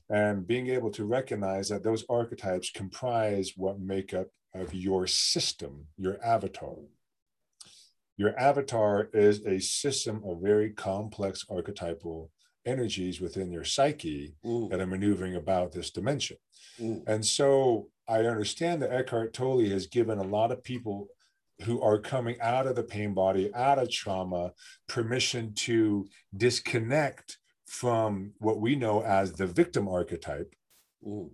And 0.09 0.47
being 0.47 0.67
able 0.67 0.91
to 0.91 1.05
recognize 1.05 1.69
that 1.69 1.83
those 1.83 2.05
archetypes 2.09 2.69
comprise 2.69 3.53
what 3.55 3.79
make 3.79 4.13
up 4.13 4.27
of 4.53 4.73
your 4.73 5.07
system, 5.07 5.87
your 5.97 6.23
avatar. 6.23 6.77
Your 8.17 8.37
avatar 8.39 9.09
is 9.13 9.45
a 9.45 9.59
system 9.59 10.21
of 10.25 10.41
very 10.41 10.69
complex 10.71 11.45
archetypal 11.49 12.31
energies 12.65 13.19
within 13.21 13.51
your 13.51 13.63
psyche 13.63 14.35
Mm. 14.43 14.69
that 14.69 14.79
are 14.79 14.87
maneuvering 14.87 15.35
about 15.35 15.71
this 15.71 15.91
dimension. 15.91 16.37
Mm. 16.79 17.03
And 17.07 17.25
so 17.25 17.89
I 18.07 18.19
understand 18.21 18.81
that 18.81 18.91
Eckhart 18.93 19.33
Tolle 19.33 19.65
has 19.69 19.87
given 19.87 20.17
a 20.19 20.23
lot 20.23 20.51
of 20.51 20.63
people 20.63 21.07
who 21.63 21.81
are 21.81 21.99
coming 21.99 22.39
out 22.41 22.67
of 22.67 22.75
the 22.75 22.83
pain 22.83 23.13
body, 23.13 23.53
out 23.53 23.79
of 23.79 23.89
trauma, 23.89 24.53
permission 24.87 25.53
to 25.53 26.07
disconnect 26.35 27.37
from 27.65 28.33
what 28.39 28.59
we 28.59 28.75
know 28.75 29.01
as 29.03 29.33
the 29.33 29.47
victim 29.47 29.87
archetype 29.87 30.53
Mm. 31.05 31.31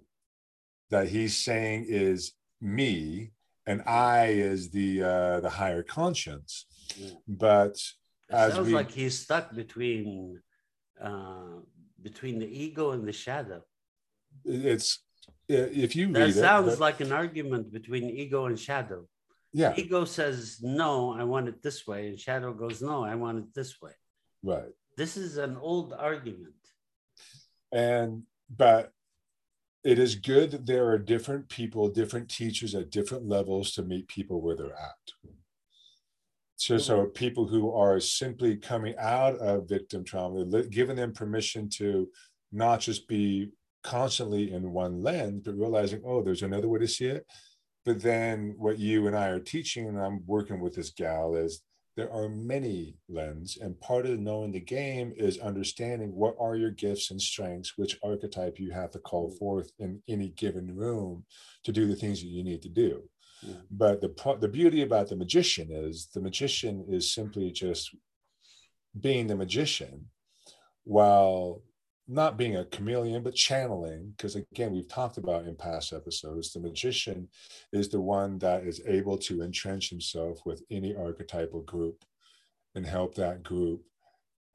that 0.89 1.09
he's 1.09 1.37
saying 1.37 1.85
is 1.87 2.33
me 2.59 3.31
and 3.65 3.81
I 3.83 4.27
is 4.27 4.71
the 4.71 5.03
uh, 5.03 5.39
the 5.39 5.49
higher 5.51 5.83
conscience. 5.83 6.65
But 7.27 7.75
It 8.29 8.51
sounds 8.53 8.67
we- 8.67 8.73
like 8.73 8.91
he's 8.91 9.17
stuck 9.19 9.53
between 9.55 10.41
uh, 11.01 11.59
between 12.01 12.39
the 12.39 12.47
ego 12.47 12.91
and 12.91 13.07
the 13.07 13.13
shadow. 13.13 13.61
it's 14.45 15.03
if 15.47 15.95
you 15.95 16.05
That 16.13 16.19
read 16.19 16.29
it, 16.29 16.33
sounds 16.33 16.71
but- 16.73 16.79
like 16.79 16.99
an 17.01 17.11
argument 17.11 17.71
between 17.73 18.03
ego 18.09 18.45
and 18.45 18.57
shadow. 18.59 19.07
yeah, 19.53 19.73
Ego 19.77 20.05
says 20.05 20.59
no, 20.61 21.11
I 21.11 21.23
want 21.25 21.47
it 21.49 21.61
this 21.61 21.85
way, 21.85 22.07
and 22.07 22.17
shadow 22.19 22.53
goes 22.53 22.81
no, 22.81 23.03
I 23.03 23.15
want 23.15 23.37
it 23.39 23.53
this 23.53 23.81
way. 23.81 23.91
right. 24.43 24.73
This 24.97 25.17
is 25.17 25.37
an 25.37 25.55
old 25.57 25.93
argument. 25.93 26.55
and 27.71 28.23
but 28.63 28.91
it 29.83 29.97
is 30.05 30.13
good 30.15 30.51
that 30.51 30.65
there 30.65 30.85
are 30.91 30.97
different 31.13 31.47
people 31.49 31.89
different 31.89 32.27
teachers 32.29 32.75
at 32.75 32.89
different 32.97 33.25
levels 33.35 33.71
to 33.73 33.81
meet 33.91 34.07
people 34.07 34.37
where 34.41 34.55
they're 34.55 34.79
at 34.91 35.05
so 36.61 36.77
so 36.77 36.99
mm-hmm. 36.99 37.09
people 37.13 37.47
who 37.47 37.73
are 37.73 37.99
simply 37.99 38.55
coming 38.55 38.93
out 38.99 39.35
of 39.37 39.67
victim 39.67 40.03
trauma 40.03 40.45
giving 40.69 40.95
them 40.95 41.11
permission 41.11 41.67
to 41.67 42.07
not 42.51 42.79
just 42.79 43.07
be 43.07 43.49
constantly 43.83 44.53
in 44.53 44.71
one 44.71 45.01
lens 45.01 45.41
but 45.43 45.57
realizing 45.57 46.03
oh 46.05 46.21
there's 46.21 46.43
another 46.43 46.67
way 46.69 46.79
to 46.79 46.87
see 46.87 47.05
it. 47.05 47.25
But 47.83 47.99
then 47.99 48.53
what 48.59 48.77
you 48.77 49.07
and 49.07 49.17
i 49.17 49.29
are 49.29 49.39
teaching 49.39 49.87
and 49.87 49.99
i'm 49.99 50.21
working 50.27 50.59
with 50.59 50.75
this 50.75 50.91
gal 50.91 51.35
is 51.35 51.63
there 51.97 52.13
are 52.13 52.29
many 52.29 52.95
lens 53.09 53.57
and 53.59 53.79
part 53.81 54.05
of 54.05 54.19
knowing 54.19 54.51
the 54.51 54.59
game 54.59 55.11
is 55.17 55.39
understanding 55.39 56.13
what 56.13 56.35
are 56.39 56.55
your 56.55 56.69
gifts 56.69 57.09
and 57.09 57.19
strengths 57.19 57.73
which 57.75 57.97
archetype 58.03 58.59
you 58.59 58.69
have 58.69 58.91
to 58.91 58.99
call 58.99 59.29
mm-hmm. 59.29 59.37
forth 59.37 59.71
in 59.79 59.99
any 60.07 60.29
given 60.29 60.75
room 60.75 61.25
to 61.63 61.71
do 61.71 61.87
the 61.87 61.95
things 61.95 62.21
that 62.21 62.27
you 62.27 62.43
need 62.43 62.61
to 62.61 62.69
do 62.69 63.01
Mm. 63.45 63.61
but 63.71 64.01
the 64.01 64.37
the 64.39 64.47
beauty 64.47 64.83
about 64.83 65.09
the 65.09 65.15
magician 65.15 65.69
is 65.71 66.07
the 66.13 66.21
magician 66.21 66.85
is 66.87 67.11
simply 67.11 67.51
just 67.51 67.95
being 68.99 69.25
the 69.27 69.35
magician 69.35 70.09
while 70.83 71.63
not 72.07 72.37
being 72.37 72.57
a 72.57 72.65
chameleon 72.65 73.23
but 73.23 73.33
channeling 73.33 74.13
because 74.15 74.35
again 74.35 74.73
we've 74.73 74.87
talked 74.87 75.17
about 75.17 75.45
in 75.45 75.55
past 75.55 75.93
episodes 75.93 76.51
the 76.51 76.59
magician 76.59 77.27
is 77.71 77.89
the 77.89 78.01
one 78.01 78.37
that 78.37 78.63
is 78.63 78.81
able 78.85 79.17
to 79.17 79.41
entrench 79.41 79.89
himself 79.89 80.39
with 80.45 80.61
any 80.69 80.95
archetypal 80.95 81.61
group 81.61 82.03
and 82.75 82.85
help 82.85 83.15
that 83.15 83.43
group 83.43 83.81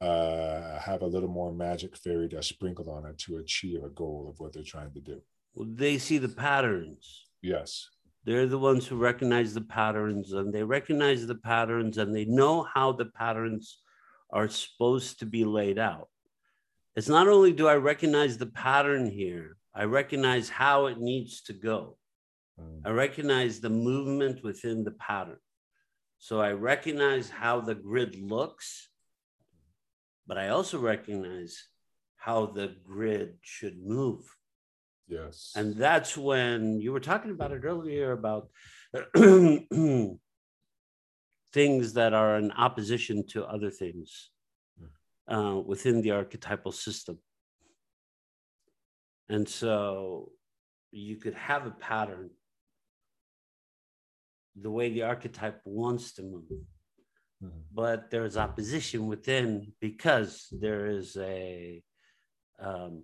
uh, 0.01 0.79
have 0.79 1.01
a 1.01 1.07
little 1.07 1.29
more 1.29 1.51
magic 1.51 1.97
fairy 1.97 2.27
dust 2.27 2.49
sprinkled 2.49 2.87
on 2.87 3.05
it 3.05 3.17
to 3.17 3.37
achieve 3.37 3.83
a 3.83 3.89
goal 3.89 4.27
of 4.29 4.39
what 4.39 4.53
they're 4.53 4.63
trying 4.63 4.91
to 4.93 4.99
do. 4.99 5.21
Well, 5.55 5.67
they 5.71 5.97
see 5.97 6.19
the 6.19 6.29
patterns. 6.29 7.25
Yes. 7.41 7.89
They're 8.27 8.45
the 8.45 8.59
ones 8.59 8.85
who 8.85 8.97
recognize 8.97 9.53
the 9.53 9.61
patterns 9.61 10.33
and 10.33 10.53
they 10.53 10.61
recognize 10.61 11.25
the 11.25 11.35
patterns 11.35 11.97
and 11.97 12.13
they 12.13 12.25
know 12.25 12.63
how 12.63 12.91
the 12.91 13.05
patterns 13.05 13.79
are 14.31 14.49
supposed 14.49 15.19
to 15.19 15.25
be 15.25 15.45
laid 15.45 15.79
out. 15.79 16.09
It's 16.97 17.07
not 17.07 17.29
only 17.29 17.53
do 17.53 17.69
I 17.69 17.75
recognize 17.75 18.37
the 18.37 18.47
pattern 18.47 19.09
here, 19.09 19.55
I 19.73 19.85
recognize 19.85 20.49
how 20.49 20.87
it 20.87 20.99
needs 20.99 21.41
to 21.43 21.53
go. 21.53 21.95
Mm, 22.59 22.81
I 22.83 22.89
recognize 22.89 23.61
the 23.61 23.69
movement 23.69 24.43
within 24.43 24.83
the 24.83 24.91
pattern. 24.91 25.39
So 26.19 26.41
I 26.41 26.51
recognize 26.51 27.29
how 27.29 27.61
the 27.61 27.75
grid 27.75 28.21
looks, 28.21 28.89
but 30.27 30.37
I 30.37 30.49
also 30.49 30.79
recognize 30.79 31.69
how 32.17 32.47
the 32.47 32.75
grid 32.83 33.37
should 33.39 33.81
move. 33.81 34.25
Yes. 35.07 35.53
And 35.55 35.75
that's 35.75 36.17
when 36.17 36.79
you 36.81 36.91
were 36.91 36.99
talking 36.99 37.31
about 37.31 37.51
it 37.51 37.63
earlier 37.63 38.11
about 38.11 38.49
things 41.53 41.93
that 41.93 42.13
are 42.13 42.37
in 42.37 42.51
opposition 42.51 43.25
to 43.27 43.45
other 43.45 43.69
things 43.69 44.29
uh, 45.27 45.59
within 45.65 46.01
the 46.01 46.11
archetypal 46.11 46.71
system. 46.71 47.17
And 49.29 49.47
so 49.47 50.31
you 50.91 51.17
could 51.17 51.33
have 51.35 51.65
a 51.65 51.71
pattern 51.71 52.29
the 54.59 54.71
way 54.71 54.89
the 54.89 55.03
archetype 55.03 55.61
wants 55.65 56.13
to 56.13 56.23
move, 56.23 56.43
Mhm. 57.43 57.63
but 57.71 58.09
there's 58.09 58.35
opposition 58.37 59.05
within 59.07 59.73
because 59.79 60.47
there 60.51 60.87
is 60.87 61.15
a 61.17 61.83
um, 62.59 63.03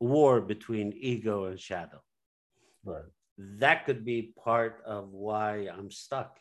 war 0.00 0.40
between 0.40 0.92
ego 0.94 1.44
and 1.46 1.58
shadow. 1.58 2.02
Right. 2.84 3.04
That 3.38 3.84
could 3.84 4.04
be 4.04 4.32
part 4.44 4.82
of 4.84 5.10
why 5.12 5.68
I'm 5.68 5.90
stuck 5.90 6.40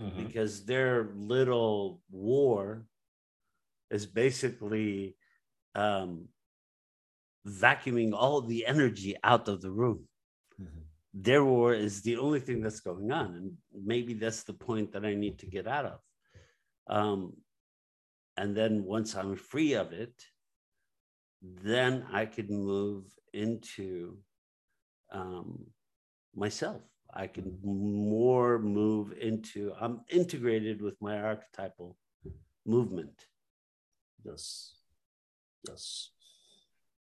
Mhm. 0.00 0.16
because 0.26 0.64
their 0.64 1.12
little 1.14 2.00
war 2.10 2.86
is 3.90 4.06
basically 4.06 5.16
um, 5.74 6.28
vacuuming 7.46 8.12
all 8.12 8.40
the 8.40 8.66
energy 8.66 9.14
out 9.22 9.48
of 9.48 9.60
the 9.60 9.70
room. 9.70 10.08
Mhm. 10.60 10.84
Their 11.12 11.44
war 11.44 11.74
is 11.74 12.02
the 12.02 12.16
only 12.16 12.40
thing 12.40 12.60
that's 12.60 12.80
going 12.80 13.10
on. 13.12 13.34
And 13.36 13.58
maybe 13.72 14.14
that's 14.14 14.42
the 14.44 14.54
point 14.54 14.92
that 14.92 15.04
I 15.04 15.14
need 15.14 15.38
to 15.40 15.46
get 15.46 15.66
out 15.66 15.86
of. 15.86 16.00
Um, 16.86 17.44
and 18.36 18.56
then 18.56 18.84
once 18.84 19.14
I'm 19.14 19.36
free 19.36 19.74
of 19.74 19.92
it, 19.92 20.14
then 21.42 22.06
I 22.12 22.26
could 22.26 22.50
move 22.50 23.04
into 23.32 24.18
um, 25.12 25.66
myself. 26.34 26.82
I 27.12 27.26
can 27.26 27.58
more 27.64 28.58
move 28.58 29.12
into, 29.20 29.72
I'm 29.80 30.02
integrated 30.10 30.80
with 30.80 31.00
my 31.00 31.20
archetypal 31.20 31.96
movement, 32.66 33.26
Yes. 34.24 34.74
Yes. 35.66 36.10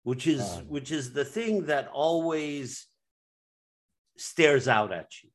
which 0.03 0.27
is 0.27 0.41
Um, 0.41 0.67
which 0.67 0.91
is 0.91 1.13
the 1.13 1.23
thing 1.25 1.65
that 1.67 1.87
always 1.89 2.87
stares 4.17 4.67
out 4.67 4.91
at 4.91 5.11
you. 5.23 5.29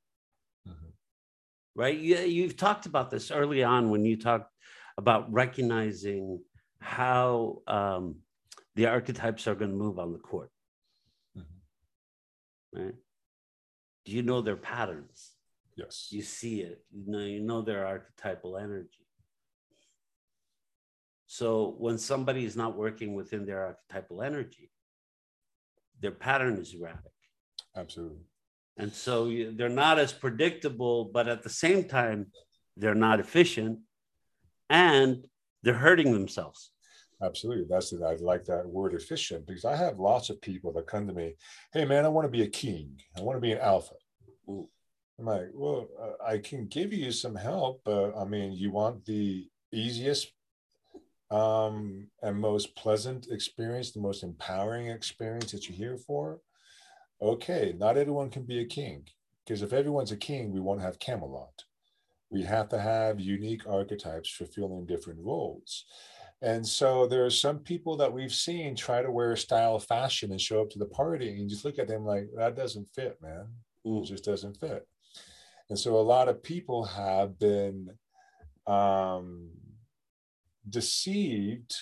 Mhm. 0.68 0.92
right? 1.74 1.98
You, 1.98 2.18
you've 2.18 2.56
talked 2.56 2.86
about 2.86 3.10
this 3.10 3.30
early 3.30 3.62
on 3.62 3.90
when 3.90 4.04
you 4.04 4.16
talked 4.18 4.52
about 4.98 5.32
recognizing 5.32 6.42
how 6.80 7.62
um, 7.66 8.16
the 8.74 8.86
archetypes 8.86 9.46
are 9.46 9.54
going 9.54 9.70
to 9.70 9.76
move 9.76 9.98
on 9.98 10.12
the 10.12 10.18
court, 10.18 10.50
Mhm. 11.36 11.60
right? 12.72 12.94
Do 14.04 14.12
you 14.12 14.22
know 14.22 14.40
their 14.40 14.56
patterns? 14.56 15.36
Yes. 15.76 16.08
You 16.10 16.22
see 16.22 16.62
it. 16.62 16.84
You 16.90 17.04
know, 17.10 17.20
you 17.20 17.40
know 17.40 17.62
their 17.62 17.86
archetypal 17.86 18.56
energy. 18.56 19.06
So 21.26 21.76
when 21.78 21.96
somebody 21.98 22.44
is 22.44 22.56
not 22.56 22.76
working 22.76 23.14
within 23.14 23.46
their 23.46 23.64
archetypal 23.64 24.22
energy, 24.22 24.72
their 26.00 26.10
pattern 26.12 26.58
is 26.58 26.74
erratic. 26.74 27.12
Absolutely. 27.76 28.24
And 28.76 28.92
so 28.92 29.26
you, 29.26 29.52
they're 29.52 29.68
not 29.68 29.98
as 29.98 30.12
predictable, 30.12 31.04
but 31.04 31.28
at 31.28 31.42
the 31.42 31.50
same 31.50 31.84
time, 31.84 32.32
they're 32.76 32.94
not 32.94 33.20
efficient 33.20 33.80
and 34.68 35.26
they're 35.62 35.74
hurting 35.74 36.12
themselves. 36.12 36.72
Absolutely. 37.22 37.66
That's 37.68 37.92
it. 37.92 38.02
I 38.02 38.14
like 38.14 38.44
that 38.44 38.66
word 38.66 38.94
efficient 38.94 39.46
because 39.46 39.64
I 39.64 39.76
have 39.76 39.98
lots 39.98 40.30
of 40.30 40.40
people 40.40 40.72
that 40.72 40.86
come 40.86 41.06
to 41.06 41.12
me, 41.12 41.34
hey, 41.72 41.84
man, 41.84 42.04
I 42.04 42.08
want 42.08 42.24
to 42.24 42.30
be 42.30 42.42
a 42.42 42.48
king. 42.48 42.98
I 43.16 43.20
want 43.20 43.36
to 43.36 43.40
be 43.40 43.52
an 43.52 43.58
alpha. 43.58 43.94
Mm. 44.48 44.66
I'm 45.18 45.26
like, 45.26 45.50
well, 45.52 45.86
uh, 46.00 46.24
I 46.24 46.38
can 46.38 46.66
give 46.66 46.94
you 46.94 47.12
some 47.12 47.34
help, 47.34 47.82
but 47.84 48.16
I 48.16 48.24
mean, 48.24 48.52
you 48.52 48.70
want 48.70 49.04
the 49.04 49.46
easiest 49.70 50.32
um, 51.30 52.08
and 52.22 52.40
most 52.40 52.74
pleasant 52.74 53.28
experience, 53.30 53.92
the 53.92 54.00
most 54.00 54.22
empowering 54.22 54.88
experience 54.88 55.52
that 55.52 55.68
you're 55.68 55.76
here 55.76 55.98
for? 55.98 56.40
Okay, 57.22 57.74
not 57.78 57.98
everyone 57.98 58.30
can 58.30 58.44
be 58.44 58.60
a 58.60 58.64
king 58.64 59.04
because 59.44 59.62
if 59.62 59.72
everyone's 59.72 60.12
a 60.12 60.16
king, 60.16 60.52
we 60.52 60.60
won't 60.60 60.80
have 60.80 60.98
Camelot. 60.98 61.64
We 62.30 62.42
have 62.44 62.68
to 62.70 62.78
have 62.78 63.20
unique 63.20 63.66
archetypes 63.68 64.30
fulfilling 64.30 64.86
different 64.86 65.20
roles. 65.22 65.84
And 66.42 66.66
so 66.66 67.06
there 67.06 67.24
are 67.24 67.30
some 67.30 67.58
people 67.58 67.96
that 67.98 68.12
we've 68.12 68.32
seen 68.32 68.74
try 68.74 69.02
to 69.02 69.10
wear 69.10 69.32
a 69.32 69.36
style 69.36 69.74
of 69.76 69.84
fashion 69.84 70.30
and 70.30 70.40
show 70.40 70.62
up 70.62 70.70
to 70.70 70.78
the 70.78 70.86
party, 70.86 71.28
and 71.28 71.38
you 71.38 71.48
just 71.48 71.64
look 71.64 71.78
at 71.78 71.86
them 71.88 72.04
like, 72.04 72.28
that 72.36 72.56
doesn't 72.56 72.88
fit, 72.94 73.20
man. 73.20 73.46
It 73.84 73.88
Mm. 73.88 74.04
just 74.04 74.24
doesn't 74.24 74.56
fit. 74.56 74.86
And 75.68 75.78
so 75.78 75.96
a 75.98 76.00
lot 76.00 76.28
of 76.28 76.42
people 76.42 76.84
have 76.84 77.38
been 77.38 77.98
um, 78.66 79.50
deceived 80.68 81.74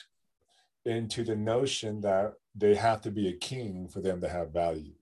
into 0.84 1.24
the 1.24 1.36
notion 1.36 2.00
that 2.00 2.34
they 2.54 2.74
have 2.74 3.00
to 3.02 3.10
be 3.10 3.28
a 3.28 3.36
king 3.36 3.88
for 3.88 4.00
them 4.00 4.20
to 4.20 4.28
have 4.28 4.50
value, 4.52 4.94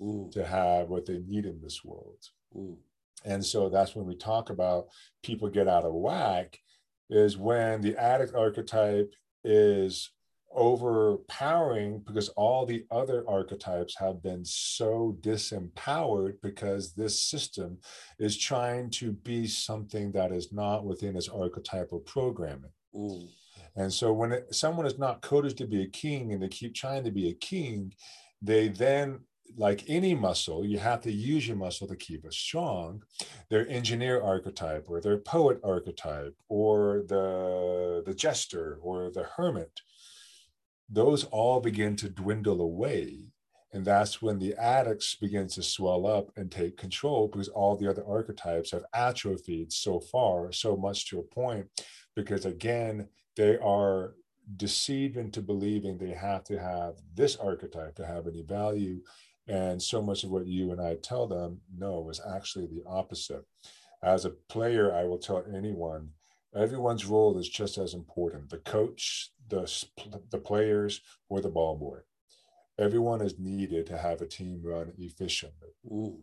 Mm, 0.00 0.30
to 0.32 0.44
have 0.46 0.88
what 0.88 1.06
they 1.06 1.18
need 1.18 1.44
in 1.44 1.60
this 1.60 1.84
world. 1.84 2.18
mm, 2.54 2.76
And 3.24 3.44
so 3.44 3.68
that's 3.68 3.94
when 3.96 4.06
we 4.06 4.16
talk 4.16 4.50
about 4.50 4.88
people 5.22 5.48
get 5.48 5.68
out 5.68 5.84
of 5.84 5.92
whack, 5.92 6.58
is 7.10 7.36
when 7.36 7.80
the 7.80 7.96
addict 7.96 8.34
archetype 8.34 9.12
is 9.44 10.10
overpowering 10.54 12.00
because 12.06 12.28
all 12.30 12.64
the 12.64 12.84
other 12.90 13.24
archetypes 13.28 13.94
have 13.98 14.22
been 14.22 14.44
so 14.44 15.16
disempowered 15.20 16.34
because 16.42 16.94
this 16.94 17.20
system 17.20 17.78
is 18.18 18.36
trying 18.36 18.90
to 18.90 19.12
be 19.12 19.46
something 19.46 20.10
that 20.12 20.32
is 20.32 20.52
not 20.52 20.84
within 20.84 21.16
its 21.16 21.28
archetypal 21.28 22.00
programming. 22.00 22.70
mm, 22.94 23.28
And 23.76 23.92
so 23.92 24.12
when 24.12 24.32
it, 24.32 24.54
someone 24.54 24.86
is 24.86 24.98
not 24.98 25.22
coded 25.22 25.56
to 25.58 25.66
be 25.66 25.82
a 25.82 25.88
king 25.88 26.32
and 26.32 26.42
they 26.42 26.48
keep 26.48 26.74
trying 26.74 27.04
to 27.04 27.10
be 27.10 27.28
a 27.28 27.34
king, 27.34 27.92
they 28.40 28.68
then, 28.68 29.20
like 29.56 29.84
any 29.88 30.14
muscle, 30.14 30.64
you 30.64 30.78
have 30.78 31.00
to 31.02 31.12
use 31.12 31.46
your 31.48 31.56
muscle 31.56 31.86
to 31.88 31.96
keep 31.96 32.24
it 32.24 32.34
strong. 32.34 33.02
Their 33.50 33.68
engineer 33.68 34.20
archetype 34.22 34.86
or 34.88 35.00
their 35.00 35.18
poet 35.18 35.58
archetype 35.64 36.34
or 36.48 37.04
the, 37.08 38.02
the 38.06 38.14
jester 38.14 38.78
or 38.82 39.10
the 39.10 39.24
hermit, 39.36 39.80
those 40.88 41.24
all 41.24 41.60
begin 41.60 41.96
to 41.96 42.08
dwindle 42.08 42.60
away. 42.60 43.32
And 43.72 43.84
that's 43.84 44.22
when 44.22 44.38
the 44.38 44.54
addicts 44.54 45.14
begin 45.14 45.46
to 45.48 45.62
swell 45.62 46.06
up 46.06 46.30
and 46.36 46.50
take 46.50 46.78
control 46.78 47.28
because 47.28 47.48
all 47.48 47.76
the 47.76 47.88
other 47.88 48.04
archetypes 48.06 48.70
have 48.70 48.84
atrophied 48.94 49.72
so 49.72 50.00
far, 50.00 50.52
so 50.52 50.76
much 50.76 51.08
to 51.10 51.18
a 51.18 51.22
point, 51.22 51.66
because 52.16 52.46
again, 52.46 53.08
they 53.36 53.58
are 53.58 54.14
deceived 54.56 55.18
into 55.18 55.42
believing 55.42 55.98
they 55.98 56.12
have 56.12 56.42
to 56.44 56.58
have 56.58 56.94
this 57.14 57.36
archetype 57.36 57.94
to 57.96 58.06
have 58.06 58.26
any 58.26 58.42
value. 58.42 59.00
And 59.48 59.82
so 59.82 60.02
much 60.02 60.24
of 60.24 60.30
what 60.30 60.46
you 60.46 60.72
and 60.72 60.80
I 60.80 60.96
tell 60.96 61.26
them, 61.26 61.60
no, 61.76 62.10
is 62.10 62.20
actually 62.34 62.66
the 62.66 62.82
opposite. 62.86 63.44
As 64.02 64.24
a 64.24 64.30
player, 64.30 64.94
I 64.94 65.04
will 65.04 65.18
tell 65.18 65.44
anyone 65.52 66.10
everyone's 66.54 67.06
role 67.06 67.38
is 67.38 67.48
just 67.48 67.78
as 67.78 67.94
important 67.94 68.50
the 68.50 68.58
coach, 68.58 69.32
the, 69.48 69.70
the 70.30 70.38
players, 70.38 71.00
or 71.28 71.40
the 71.40 71.48
ball 71.48 71.76
boy. 71.76 71.98
Everyone 72.78 73.20
is 73.20 73.38
needed 73.38 73.86
to 73.86 73.98
have 73.98 74.20
a 74.20 74.26
team 74.26 74.60
run 74.62 74.92
efficiently. 74.98 75.70
mm, 75.90 76.16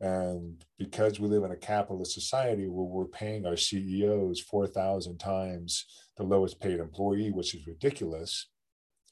And 0.00 0.64
because 0.78 1.18
we 1.18 1.28
live 1.28 1.44
in 1.44 1.52
a 1.52 1.56
capitalist 1.56 2.12
society 2.12 2.66
where 2.68 2.84
we're 2.84 3.06
paying 3.06 3.46
our 3.46 3.56
CEOs 3.56 4.40
4,000 4.40 5.18
times 5.18 5.86
the 6.16 6.24
lowest 6.24 6.60
paid 6.60 6.80
employee, 6.80 7.30
which 7.30 7.54
is 7.54 7.66
ridiculous, 7.66 8.48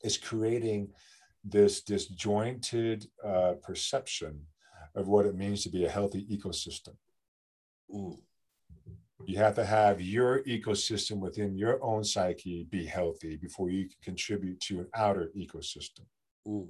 is 0.02 0.18
creating 0.18 0.90
this 1.44 1.83
disjointed 1.83 3.07
uh, 3.24 3.54
perception 3.62 4.40
of 4.94 5.09
what 5.09 5.26
it 5.26 5.35
means 5.35 5.62
to 5.62 5.68
be 5.70 5.85
a 5.85 5.90
healthy 5.90 6.26
ecosystem. 6.26 6.94
mm, 7.94 8.16
You 9.26 9.38
have 9.38 9.54
to 9.57 9.64
have 9.64 10.00
your 10.00 10.42
ecosystem 10.44 11.18
within 11.18 11.57
your 11.57 11.83
own 11.83 12.04
psyche 12.04 12.66
be 12.70 12.87
healthy 12.87 13.37
before 13.37 13.70
you 13.70 13.85
can 13.88 13.96
contribute 14.02 14.61
to 14.61 14.80
an 14.80 14.88
outer 14.94 15.30
ecosystem. 15.37 16.07
mm, 16.46 16.68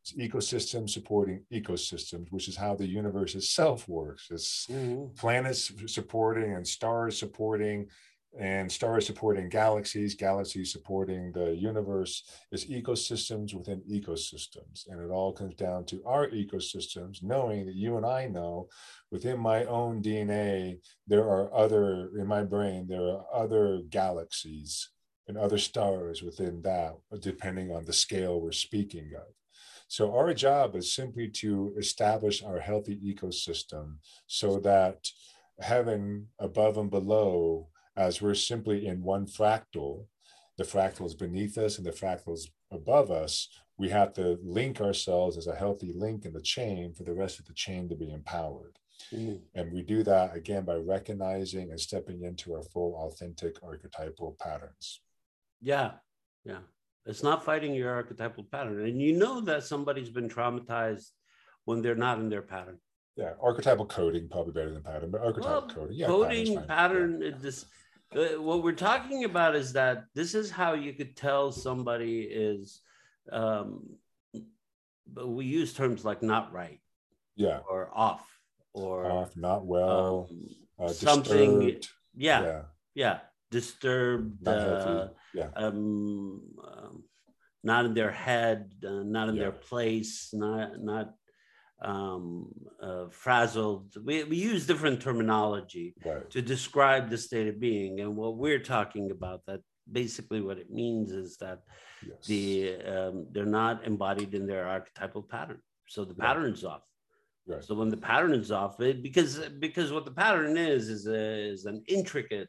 It's 0.00 0.12
ecosystem 0.14 0.88
supporting 0.88 1.44
ecosystems, 1.52 2.28
which 2.30 2.48
is 2.48 2.56
how 2.56 2.74
the 2.74 2.86
universe 2.86 3.34
itself 3.34 3.88
works. 3.88 4.28
It's 4.30 4.66
mm, 4.68 5.14
planets 5.16 5.72
supporting 5.86 6.54
and 6.54 6.66
stars 6.66 7.18
supporting 7.18 7.88
and 8.38 8.70
stars 8.70 9.06
supporting 9.06 9.48
galaxies. 9.48 10.14
Galaxies 10.14 10.72
supporting 10.72 11.32
the 11.32 11.54
universe. 11.54 12.24
Is 12.50 12.66
ecosystems 12.66 13.54
within 13.54 13.80
ecosystems. 13.90 14.88
And 14.88 15.00
it 15.00 15.10
all 15.10 15.32
comes 15.32 15.54
down 15.54 15.84
to 15.86 16.02
our 16.06 16.28
ecosystems 16.28 17.22
knowing 17.22 17.66
that 17.66 17.74
you 17.74 17.96
and 17.96 18.06
i 18.06 18.26
know 18.26 18.68
within 19.10 19.38
my 19.38 19.64
own 19.64 20.02
dna 20.02 20.78
there 21.06 21.24
are 21.24 21.52
other 21.54 22.10
in 22.18 22.26
my 22.26 22.42
brain 22.42 22.86
there 22.88 23.02
are 23.02 23.24
other 23.32 23.82
galaxies 23.88 24.90
and 25.28 25.38
other 25.38 25.58
stars 25.58 26.22
within 26.22 26.60
that 26.62 26.94
depending 27.20 27.72
on 27.72 27.84
the 27.84 27.92
scale 27.92 28.40
we're 28.40 28.52
speaking 28.52 29.12
of. 29.16 29.26
So 29.88 30.14
our 30.14 30.32
job 30.34 30.74
is 30.74 30.94
simply 30.94 31.28
to 31.28 31.74
establish 31.78 32.42
our 32.42 32.58
healthy 32.58 32.96
ecosystem 32.96 33.96
so 34.26 34.58
that 34.60 35.08
heaven 35.60 36.28
above 36.38 36.78
and 36.78 36.90
below, 36.90 37.68
as 37.96 38.22
we're 38.22 38.34
simply 38.34 38.86
in 38.86 39.02
one 39.02 39.26
fractal, 39.26 40.06
the 40.58 40.64
fractals 40.64 41.18
beneath 41.18 41.58
us 41.58 41.78
and 41.78 41.86
the 41.86 41.90
fractals 41.90 42.48
above 42.70 43.10
us, 43.10 43.48
we 43.78 43.88
have 43.88 44.12
to 44.14 44.38
link 44.42 44.80
ourselves 44.80 45.36
as 45.36 45.46
a 45.46 45.54
healthy 45.54 45.92
link 45.94 46.24
in 46.24 46.32
the 46.32 46.40
chain 46.40 46.92
for 46.92 47.04
the 47.04 47.14
rest 47.14 47.38
of 47.38 47.46
the 47.46 47.54
chain 47.54 47.88
to 47.88 47.94
be 47.94 48.10
empowered. 48.10 48.78
mm. 49.12 49.40
And 49.54 49.72
we 49.72 49.82
do 49.82 50.02
that 50.04 50.36
again 50.36 50.64
by 50.64 50.76
recognizing 50.76 51.70
and 51.70 51.80
stepping 51.80 52.22
into 52.22 52.54
our 52.54 52.62
full 52.62 52.94
authentic 52.96 53.56
archetypal 53.62 54.36
patterns. 54.40 55.00
Yeah. 55.60 55.92
Yeah. 56.44 56.60
It's 57.06 57.22
not 57.22 57.44
fighting 57.44 57.74
your 57.74 57.92
archetypal 57.92 58.44
pattern. 58.44 58.86
And 58.86 59.00
you 59.00 59.12
know 59.14 59.40
that 59.40 59.64
somebody's 59.64 60.10
been 60.10 60.28
traumatized 60.28 61.10
when 61.64 61.82
they're 61.82 61.94
not 61.94 62.18
in 62.18 62.28
their 62.28 62.42
pattern. 62.42 62.78
Yeah, 63.16 63.32
archetypal 63.42 63.86
coding 63.86 64.28
probably 64.30 64.52
better 64.52 64.72
than 64.72 64.82
pattern, 64.82 65.10
but 65.10 65.20
archetypal 65.20 65.52
Well, 65.52 65.68
coding, 65.68 65.96
yeah, 65.96 66.06
coding 66.06 66.62
pattern 66.66 67.22
it 67.22 67.40
this 67.42 67.66
uh, 68.16 68.40
what 68.40 68.62
we're 68.62 68.72
talking 68.72 69.24
about 69.24 69.54
is 69.54 69.72
that 69.74 70.04
this 70.14 70.34
is 70.34 70.50
how 70.50 70.72
you 70.74 70.92
could 70.94 71.14
tell 71.16 71.52
somebody 71.52 72.22
is 72.22 72.80
um 73.30 73.96
but 75.06 75.28
we 75.28 75.44
use 75.44 75.74
terms 75.74 76.04
like 76.04 76.22
not 76.22 76.52
right 76.52 76.80
Yeah, 77.36 77.60
or 77.68 77.90
off 77.92 78.26
or 78.72 79.04
off, 79.04 79.36
not 79.36 79.66
well, 79.66 80.30
um, 80.30 80.86
uh, 80.86 80.88
something 80.88 81.60
disturbed. 81.60 81.88
yeah 82.14 82.42
yeah, 82.42 82.62
yeah, 82.94 83.18
disturbed 83.50 84.42
not 84.42 84.56
uh. 84.56 85.08
Yeah, 85.34 85.48
um, 85.56 86.40
um 86.64 87.04
not 87.62 87.84
in 87.84 87.92
their 87.94 88.10
head 88.10 88.72
uh, 88.86 89.02
not 89.04 89.28
in 89.28 89.36
their 89.36 89.52
place 89.52 90.30
not 90.32 90.80
not 90.80 91.14
um 91.84 92.46
uh, 92.80 93.06
frazzled 93.10 93.94
we, 94.04 94.24
we 94.24 94.36
use 94.36 94.66
different 94.66 95.00
terminology 95.00 95.94
right. 96.04 96.28
to 96.30 96.40
describe 96.42 97.10
the 97.10 97.18
state 97.18 97.48
of 97.48 97.58
being. 97.60 98.00
And 98.00 98.16
what 98.16 98.36
we're 98.36 98.58
talking 98.60 99.10
about, 99.10 99.40
that 99.46 99.60
basically 99.90 100.40
what 100.40 100.58
it 100.58 100.70
means 100.70 101.10
is 101.12 101.36
that 101.38 101.60
Yes. 102.04 102.26
the 102.26 102.76
um, 102.94 103.26
they're 103.32 103.44
not 103.62 103.84
embodied 103.86 104.34
in 104.34 104.44
their 104.46 104.66
archetypal 104.66 105.22
pattern. 105.22 105.60
So 105.88 106.04
the 106.04 106.14
Right. 106.14 106.26
pattern's 106.26 106.64
off. 106.64 106.82
right. 107.46 107.62
So 107.62 107.74
when 107.76 107.90
the 107.90 107.96
pattern 107.96 108.32
is 108.34 108.50
off, 108.50 108.80
it, 108.80 109.02
because 109.02 109.38
because 109.66 109.92
what 109.92 110.04
the 110.04 110.10
pattern 110.24 110.56
is 110.56 110.88
is 110.88 111.06
a, 111.06 111.24
is 111.52 111.64
an 111.66 111.82
intricate 111.86 112.48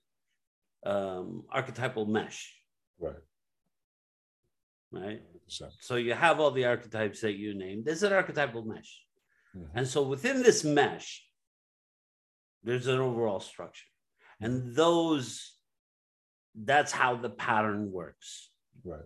um, 0.85 1.43
archetypal 1.51 2.05
mesh, 2.07 2.39
Right. 2.99 3.15
right? 4.91 5.21
100%. 5.47 5.71
So 5.81 5.95
you 5.95 6.13
have 6.13 6.39
all 6.39 6.51
the 6.51 6.65
archetypes 6.65 7.21
that 7.21 7.33
you 7.33 7.53
named. 7.53 7.85
There's 7.85 8.03
an 8.03 8.13
archetypal 8.13 8.63
mesh. 8.65 9.02
Mhm. 9.55 9.69
And 9.73 9.87
so 9.87 10.01
within 10.03 10.41
this 10.43 10.63
mesh, 10.63 11.25
there's 12.63 12.87
an 12.87 12.99
overall 12.99 13.39
structure. 13.39 13.85
And 14.39 14.75
those, 14.75 15.57
that's 16.55 16.91
how 16.91 17.15
the 17.15 17.29
pattern 17.29 17.91
works. 17.91 18.51
Right. 18.83 19.01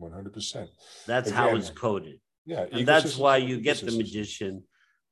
100%. 0.00 0.68
That's 1.06 1.30
how 1.30 1.56
it's 1.56 1.70
coded. 1.70 2.20
Yeah. 2.44 2.66
And 2.70 2.86
that's 2.86 3.16
why 3.16 3.38
you 3.38 3.60
get 3.60 3.78
the 3.80 3.96
magician, 3.96 4.64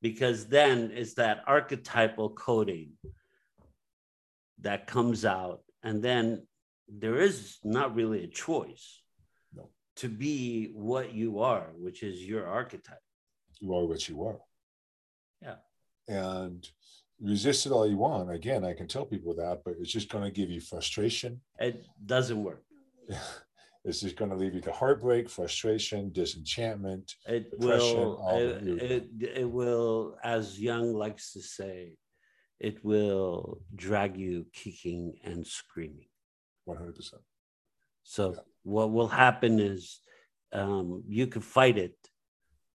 because 0.02 0.46
then 0.46 0.90
it's 0.92 1.14
that 1.14 1.42
archetypal 1.46 2.30
coding 2.30 2.92
that 4.60 4.86
comes 4.86 5.24
out. 5.24 5.62
And 5.82 6.02
then 6.02 6.46
there 6.88 7.18
is 7.20 7.58
not 7.64 7.94
really 7.94 8.24
a 8.24 8.28
choice 8.28 9.02
No. 9.54 9.70
to 9.96 10.08
be 10.08 10.72
what 10.74 11.12
you 11.12 11.40
are, 11.40 11.72
which 11.76 12.02
is 12.02 12.24
your 12.24 12.46
archetype. 12.46 13.02
You 13.60 13.74
are 13.74 13.86
what 13.86 14.08
you 14.08 14.22
are. 14.24 14.40
Yeah. 15.44 15.56
And 16.08 16.66
resist 17.20 17.66
it 17.66 17.72
all 17.72 17.86
you 17.86 17.96
want. 17.96 18.30
Again, 18.30 18.64
I 18.64 18.72
can 18.74 18.88
tell 18.88 19.04
people 19.04 19.34
that, 19.36 19.62
but 19.64 19.74
it's 19.80 19.92
just 19.92 20.10
going 20.10 20.24
to 20.24 20.30
give 20.30 20.50
you 20.50 20.60
frustration. 20.60 21.40
It 21.58 21.84
doesn't 22.04 22.42
work. 22.42 22.64
It's 23.86 24.00
just 24.00 24.16
going 24.16 24.30
to 24.30 24.36
leave 24.36 24.54
you 24.54 24.62
to 24.62 24.72
heartbreak, 24.72 25.28
frustration, 25.28 26.10
disenchantment. 26.10 27.16
It 27.26 27.52
will, 27.58 28.24
it, 28.30 28.80
it, 28.80 29.08
it 29.42 29.50
will, 29.50 30.16
as 30.24 30.58
Jung 30.58 30.94
likes 30.94 31.34
to 31.34 31.42
say, 31.42 31.98
it 32.58 32.82
will 32.82 33.60
drag 33.74 34.16
you 34.16 34.46
kicking 34.54 35.18
and 35.22 35.46
screaming. 35.46 36.08
100%. 36.66 37.12
So 38.04 38.32
Yeah. 38.32 38.40
what 38.62 38.90
will 38.90 39.08
happen 39.08 39.60
is 39.60 40.00
um, 40.52 41.04
you 41.06 41.26
can 41.26 41.42
fight 41.42 41.76
it, 41.76 41.98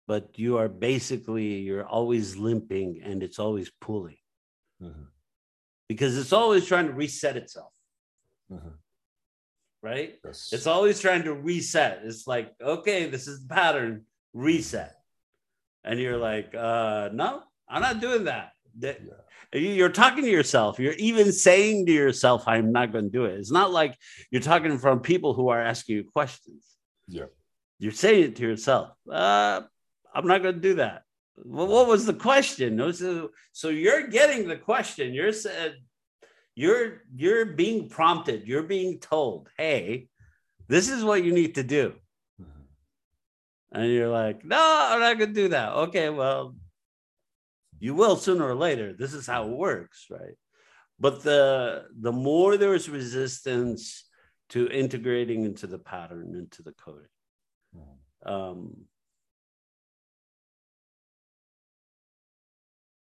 but 0.07 0.37
you 0.37 0.57
are 0.57 0.69
basically 0.69 1.59
you're 1.59 1.85
always 1.85 2.37
limping 2.37 3.01
and 3.03 3.23
it's 3.23 3.39
always 3.39 3.71
pulling 3.81 4.17
Mhm. 4.81 5.07
because 5.87 6.17
it's 6.17 6.33
always 6.33 6.65
trying 6.65 6.87
to 6.87 6.93
reset 6.93 7.37
itself, 7.37 7.73
Mhm. 8.51 8.73
right? 9.81 10.19
Yes. 10.23 10.49
It's 10.53 10.67
always 10.67 10.99
trying 10.99 11.23
to 11.23 11.33
reset. 11.33 12.01
It's 12.03 12.27
like, 12.27 12.53
okay, 12.61 13.09
this 13.09 13.27
is 13.27 13.41
the 13.47 13.53
pattern, 13.53 14.05
reset. 14.33 14.95
And 15.83 15.99
you're 15.99 16.17
like, 16.17 16.53
uh, 16.55 17.09
no, 17.13 17.43
I'm 17.67 17.81
not 17.81 17.99
doing 18.01 18.25
that. 18.25 18.53
That- 18.79 18.99
you- 19.53 19.59
You're 19.79 19.89
talking 19.91 20.23
to 20.23 20.29
yourself. 20.29 20.79
You're 20.79 20.93
even 21.09 21.31
saying 21.31 21.85
to 21.85 21.91
yourself, 21.93 22.47
I'm 22.47 22.71
not 22.71 22.91
going 22.91 23.05
to 23.05 23.11
do 23.11 23.25
it. 23.25 23.39
It's 23.39 23.51
not 23.51 23.71
like 23.71 23.97
you're 24.31 24.41
talking 24.41 24.77
from 24.77 24.99
people 24.99 25.33
who 25.33 25.47
are 25.49 25.61
asking 25.61 25.95
you 25.97 26.03
questions. 26.03 26.65
Yeah. 27.07 27.27
You're 27.79 27.93
saying 27.93 28.23
it 28.25 28.35
to 28.37 28.43
yourself. 28.43 28.97
Uh, 29.09 29.61
I'm 30.15 30.25
not 30.27 30.41
going 30.41 30.55
to 30.55 30.61
do 30.61 30.75
that. 30.75 31.03
Well, 31.43 31.67
what 31.67 31.87
was 31.87 32.05
the 32.05 32.13
question? 32.13 32.77
So, 32.93 33.31
so 33.51 33.67
you're 33.69 34.07
getting 34.07 34.47
the 34.47 34.55
question. 34.55 35.13
You're 35.13 35.33
said, 35.33 35.75
you're 36.55 37.01
you're 37.13 37.45
being 37.45 37.89
prompted. 37.89 38.47
You're 38.47 38.63
being 38.63 38.99
told, 38.99 39.49
hey, 39.57 40.07
this 40.69 40.89
is 40.89 41.03
what 41.03 41.23
you 41.25 41.33
need 41.33 41.55
to 41.55 41.63
do. 41.63 41.93
Mhm. 42.41 42.63
And 43.73 43.91
you're 43.91 44.07
like, 44.07 44.45
no, 44.45 44.57
I'm 44.91 45.01
not 45.01 45.17
going 45.17 45.33
to 45.33 45.41
do 45.41 45.49
that. 45.49 45.73
Okay, 45.73 46.09
well, 46.09 46.55
you 47.79 47.93
will 47.93 48.15
sooner 48.15 48.47
or 48.47 48.55
later. 48.55 48.93
This 48.93 49.13
is 49.13 49.27
how 49.27 49.43
it 49.49 49.57
works, 49.57 50.07
right? 50.09 50.37
But 50.97 51.23
the 51.23 51.87
the 51.99 52.13
more 52.13 52.55
there's 52.55 52.87
resistance 52.87 54.07
to 54.51 54.69
integrating 54.69 55.43
into 55.43 55.67
the 55.67 55.79
pattern, 55.79 56.35
into 56.35 56.63
the 56.63 56.71
coding, 56.71 57.09
Mhm. 57.75 58.31
um, 58.31 58.87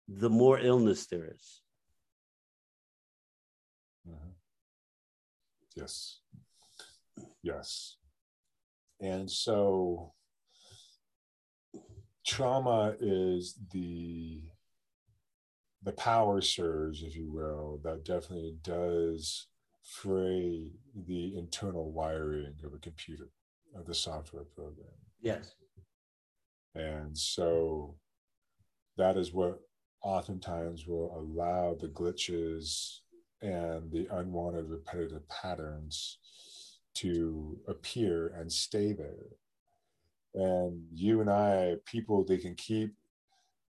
the 0.09 0.31
more 0.31 0.59
illness 0.59 1.07
there 1.07 1.25
is. 1.25 1.62
Mhm. 4.07 4.35
Yes. 5.75 6.21
Yes. 7.42 7.97
And 9.01 9.31
so 9.31 10.14
trauma 12.25 12.97
is 13.01 13.59
the 13.73 14.42
the 15.83 15.92
power 15.92 16.40
surge, 16.40 17.05
if 17.05 17.14
you 17.14 17.31
will, 17.31 17.79
that 17.85 18.05
definitely 18.05 18.57
does 18.62 19.47
fray 19.85 20.73
the 20.97 21.37
internal 21.37 21.92
wiring 21.92 22.59
of 22.64 22.75
a 22.75 22.79
computer, 22.79 23.31
of 23.77 23.87
the 23.87 23.95
software 23.95 24.45
program. 24.45 24.88
Yes. 25.21 25.55
And 26.75 27.16
so 27.16 27.97
that 28.97 29.16
is 29.16 29.33
what 29.33 29.61
oftentimes 30.07 30.87
will 30.87 31.11
allow 31.19 31.75
the 31.75 31.88
glitches 31.88 33.01
and 33.42 33.90
the 33.90 34.07
unwanted 34.12 34.66
repetitive 34.69 35.29
patterns 35.29 36.19
to 36.95 37.59
appear 37.66 38.29
and 38.38 38.51
stay 38.51 38.92
there. 38.92 39.27
And 40.35 40.85
you 40.95 41.21
and 41.21 41.29
I, 41.29 41.77
people, 41.87 42.25
they 42.25 42.38
can 42.38 42.55
keep 42.55 42.95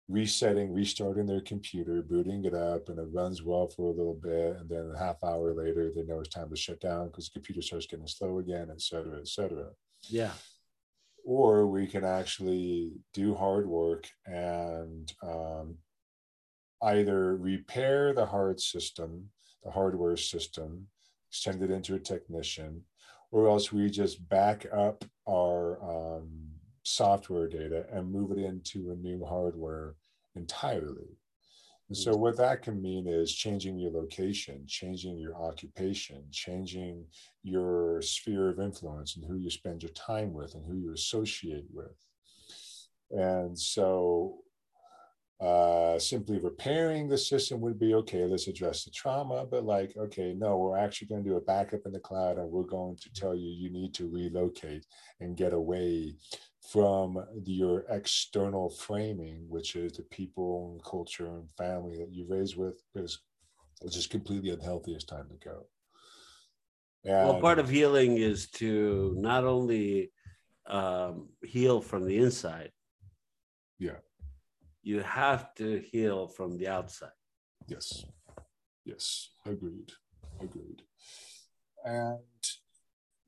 resetting, 0.09 0.73
restarting 0.73 1.25
their 1.25 1.41
computer, 1.41 2.01
booting 2.01 2.43
it 2.43 2.53
up, 2.53 2.89
and 2.89 2.99
it 2.99 3.07
runs 3.11 3.41
well 3.41 3.67
for 3.67 3.87
a 3.87 3.97
little 3.97 4.19
bit. 4.21 4.57
And 4.57 4.69
then 4.69 4.91
a 4.93 4.99
half 4.99 5.23
hour 5.23 5.53
later, 5.53 5.91
they 5.95 6.03
know 6.03 6.19
it's 6.19 6.29
time 6.29 6.49
to 6.49 6.55
shut 6.55 6.81
down 6.81 7.07
because 7.07 7.29
the 7.29 7.39
computer 7.39 7.61
starts 7.61 7.87
getting 7.87 8.07
slow 8.07 8.39
again, 8.39 8.67
et 8.69 8.81
cetera, 8.81 9.17
et 9.19 9.27
cetera 9.27 9.69
Yeah. 10.09 10.33
or 11.23 11.65
we 11.65 11.87
can 11.87 12.03
actually 12.03 12.91
do 13.13 13.33
hard 13.33 13.67
work 13.67 14.07
and 14.27 15.11
um, 15.23 15.75
either 16.85 17.35
repair 17.35 18.13
the 18.13 18.25
hard 18.25 18.59
system, 18.59 19.29
the 19.63 19.71
hardware 19.71 20.17
system, 20.17 20.87
send 21.29 21.61
it 21.61 21.71
into 21.71 21.95
a 21.95 21.99
technician, 21.99 22.81
or 23.31 23.49
else 23.49 23.71
we 23.71 23.89
just 23.89 24.27
back 24.29 24.65
up 24.71 25.03
our 25.27 25.83
um, 25.83 26.29
software 26.83 27.47
data 27.47 27.85
and 27.91 28.11
move 28.11 28.31
it 28.31 28.37
into 28.37 28.91
a 28.91 28.95
new 28.95 29.25
hardware 29.25 29.95
entirely. 30.35 31.17
And 31.89 31.97
so, 31.97 32.15
what 32.15 32.37
that 32.37 32.63
can 32.63 32.81
mean 32.81 33.07
is 33.07 33.31
changing 33.31 33.77
your 33.77 33.91
location, 33.91 34.63
changing 34.67 35.19
your 35.19 35.35
occupation, 35.35 36.23
changing 36.31 37.05
your 37.43 38.01
sphere 38.01 38.49
of 38.49 38.59
influence 38.59 39.15
and 39.15 39.25
who 39.25 39.37
you 39.37 39.51
spend 39.51 39.83
your 39.83 39.91
time 39.91 40.33
with 40.33 40.55
and 40.55 40.65
who 40.65 40.77
you 40.77 40.93
associate 40.93 41.67
with. 41.71 41.95
And 43.11 43.57
so, 43.57 44.39
uh, 45.41 45.99
simply 45.99 46.39
repairing 46.39 47.09
the 47.09 47.17
system 47.17 47.59
would 47.59 47.77
be 47.77 47.93
okay, 47.93 48.23
let's 48.23 48.47
address 48.47 48.85
the 48.85 48.91
trauma, 48.91 49.45
but 49.45 49.65
like, 49.65 49.93
okay, 49.97 50.33
no, 50.33 50.57
we're 50.57 50.77
actually 50.77 51.07
going 51.07 51.23
to 51.23 51.29
do 51.29 51.35
a 51.35 51.41
backup 51.41 51.81
in 51.85 51.91
the 51.91 51.99
cloud 51.99 52.37
and 52.37 52.49
we're 52.49 52.63
going 52.63 52.95
to 52.95 53.13
tell 53.13 53.35
you 53.35 53.49
you 53.49 53.69
need 53.69 53.93
to 53.93 54.09
relocate 54.09 54.85
and 55.19 55.35
get 55.35 55.53
away 55.53 56.15
from 56.71 57.23
your 57.43 57.85
external 57.89 58.69
framing, 58.69 59.45
which 59.49 59.75
is 59.75 59.93
the 59.93 60.03
people 60.03 60.71
and 60.71 60.83
culture 60.83 61.27
and 61.27 61.51
family 61.57 61.97
that 61.97 62.13
you 62.13 62.25
raised 62.29 62.55
with, 62.55 62.81
because 62.93 63.19
it's 63.81 63.95
just 63.95 64.09
completely 64.09 64.51
unhealthy. 64.51 64.93
It's 64.93 65.03
time 65.03 65.27
to 65.29 65.49
go. 65.49 65.65
well, 67.03 67.41
part 67.41 67.59
of 67.59 67.69
healing 67.69 68.17
is 68.17 68.49
to 68.51 69.15
not 69.17 69.43
only 69.43 70.11
um, 70.67 71.27
heal 71.43 71.81
from 71.81 72.05
the 72.05 72.17
inside. 72.17 72.71
Yeah. 73.77 73.97
You 74.85 74.99
have 74.99 75.55
to 75.55 75.79
heal 75.79 76.27
from 76.27 76.59
the 76.59 76.67
outside. 76.67 77.09
Yes. 77.67 78.05
Yes. 78.85 79.29
Agreed. 79.43 79.91
Agreed. 80.39 80.83
And 81.83 82.19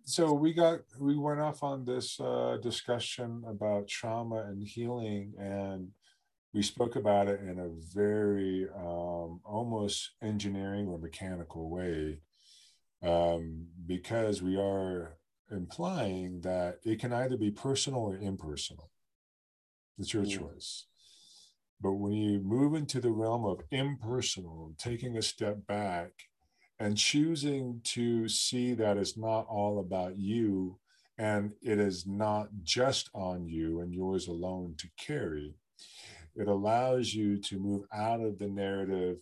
so 0.04 0.34
we 0.34 0.54
got 0.54 0.82
we 1.00 1.18
went 1.18 1.40
off 1.40 1.64
on 1.64 1.84
this 1.84 2.20
uh, 2.20 2.58
discussion 2.62 3.44
about 3.48 3.88
trauma 3.88 4.44
and 4.44 4.62
healing, 4.62 5.34
and 5.40 5.90
we 6.54 6.62
spoke 6.62 6.96
about 6.96 7.28
it 7.28 7.42
in 7.42 7.58
a 7.58 7.70
very 7.92 8.68
um, 8.76 9.42
almost 9.44 10.12
engineering 10.22 10.88
or 10.88 11.00
mechanical 11.00 11.72
way, 11.72 12.22
um, 13.02 13.66
because 13.88 14.44
we 14.44 14.58
are 14.58 15.18
implying 15.50 16.40
that 16.42 16.78
it 16.84 17.00
can 17.00 17.14
either 17.14 17.36
be 17.36 17.50
personal 17.50 18.02
or 18.02 18.16
impersonal. 18.16 18.92
It's 19.98 20.14
your 20.14 20.24
Mm. 20.24 20.38
choice. 20.40 20.86
But 21.80 21.94
when 21.94 22.14
you 22.14 22.40
move 22.40 22.74
into 22.74 23.00
the 23.00 23.12
realm 23.12 23.46
of 23.46 23.62
impersonal, 23.72 24.74
taking 24.78 25.18
a 25.18 25.22
step 25.22 25.68
back 25.68 26.12
and 26.80 26.98
choosing 26.98 27.82
to 27.84 28.28
see 28.28 28.74
that 28.74 28.98
it's 28.98 29.18
not 29.18 29.46
all 29.48 29.80
about 29.80 30.18
you 30.18 30.80
and 31.18 31.54
it 31.62 31.80
is 31.80 32.06
not 32.06 32.50
just 32.64 33.10
on 33.14 33.48
you 33.48 33.82
and 33.82 33.94
yours 33.94 34.28
alone 34.28 34.76
to 34.78 34.88
carry, 34.98 35.56
it 36.36 36.48
allows 36.48 37.14
you 37.14 37.38
to 37.42 37.60
move 37.60 37.86
out 37.92 38.22
of 38.22 38.38
the 38.38 38.48
narrative 38.48 39.18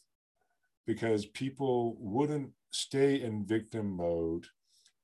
because 0.86 1.26
people 1.26 1.96
wouldn't 2.00 2.52
stay 2.72 3.22
in 3.22 3.46
victim 3.46 3.96
mode 3.96 4.46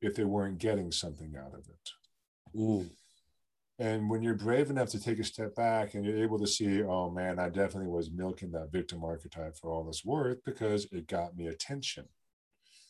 if 0.01 0.15
they 0.15 0.25
weren't 0.25 0.57
getting 0.57 0.91
something 0.91 1.35
out 1.37 1.53
of 1.53 1.67
it. 1.69 1.89
Mm, 2.55 2.89
And 3.81 4.11
when 4.11 4.21
you're 4.21 4.35
brave 4.35 4.69
enough 4.69 4.89
to 4.89 4.99
take 5.01 5.17
a 5.17 5.23
step 5.23 5.55
back 5.55 5.95
and 5.95 6.05
you're 6.05 6.23
able 6.23 6.37
to 6.37 6.45
see, 6.45 6.83
oh 6.83 7.09
man, 7.09 7.39
I 7.39 7.49
definitely 7.49 7.89
was 7.89 8.11
milking 8.11 8.51
that 8.51 8.71
victim 8.71 9.03
archetype 9.03 9.57
for 9.57 9.71
all 9.71 9.89
it's 9.89 10.05
worth 10.05 10.37
because 10.45 10.85
it 10.91 11.07
got 11.07 11.35
me 11.35 11.47
attention, 11.47 12.05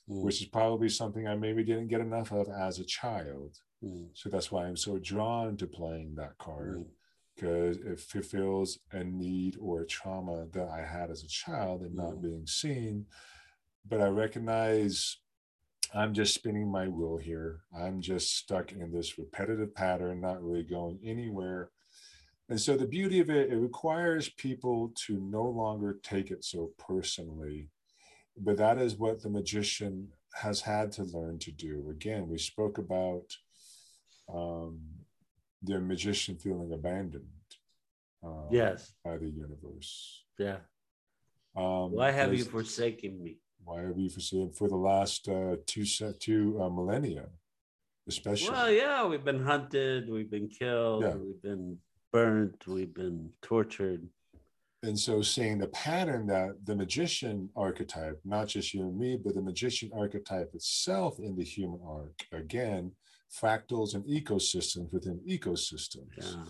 mm, 0.10 0.22
which 0.22 0.42
is 0.42 0.50
probably 0.50 0.90
something 0.90 1.26
I 1.26 1.36
maybe 1.36 1.64
didn't 1.64 1.88
get 1.88 2.02
enough 2.02 2.34
of 2.34 2.50
as 2.50 2.80
a 2.80 2.84
child. 2.84 3.56
mm, 3.82 4.10
So 4.14 4.28
that's 4.28 4.52
why 4.52 4.66
I'm 4.66 4.76
so 4.76 4.98
drawn 4.98 5.56
to 5.58 5.66
playing 5.66 6.16
that 6.16 6.38
card 6.38 6.82
mm, 6.82 6.86
because 7.38 7.78
it 7.78 8.02
fulfills 8.02 8.80
a 8.92 9.02
need 9.02 9.56
or 9.62 9.80
a 9.84 9.88
trauma 9.88 10.46
that 10.52 10.68
I 10.68 10.82
had 10.84 11.10
as 11.10 11.24
a 11.24 11.30
child 11.30 11.84
and 11.84 11.96
not 11.96 12.16
Mm. 12.16 12.22
being 12.22 12.48
seen. 12.48 13.06
But 13.88 14.02
I 14.02 14.08
recognize 14.10 15.21
I'm 15.94 16.14
just 16.14 16.34
spinning 16.34 16.72
my 16.72 16.88
wheel 16.88 17.18
here. 17.18 17.62
I'm 17.78 18.02
just 18.02 18.38
stuck 18.38 18.72
in 18.72 18.92
this 18.92 19.18
repetitive 19.18 19.76
pattern, 19.76 20.22
not 20.22 20.44
really 20.44 20.64
going 20.64 21.00
anywhere. 21.04 21.72
And 22.50 22.60
so 22.60 22.76
the 22.76 22.86
beauty 22.86 23.20
of 23.20 23.30
it, 23.30 23.52
it 23.52 23.58
requires 23.58 24.30
people 24.30 24.94
to 25.08 25.20
no 25.20 25.44
longer 25.44 26.00
take 26.04 26.32
it 26.32 26.44
so 26.44 26.72
personally. 26.78 27.70
But 28.38 28.58
that 28.58 28.78
is 28.78 28.96
what 28.96 29.22
the 29.22 29.30
magician 29.30 30.10
has 30.34 30.62
had 30.62 30.92
to 30.94 31.04
learn 31.04 31.40
to 31.40 31.52
do. 31.52 31.90
Again, 31.90 32.28
we 32.28 32.38
spoke 32.38 32.78
about 32.78 33.26
um, 34.34 34.80
the 35.62 35.80
magician 35.80 36.38
feeling 36.38 36.72
abandoned 36.74 37.26
um, 38.24 38.48
yes. 38.50 38.94
by 39.04 39.18
the 39.18 39.30
universe. 39.30 40.24
Yeah. 40.38 40.58
Um, 41.56 41.92
Why 41.92 42.12
have 42.12 42.34
you 42.34 42.46
forsaken 42.46 43.22
me? 43.22 43.38
Why 43.64 43.82
have 43.82 43.98
you 43.98 44.10
forsaken 44.10 44.52
for 44.52 44.68
the 44.68 44.76
last 44.76 45.28
uh, 45.28 45.58
two 45.66 45.86
set 45.86 46.20
two 46.20 46.60
uh, 46.62 46.70
millennia, 46.70 47.28
especially? 48.08 48.52
Well, 48.52 48.72
yeah, 48.72 49.06
we've 49.06 49.24
been 49.24 49.44
hunted, 49.44 50.10
we've 50.10 50.32
been 50.32 50.48
killed, 50.50 51.04
Yeah. 51.04 51.16
we've 51.16 51.42
been 51.42 51.78
burnt, 52.12 52.64
we've 52.68 52.94
been 52.94 53.30
tortured. 53.42 54.08
And 54.84 54.98
so, 54.98 55.22
seeing 55.22 55.60
the 55.60 55.68
pattern 55.68 56.26
that 56.28 56.66
the 56.66 56.76
magician 56.76 57.50
archetype, 57.56 58.20
not 58.26 58.48
just 58.48 58.74
you 58.74 58.82
and 58.82 58.98
me, 58.98 59.16
but 59.24 59.36
the 59.36 59.42
magician 59.42 59.92
archetype 59.96 60.50
itself 60.56 61.20
in 61.20 61.36
the 61.36 61.44
human 61.44 61.80
arc, 61.86 62.14
again, 62.32 62.92
fractals 63.32 63.94
and 63.94 64.04
ecosystems 64.06 64.92
within 64.92 65.20
ecosystems. 65.30 66.10
Yeah. 66.18 66.46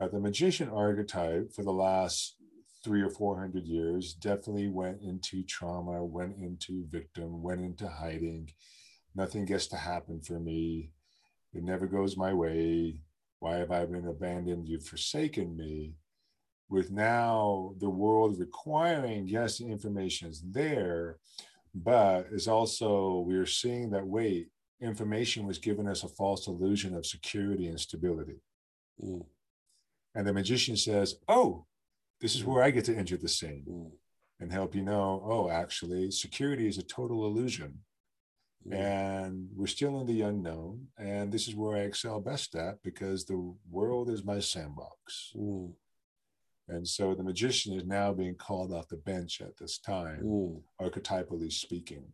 Uh, 0.00 0.08
the 0.08 0.20
magician 0.20 0.68
archetype 0.68 1.52
for 1.52 1.62
the 1.62 1.72
last 1.72 2.36
three 2.82 3.02
or 3.02 3.10
four 3.10 3.38
hundred 3.38 3.66
years 3.66 4.14
definitely 4.14 4.68
went 4.68 5.00
into 5.02 5.42
trauma, 5.44 6.04
went 6.04 6.36
into 6.36 6.84
victim, 6.90 7.42
went 7.42 7.60
into 7.60 7.88
hiding. 7.88 8.50
Nothing 9.14 9.44
gets 9.44 9.66
to 9.68 9.76
happen 9.76 10.20
for 10.20 10.40
me. 10.40 10.90
It 11.52 11.62
never 11.62 11.86
goes 11.86 12.16
my 12.16 12.32
way. 12.32 13.00
Why 13.40 13.56
have 13.56 13.70
I 13.70 13.84
been 13.84 14.06
abandoned? 14.06 14.68
You've 14.68 14.86
forsaken 14.86 15.56
me. 15.56 15.94
With 16.68 16.90
now 16.90 17.74
the 17.78 17.90
world 17.90 18.38
requiring, 18.38 19.28
yes, 19.28 19.58
the 19.58 19.66
information 19.66 20.28
is 20.30 20.42
there, 20.50 21.18
but 21.74 22.28
is 22.32 22.48
also, 22.48 23.18
we're 23.26 23.44
seeing 23.46 23.90
that 23.90 24.06
wait, 24.06 24.48
information 24.80 25.46
was 25.46 25.58
giving 25.58 25.86
us 25.86 26.02
a 26.02 26.08
false 26.08 26.46
illusion 26.46 26.94
of 26.94 27.04
security 27.04 27.66
and 27.66 27.78
stability. 27.78 28.40
Mm, 29.04 29.26
And 30.14 30.26
the 30.26 30.32
magician 30.32 30.76
says, 30.76 31.16
Oh, 31.28 31.66
this 32.22 32.36
is 32.36 32.44
where 32.44 32.62
I 32.62 32.70
get 32.70 32.84
to 32.86 32.96
enter 32.96 33.16
the 33.16 33.28
scene 33.28 33.64
mm, 33.68 33.90
and 34.40 34.52
help 34.52 34.74
you 34.74 34.82
know, 34.82 35.22
oh, 35.26 35.50
actually, 35.50 36.10
security 36.12 36.66
is 36.68 36.78
a 36.78 36.82
total 36.82 37.26
illusion. 37.26 37.80
And 38.70 39.48
we're 39.56 39.66
still 39.66 40.00
in 40.00 40.06
the 40.06 40.22
unknown. 40.22 40.86
And 40.96 41.32
this 41.32 41.48
is 41.48 41.56
where 41.56 41.76
I 41.76 41.80
excel 41.80 42.20
best 42.20 42.54
at 42.54 42.80
because 42.84 43.24
the 43.24 43.52
world 43.68 44.08
is 44.08 44.24
my 44.24 44.38
sandbox. 44.38 45.32
Mm, 45.36 45.72
And 46.68 46.86
so 46.86 47.12
the 47.12 47.24
magician 47.24 47.74
is 47.74 47.84
now 47.84 48.12
being 48.12 48.36
called 48.36 48.72
off 48.72 48.86
the 48.86 48.98
bench 48.98 49.40
at 49.40 49.56
this 49.56 49.78
time, 49.78 50.22
mm, 50.24 50.62
archetypally 50.80 51.52
speaking. 51.52 52.04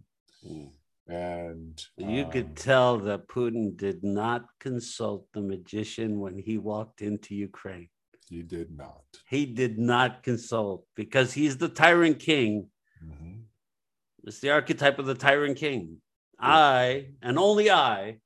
mm. 0.43 0.71
And 1.07 1.75
You 1.97 2.25
um, 2.25 2.31
could 2.31 2.57
tell 2.57 2.99
that 3.09 3.29
Putin 3.29 3.77
did 3.77 4.03
not 4.03 4.43
consult 4.59 5.27
the 5.35 5.43
magician 5.43 6.19
when 6.19 6.39
he 6.39 6.57
walked 6.57 7.03
into 7.03 7.35
Ukraine. 7.35 7.91
He 8.29 8.43
did 8.43 8.71
not. 8.77 9.03
He 9.29 9.47
did 9.47 9.79
not 9.79 10.23
consult 10.23 10.85
because 10.95 11.33
he's 11.33 11.57
the 11.57 11.69
tyrant 11.69 12.19
king. 12.19 12.69
Mhm. 13.05 13.43
It's 14.25 14.41
the 14.41 14.51
archetype 14.51 14.99
of 14.99 15.07
the 15.07 15.15
tyrant 15.15 15.57
king. 15.59 16.01
Yeah. 16.41 16.49
I, 16.49 17.09
and 17.23 17.39
only 17.39 17.71
I, 17.71 18.21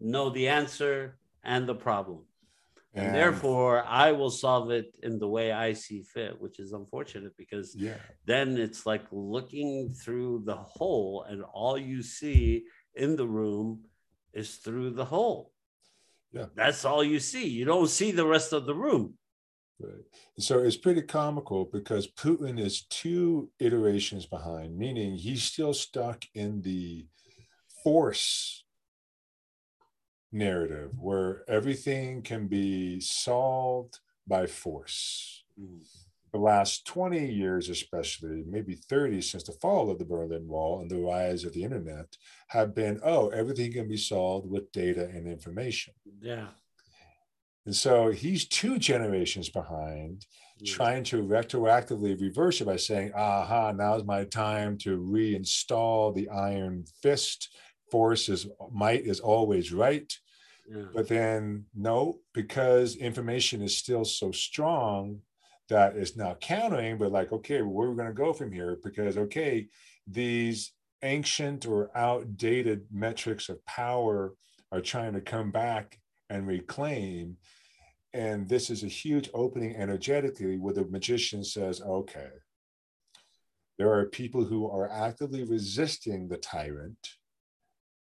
know 0.00 0.30
the 0.30 0.48
answer 0.48 1.18
and 1.42 1.68
the 1.68 1.74
problem. 1.74 2.24
And, 2.94 3.06
And- 3.06 3.14
therefore, 3.14 3.82
I 3.84 4.12
will 4.12 4.30
solve 4.30 4.70
it 4.70 4.94
in 5.02 5.18
the 5.18 5.28
way 5.28 5.50
I 5.52 5.72
see 5.72 6.02
fit, 6.02 6.38
which 6.40 6.58
is 6.60 6.72
unfortunate 6.72 7.34
because 7.38 7.74
yeah, 7.74 7.96
then 8.26 8.58
it's 8.58 8.84
like 8.84 9.04
looking 9.10 9.90
through 9.94 10.42
the 10.44 10.56
hole, 10.56 11.24
and 11.28 11.42
all 11.42 11.78
you 11.78 12.02
see 12.02 12.64
in 12.94 13.16
the 13.16 13.26
room 13.26 13.84
is 14.34 14.56
through 14.56 14.90
the 14.90 15.04
hole. 15.06 15.52
Yeah. 16.32 16.46
That's 16.54 16.84
all 16.84 17.02
you 17.02 17.18
see. 17.20 17.48
You 17.48 17.64
don't 17.64 17.88
see 17.88 18.10
the 18.10 18.26
rest 18.26 18.52
of 18.52 18.66
the 18.66 18.74
room. 18.74 19.14
Right. 19.82 20.04
So 20.38 20.60
it's 20.60 20.76
pretty 20.76 21.02
comical 21.02 21.64
because 21.64 22.06
Putin 22.06 22.60
is 22.60 22.82
two 22.86 23.50
iterations 23.58 24.26
behind, 24.26 24.78
meaning 24.78 25.16
he's 25.16 25.42
still 25.42 25.74
stuck 25.74 26.24
in 26.34 26.62
the 26.62 27.06
force 27.82 28.64
narrative 30.30 30.92
where 30.98 31.44
everything 31.48 32.22
can 32.22 32.46
be 32.46 33.00
solved 33.00 33.98
by 34.26 34.46
force. 34.46 35.44
Mm. 35.60 35.80
The 36.32 36.38
last 36.38 36.86
20 36.86 37.30
years, 37.30 37.68
especially, 37.68 38.42
maybe 38.48 38.74
30 38.74 39.20
since 39.20 39.42
the 39.42 39.52
fall 39.52 39.90
of 39.90 39.98
the 39.98 40.06
Berlin 40.06 40.48
Wall 40.48 40.80
and 40.80 40.90
the 40.90 40.96
rise 40.96 41.44
of 41.44 41.52
the 41.52 41.62
internet, 41.62 42.16
have 42.48 42.74
been 42.74 43.00
oh, 43.04 43.28
everything 43.28 43.72
can 43.72 43.86
be 43.86 43.98
solved 43.98 44.48
with 44.48 44.72
data 44.72 45.10
and 45.12 45.28
information. 45.28 45.92
Yeah. 46.22 46.48
And 47.64 47.74
so 47.74 48.10
he's 48.10 48.46
two 48.46 48.78
generations 48.78 49.48
behind, 49.48 50.26
hmm. 50.58 50.64
trying 50.64 51.04
to 51.04 51.22
retroactively 51.22 52.20
reverse 52.20 52.60
it 52.60 52.66
by 52.66 52.76
saying, 52.76 53.12
aha, 53.14 53.72
now's 53.72 54.04
my 54.04 54.24
time 54.24 54.76
to 54.78 54.98
reinstall 54.98 56.14
the 56.14 56.28
iron 56.28 56.84
fist. 57.02 57.54
Force 57.90 58.28
is 58.28 58.46
might 58.72 59.02
is 59.06 59.20
always 59.20 59.72
right. 59.72 60.12
Yeah. 60.66 60.84
But 60.94 61.08
then 61.08 61.66
no, 61.74 62.20
because 62.32 62.96
information 62.96 63.60
is 63.60 63.76
still 63.76 64.04
so 64.04 64.32
strong 64.32 65.20
that 65.68 65.96
it's 65.96 66.16
not 66.16 66.40
countering, 66.40 66.96
but 66.98 67.12
like, 67.12 67.32
okay, 67.32 67.60
where 67.60 67.88
are 67.88 67.90
we 67.90 67.96
going 67.96 68.08
to 68.08 68.14
go 68.14 68.32
from 68.32 68.50
here? 68.50 68.78
Because 68.82 69.18
okay, 69.18 69.68
these 70.06 70.72
ancient 71.02 71.66
or 71.66 71.90
outdated 71.96 72.86
metrics 72.90 73.48
of 73.48 73.64
power 73.66 74.34
are 74.70 74.80
trying 74.80 75.12
to 75.12 75.20
come 75.20 75.50
back 75.50 75.98
and 76.32 76.46
reclaim. 76.46 77.36
And 78.14 78.48
this 78.48 78.70
is 78.70 78.82
a 78.84 78.88
huge 79.02 79.28
opening 79.32 79.74
energetically 79.76 80.56
where 80.58 80.74
the 80.74 80.84
magician 80.86 81.42
says, 81.44 81.80
okay, 81.80 82.32
there 83.78 83.92
are 83.96 84.06
people 84.20 84.44
who 84.44 84.60
are 84.70 84.90
actively 84.90 85.44
resisting 85.44 86.28
the 86.28 86.38
tyrant. 86.38 87.02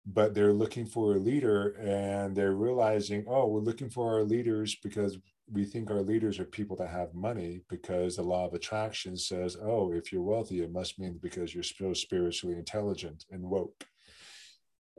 but 0.06 0.34
they're 0.34 0.52
looking 0.52 0.86
for 0.86 1.14
a 1.14 1.18
leader 1.18 1.68
and 1.80 2.36
they're 2.36 2.54
realizing, 2.54 3.24
oh, 3.26 3.46
we're 3.46 3.60
looking 3.60 3.88
for 3.88 4.12
our 4.12 4.22
leaders 4.22 4.76
because 4.82 5.16
we 5.50 5.64
think 5.64 5.90
our 5.90 6.02
leaders 6.02 6.38
are 6.38 6.44
people 6.44 6.76
that 6.76 6.90
have 6.90 7.14
money 7.14 7.62
because 7.70 8.16
the 8.16 8.22
law 8.22 8.46
of 8.46 8.54
attraction 8.54 9.16
says, 9.16 9.56
oh, 9.62 9.92
if 9.92 10.12
you're 10.12 10.22
wealthy, 10.22 10.62
it 10.62 10.72
must 10.72 10.98
mean 10.98 11.18
because 11.22 11.54
you're 11.54 11.62
so 11.62 11.94
spiritually 11.94 12.56
intelligent 12.56 13.24
and 13.30 13.42
woke. 13.42 13.84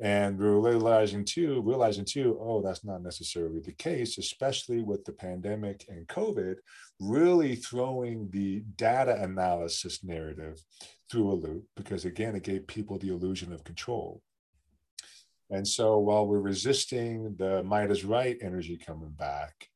And 0.02 0.38
we're 0.38 0.60
realizing 0.60 1.24
too, 1.24 1.62
realizing 1.62 2.04
too, 2.04 2.38
oh, 2.42 2.62
that's 2.62 2.84
not 2.84 3.02
necessarily 3.02 3.62
the 3.62 3.72
case, 3.72 4.18
especially 4.18 4.82
with 4.82 5.06
the 5.06 5.14
pandemic 5.14 5.86
and 5.88 6.06
COVID, 6.08 6.56
really 7.00 7.56
throwing 7.56 8.30
the 8.32 8.62
data 8.76 9.22
analysis 9.22 10.04
narrative 10.04 10.62
through 11.10 11.32
a 11.32 11.34
loop, 11.34 11.64
because 11.78 12.04
again, 12.04 12.36
it 12.36 12.44
gave 12.44 12.68
people 12.68 12.98
the 12.98 13.10
illusion 13.10 13.54
of 13.54 13.64
control. 13.64 14.22
And 15.50 15.66
so 15.66 16.00
while 16.00 16.28
we're 16.28 16.40
resisting 16.40 17.36
the 17.38 17.64
might 17.64 17.92
is 17.92 18.04
right 18.04 18.38
energy 18.42 18.78
coming 18.78 19.12
back, 19.12 19.70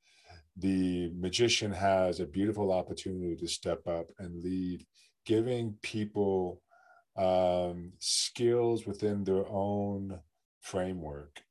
the 0.57 1.11
magician 1.17 1.71
has 1.71 2.19
a 2.19 2.25
beautiful 2.25 2.73
opportunity 2.73 3.37
to 3.37 3.47
step 3.47 3.87
up 3.87 4.07
and 4.17 4.43
lead, 4.43 4.85
giving 5.25 5.75
people 5.81 6.61
um, 7.19 7.91
skills 7.99 8.87
within 8.87 9.23
their 9.23 9.45
own 9.47 10.19
framework. 10.61 11.41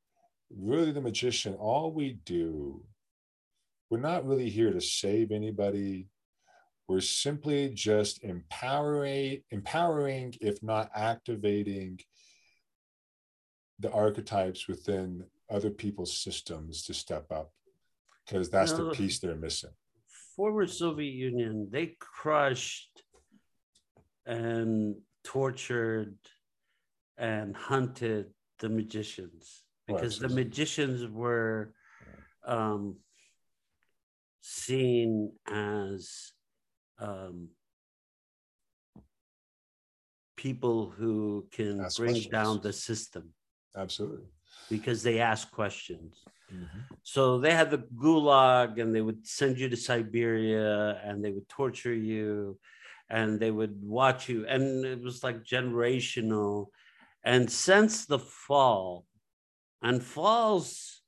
Really, 0.49 0.91
the 0.91 1.01
magician, 1.01 1.53
all 1.53 1.91
we 1.91 2.19
do, 2.25 2.83
we're 3.89 3.99
not 3.99 4.25
really 4.25 4.49
here 4.49 4.73
to 4.73 4.81
save 4.81 5.31
anybody. 5.31 6.07
We're 6.87 7.01
simply 7.01 7.69
just 7.69 8.23
empowering, 8.23 9.43
empowering, 9.51 10.33
if 10.41 10.63
not 10.63 10.89
activating, 10.95 11.99
the 13.77 13.91
archetypes 13.91 14.67
within 14.67 15.23
other 15.51 15.69
people's 15.69 16.17
systems 16.17 16.83
to 16.85 16.93
step 16.95 17.31
up 17.31 17.51
because 18.25 18.49
that's 18.49 18.73
the 18.73 18.89
piece 18.89 19.19
they're 19.19 19.35
missing. 19.35 19.71
Former 20.35 20.65
Soviet 20.65 21.13
Union, 21.13 21.67
they 21.71 21.95
crushed 21.99 23.03
and 24.25 24.95
tortured 25.23 26.15
and 27.17 27.55
hunted 27.55 28.27
the 28.59 28.69
magicians 28.69 29.63
because 29.87 30.19
the 30.19 30.29
magicians 30.29 31.05
were 31.07 31.73
um, 32.45 32.97
seen 34.41 35.31
as 35.47 36.31
um, 36.99 37.49
people 40.35 40.89
who 40.89 41.47
can 41.51 41.81
ask 41.81 41.97
bring 41.97 42.11
questions. 42.11 42.31
down 42.31 42.59
the 42.61 42.73
system. 42.73 43.33
Absolutely. 43.75 44.25
Because 44.69 45.03
they 45.03 45.19
ask 45.19 45.51
questions. 45.51 46.23
Mm-hmm. 46.53 46.79
So 47.03 47.39
they 47.39 47.53
had 47.53 47.69
the 47.69 47.83
gulag 47.95 48.79
and 48.79 48.95
they 48.95 49.01
would 49.01 49.25
send 49.27 49.59
you 49.59 49.69
to 49.69 49.77
Siberia 49.77 50.99
and 51.03 51.23
they 51.23 51.31
would 51.31 51.47
torture 51.49 51.93
you 51.93 52.57
and 53.09 53.39
they 53.39 53.51
would 53.51 53.81
watch 53.83 54.29
you 54.29 54.45
and 54.47 54.85
it 54.85 55.01
was 55.01 55.23
like 55.23 55.43
generational. 55.43 56.67
And 57.23 57.49
since 57.51 58.05
the 58.05 58.19
fall 58.19 59.05
and 59.81 60.03
falls 60.03 61.01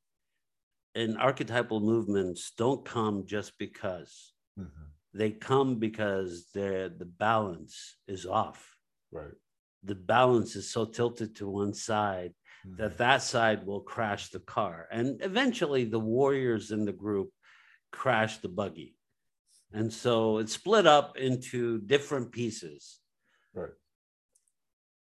in 0.95 1.17
archetypal 1.17 1.79
movements 1.79 2.51
don't 2.57 2.83
come 2.85 3.25
just 3.25 3.57
because. 3.57 4.33
Mm-hmm. 4.59 4.87
they 5.13 5.31
come 5.31 5.79
because 5.79 6.47
the 6.53 6.93
the 6.97 7.05
balance 7.05 7.95
is 8.05 8.25
off. 8.25 8.75
Right. 9.11 9.37
The 9.83 9.95
balance 9.95 10.57
is 10.57 10.69
so 10.69 10.85
tilted 10.85 11.35
to 11.37 11.47
one 11.47 11.73
side 11.73 12.33
mm-hmm. 12.67 12.75
that 12.75 12.97
that 12.97 13.21
side 13.23 13.65
will 13.65 13.81
crash 13.81 14.29
the 14.29 14.39
car 14.39 14.87
and 14.91 15.21
eventually 15.23 15.85
the 15.85 15.99
warriors 15.99 16.71
in 16.71 16.85
the 16.85 16.91
group 16.91 17.29
crash 17.91 18.37
the 18.39 18.49
buggy 18.49 18.95
and 19.73 19.91
so 19.91 20.37
it's 20.39 20.53
split 20.53 20.85
up 20.85 21.17
into 21.17 21.79
different 21.79 22.31
pieces. 22.31 22.99
Right. 23.53 23.69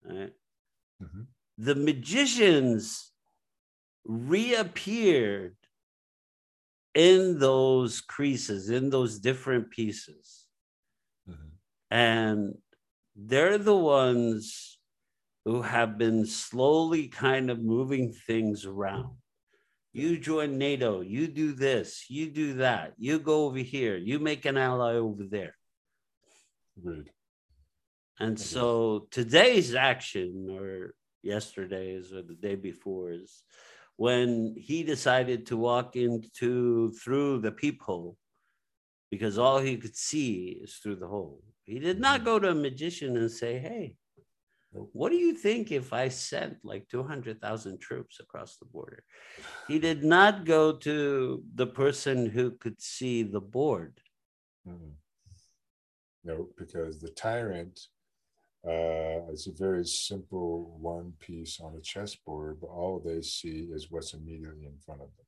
Right. 0.03 0.33
Mm-hmm. 1.01 1.21
The 1.57 1.75
magicians 1.75 3.11
reappeared 4.05 5.55
in 6.93 7.39
those 7.39 8.01
creases, 8.01 8.69
in 8.69 8.89
those 8.89 9.19
different 9.19 9.71
pieces. 9.71 10.45
Mm-hmm. 11.29 11.47
And 11.89 12.57
they're 13.15 13.57
the 13.57 13.75
ones 13.75 14.79
who 15.45 15.61
have 15.61 15.97
been 15.97 16.25
slowly 16.25 17.07
kind 17.07 17.49
of 17.49 17.59
moving 17.59 18.13
things 18.13 18.65
around. 18.65 19.15
You 19.93 20.17
join 20.17 20.57
NATO, 20.57 21.01
you 21.01 21.27
do 21.27 21.51
this, 21.51 22.05
you 22.09 22.29
do 22.29 22.53
that, 22.55 22.93
you 22.97 23.19
go 23.19 23.45
over 23.45 23.57
here, 23.57 23.97
you 23.97 24.19
make 24.19 24.45
an 24.45 24.57
ally 24.57 24.93
over 24.93 25.23
there. 25.23 25.55
Agreed. 26.77 27.11
And 28.19 28.39
so 28.39 29.07
today's 29.11 29.75
action, 29.75 30.47
or 30.49 30.93
yesterday's, 31.23 32.13
or 32.13 32.21
the 32.21 32.35
day 32.35 32.55
before, 32.55 33.11
is 33.11 33.43
when 33.97 34.55
he 34.57 34.83
decided 34.83 35.47
to 35.47 35.57
walk 35.57 35.95
into 35.95 36.91
through 36.93 37.41
the 37.41 37.51
peephole 37.51 38.15
because 39.09 39.37
all 39.37 39.59
he 39.59 39.75
could 39.75 39.95
see 39.95 40.59
is 40.63 40.75
through 40.75 40.95
the 40.95 41.07
hole. 41.07 41.43
He 41.65 41.79
did 41.79 41.99
not 41.99 42.17
mm-hmm. 42.21 42.25
go 42.25 42.39
to 42.39 42.51
a 42.51 42.55
magician 42.55 43.17
and 43.17 43.29
say, 43.29 43.59
Hey, 43.59 43.95
what 44.71 45.11
do 45.11 45.17
you 45.17 45.33
think 45.33 45.71
if 45.71 45.91
I 45.91 46.07
sent 46.07 46.57
like 46.63 46.87
200,000 46.87 47.79
troops 47.79 48.19
across 48.19 48.57
the 48.57 48.65
border? 48.65 49.03
He 49.67 49.79
did 49.79 50.03
not 50.03 50.45
go 50.45 50.73
to 50.73 51.43
the 51.55 51.67
person 51.67 52.25
who 52.25 52.51
could 52.51 52.81
see 52.81 53.23
the 53.23 53.41
board. 53.41 53.99
Mm-hmm. 54.67 54.91
No, 56.23 56.47
because 56.57 56.99
the 56.99 57.09
tyrant 57.09 57.79
uh, 58.65 59.31
is 59.31 59.47
a 59.47 59.51
very 59.51 59.85
simple 59.85 60.77
one 60.79 61.13
piece 61.19 61.59
on 61.59 61.75
a 61.75 61.81
chessboard, 61.81 62.61
but 62.61 62.67
all 62.67 63.01
they 63.03 63.21
see 63.21 63.67
is 63.73 63.89
what's 63.89 64.13
immediately 64.13 64.65
in 64.65 64.77
front 64.85 65.01
of 65.01 65.07
them. 65.17 65.25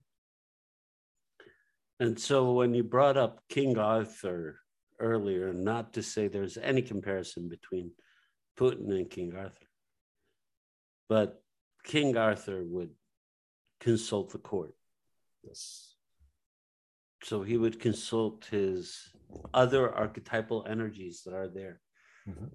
And 2.00 2.20
so 2.20 2.54
when 2.54 2.74
you 2.74 2.84
brought 2.84 3.18
up 3.18 3.42
King 3.50 3.78
Arthur 3.78 4.60
earlier, 5.00 5.54
not 5.54 5.94
to 5.94 6.04
say 6.04 6.28
there's 6.28 6.58
any 6.58 6.82
comparison 6.82 7.50
between 7.50 7.92
Putin 8.58 8.92
and 8.92 9.10
King 9.10 9.34
Arthur. 9.36 9.68
But 11.10 11.42
King 11.84 12.18
Arthur 12.18 12.64
would 12.64 12.92
consult 13.80 14.32
the 14.32 14.38
court. 14.38 14.76
Yes. 15.44 15.96
So 17.24 17.42
he 17.42 17.58
would 17.58 17.80
consult 17.80 18.46
his 18.46 19.10
other 19.54 19.94
archetypal 19.94 20.66
energies 20.70 21.24
that 21.26 21.34
are 21.34 21.48
there 21.48 21.82
mm-hmm. 22.28 22.46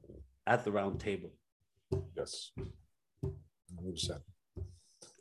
at 0.47 0.65
the 0.65 0.73
round 0.73 1.01
table. 1.01 1.33
Yes. 2.17 2.53
100%. 3.25 4.21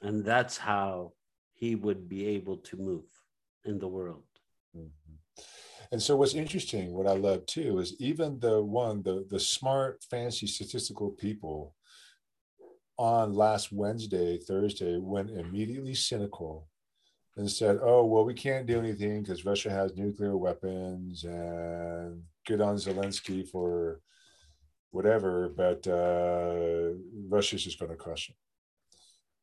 And 0.01 0.23
that's 0.23 0.57
how 0.57 1.13
he 1.53 1.75
would 1.75 2.07
be 2.07 2.27
able 2.27 2.57
to 2.57 2.77
move 2.77 3.05
in 3.65 3.79
the 3.79 3.87
world. 3.87 4.23
Mm-hmm. 4.75 5.15
And 5.91 6.01
so 6.01 6.15
what's 6.15 6.33
interesting, 6.33 6.91
what 6.91 7.07
I 7.07 7.13
love 7.13 7.45
too, 7.45 7.79
is 7.79 7.95
even 7.99 8.39
the 8.39 8.61
one, 8.61 9.03
the 9.03 9.25
the 9.29 9.39
smart, 9.39 10.03
fancy 10.09 10.47
statistical 10.47 11.11
people 11.11 11.73
on 12.97 13.33
last 13.33 13.71
Wednesday, 13.71 14.37
Thursday, 14.37 14.97
went 14.97 15.29
immediately 15.29 15.93
cynical 15.93 16.67
and 17.37 17.49
said, 17.49 17.77
oh, 17.81 18.03
well, 18.03 18.25
we 18.25 18.33
can't 18.33 18.65
do 18.65 18.79
anything 18.79 19.21
because 19.21 19.45
Russia 19.45 19.69
has 19.69 19.95
nuclear 19.95 20.35
weapons 20.35 21.23
and 21.23 22.23
good 22.47 22.61
on 22.61 22.75
Zelensky 22.75 23.47
for 23.47 24.01
whatever, 24.89 25.49
but 25.49 25.85
uh, 25.87 26.97
Russia's 27.29 27.63
just 27.63 27.79
going 27.79 27.91
to 27.91 27.97
crush 27.97 28.29
him. 28.29 28.35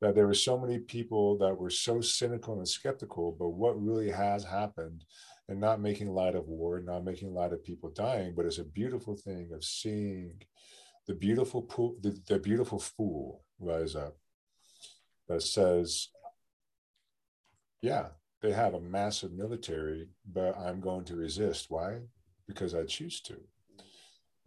That 0.01 0.17
there 0.17 0.27
were 0.27 0.35
so 0.35 0.59
many 0.59 0.79
people 0.81 1.39
that 1.39 1.57
were 1.57 1.71
so 1.71 2.01
cynical 2.01 2.59
and 2.59 2.69
skeptical, 2.69 3.37
but 3.39 3.51
what 3.51 3.81
really 3.81 4.11
has 4.11 4.45
happened 4.45 5.05
and 5.49 5.61
not 5.61 5.81
making 5.81 6.09
light 6.09 6.35
of 6.35 6.49
war, 6.49 6.81
not 6.81 7.05
making 7.05 7.35
light 7.35 7.53
of 7.53 7.65
people 7.65 7.91
dying, 7.91 8.35
but 8.35 8.47
it's 8.47 8.59
a 8.59 8.65
beautiful 8.65 9.17
thing 9.17 9.51
of 9.53 9.63
seeing 9.63 10.43
the 11.07 11.15
beautiful 11.15 11.63
pool, 11.63 11.97
the, 12.01 12.19
the 12.27 12.39
beautiful 12.39 12.79
fool 12.79 13.43
rise 13.59 13.95
up 13.95 14.17
that 15.29 15.43
says, 15.43 16.09
yeah, 17.83 18.07
they 18.41 18.53
have 18.53 18.75
a 18.75 18.81
massive 18.81 19.33
military, 19.33 20.09
but 20.31 20.57
I'm 20.59 20.81
going 20.81 21.05
to 21.05 21.17
resist. 21.17 21.67
Why? 21.69 22.01
Because 22.47 22.75
I 22.75 22.85
choose 22.85 23.21
to. 23.23 23.37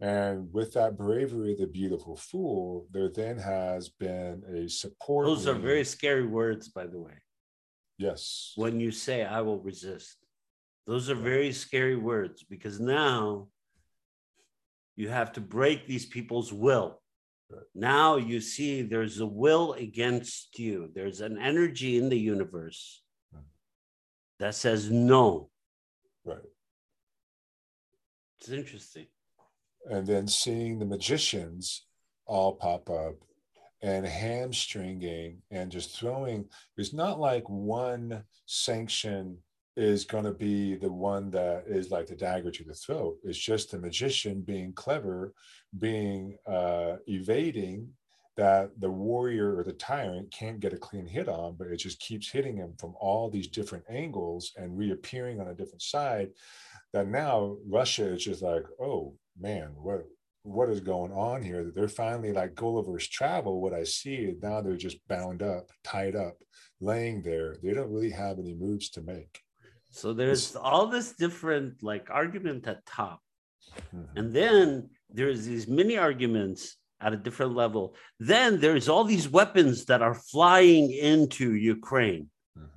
And 0.00 0.52
with 0.52 0.72
that 0.74 0.96
bravery, 0.96 1.56
the 1.58 1.66
beautiful 1.66 2.16
fool, 2.16 2.86
there 2.92 3.08
then 3.08 3.36
has 3.38 3.88
been 3.88 4.44
a 4.52 4.68
support. 4.68 5.26
Those 5.26 5.48
are 5.48 5.54
very 5.54 5.84
scary 5.84 6.26
words, 6.26 6.68
by 6.68 6.86
the 6.86 7.00
way. 7.00 7.14
Yes. 7.98 8.52
When 8.54 8.78
you 8.78 8.92
say, 8.92 9.24
I 9.24 9.40
will 9.40 9.58
resist. 9.58 10.18
Those 10.88 11.10
are 11.10 11.14
very 11.14 11.52
scary 11.52 11.96
words 11.96 12.42
because 12.48 12.80
now 12.80 13.48
you 14.96 15.10
have 15.10 15.32
to 15.32 15.40
break 15.42 15.86
these 15.86 16.06
people's 16.06 16.50
will. 16.50 17.02
Now 17.74 18.16
you 18.16 18.40
see 18.40 18.80
there's 18.80 19.20
a 19.20 19.26
will 19.26 19.74
against 19.74 20.58
you. 20.58 20.90
There's 20.94 21.20
an 21.20 21.36
energy 21.38 21.98
in 21.98 22.08
the 22.08 22.18
universe 22.18 23.02
that 24.38 24.54
says 24.54 24.90
no. 24.90 25.50
Right. 26.24 26.38
It's 28.40 28.48
interesting. 28.48 29.08
and 29.90 30.06
then 30.06 30.26
seeing 30.26 30.78
the 30.78 30.86
magicians 30.86 31.84
all 32.24 32.54
pop 32.54 32.88
up 32.88 33.16
and 33.82 34.06
hamstringing 34.06 35.42
and 35.50 35.70
just 35.70 35.98
throwing 35.98 36.46
it's 36.78 36.94
not 36.94 37.20
like 37.20 37.48
one 37.48 38.24
sanction 38.46 39.38
is 39.78 40.04
going 40.04 40.24
to 40.24 40.32
be 40.32 40.74
the 40.74 40.90
one 40.90 41.30
that 41.30 41.64
is 41.68 41.90
like 41.90 42.08
the 42.08 42.16
dagger 42.16 42.50
to 42.50 42.64
the 42.64 42.74
throat. 42.74 43.16
It's 43.22 43.38
just 43.38 43.70
the 43.70 43.78
magician 43.78 44.42
being 44.42 44.72
clever 44.72 45.32
being 45.78 46.36
uh 46.46 46.96
evading 47.06 47.88
that 48.36 48.70
the 48.80 48.90
warrior 48.90 49.58
or 49.58 49.64
the 49.64 49.72
tyrant 49.72 50.30
can't 50.32 50.60
get 50.60 50.72
a 50.72 50.78
clean 50.78 51.06
hit 51.06 51.28
on 51.28 51.54
but 51.58 51.66
it 51.66 51.76
just 51.76 52.00
keeps 52.00 52.30
hitting 52.30 52.56
him 52.56 52.72
from 52.78 52.94
all 52.98 53.28
these 53.28 53.48
different 53.48 53.84
angles 53.90 54.52
and 54.56 54.78
reappearing 54.78 55.40
on 55.40 55.48
a 55.48 55.54
different 55.54 55.82
side 55.82 56.30
that 56.94 57.06
now 57.06 57.58
russia 57.66 58.06
is 58.14 58.24
just 58.24 58.40
like 58.40 58.62
oh 58.80 59.14
man 59.38 59.68
what 59.76 60.06
what 60.42 60.70
is 60.70 60.80
going 60.80 61.12
on 61.12 61.42
here? 61.42 61.62
That 61.62 61.74
they're 61.74 61.88
finally 61.88 62.32
like 62.32 62.54
gulliver's 62.54 63.06
travel. 63.06 63.60
What 63.60 63.74
i 63.74 63.84
see 63.84 64.34
now 64.42 64.60
they're 64.60 64.76
just 64.76 65.06
bound 65.08 65.42
up 65.42 65.70
tied 65.84 66.16
up 66.16 66.38
laying 66.80 67.22
there. 67.22 67.56
They 67.62 67.74
don't 67.74 67.92
really 67.92 68.10
have 68.10 68.38
any 68.38 68.54
moves 68.54 68.88
to 68.90 69.02
make 69.02 69.42
So 69.90 70.12
there's 70.12 70.54
all 70.56 70.86
this 70.86 71.12
different 71.12 71.82
like 71.82 72.10
argument 72.10 72.66
at 72.66 72.84
top. 72.86 73.20
Mhm. 73.94 74.16
And 74.16 74.32
then 74.34 74.90
there's 75.10 75.44
these 75.46 75.66
mini 75.66 75.96
arguments 75.96 76.76
at 77.00 77.12
a 77.12 77.16
different 77.16 77.54
level. 77.54 77.96
Then 78.18 78.60
there's 78.60 78.88
all 78.88 79.04
these 79.04 79.28
weapons 79.28 79.84
that 79.86 80.02
are 80.02 80.14
flying 80.14 80.90
into 80.90 81.54
Ukraine 81.54 82.30
Mhm. 82.58 82.68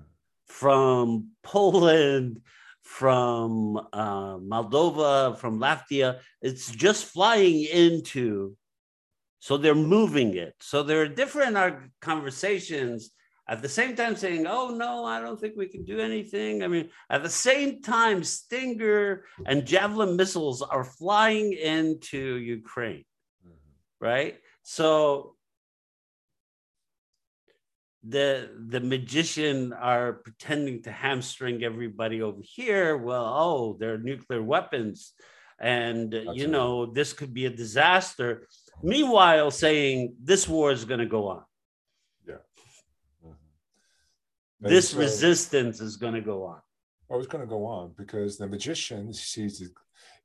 from 0.46 1.32
Poland, 1.44 2.42
from 2.82 3.78
uh, 3.78 4.38
Moldova, 4.38 5.38
from 5.38 5.60
Latvia. 5.60 6.20
It's 6.42 6.72
just 6.72 7.06
flying 7.06 7.64
into, 7.64 8.56
so 9.40 9.58
they're 9.58 9.76
moving 9.76 10.36
it. 10.36 10.56
So 10.62 10.84
there 10.84 11.02
are 11.02 11.08
different 11.08 11.56
conversations 12.02 13.12
at 13.52 13.62
the 13.62 13.68
same 13.68 13.98
time 13.98 14.16
saying, 14.16 14.48
oh, 14.48 14.70
no, 14.70 15.04
I 15.04 15.20
don't 15.20 15.38
think 15.38 15.56
we 15.58 15.68
can 15.68 15.84
do 15.84 16.00
anything. 16.00 16.64
I 16.64 16.68
mean, 16.68 16.90
at 17.10 17.22
the 17.22 17.30
same 17.48 17.82
time, 17.82 18.24
Stinger 18.24 19.26
and 19.46 19.66
Javelin 19.66 20.16
missiles 20.16 20.62
are 20.62 20.86
flying 20.86 21.52
into 21.52 22.22
Ukraine 22.60 23.04
Mhm. 23.46 23.60
right? 24.00 24.36
So 24.64 25.36
the 28.16 28.28
the 28.74 28.80
magician 28.80 29.74
are 29.74 30.14
pretending 30.26 30.82
to 30.84 30.92
hamstring 31.06 31.58
everybody 31.72 32.22
over 32.22 32.42
here. 32.58 32.98
Well, 33.08 33.26
oh, 33.46 33.78
there 33.80 33.94
are 33.96 33.98
nuclear 34.12 34.42
weapons, 34.56 34.98
and 35.60 36.08
uh, 36.14 36.18
you 36.18 36.30
Absolutely. 36.30 36.52
know 36.58 36.86
this 37.00 37.12
could 37.14 37.34
be 37.34 37.46
a 37.48 37.50
disaster. 37.64 38.30
Meanwhile, 38.82 39.52
saying 39.52 40.16
this 40.32 40.48
war 40.48 40.72
is 40.72 40.86
going 40.86 41.04
to 41.08 41.12
go 41.18 41.24
on. 41.36 41.44
This 44.62 44.92
so- 44.92 45.00
resistance 45.00 45.82
is 45.82 45.98
going 45.98 46.14
to 46.14 46.22
go 46.22 46.44
on. 46.46 46.62
Oh, 47.10 47.16
I 47.16 47.18
was 47.18 47.28
going 47.28 47.44
to 47.44 47.50
go 47.50 47.66
on 47.66 47.94
because 47.98 48.38
the 48.38 48.48
magician 48.48 49.14
sees 49.14 49.60
the, 49.60 49.70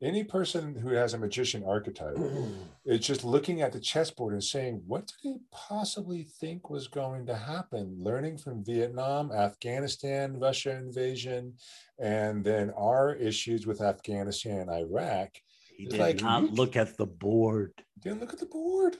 any 0.01 0.23
person 0.23 0.75
who 0.75 0.91
has 0.91 1.15
a 1.15 1.19
magician 1.19 1.65
archetype 1.67 2.17
is 2.85 3.01
just 3.01 3.25
looking 3.25 3.63
at 3.63 3.73
the 3.73 3.81
chessboard 3.81 4.35
and 4.35 4.45
saying, 4.45 4.83
what 4.87 5.07
did 5.07 5.17
he 5.23 5.39
possibly 5.51 6.25
think 6.39 6.71
was 6.71 6.87
going 6.87 7.27
to 7.27 7.35
happen? 7.35 7.97
Learning 7.99 8.37
from 8.37 8.65
Vietnam, 8.65 9.33
Afghanistan, 9.33 10.39
Russia 10.39 10.77
invasion, 10.77 11.55
and 11.99 12.45
then 12.45 12.71
our 12.77 13.15
issues 13.15 13.67
with 13.67 13.81
Afghanistan 13.81 14.61
and 14.61 14.71
Iraq. 14.71 15.31
He 15.77 15.87
did 15.87 15.99
like 15.99 16.23
not 16.23 16.53
look 16.53 16.77
at 16.77 16.97
the 16.97 17.07
board. 17.07 17.73
Then 18.03 18.21
look 18.21 18.33
at 18.33 18.39
the 18.39 18.47
board. 18.47 18.97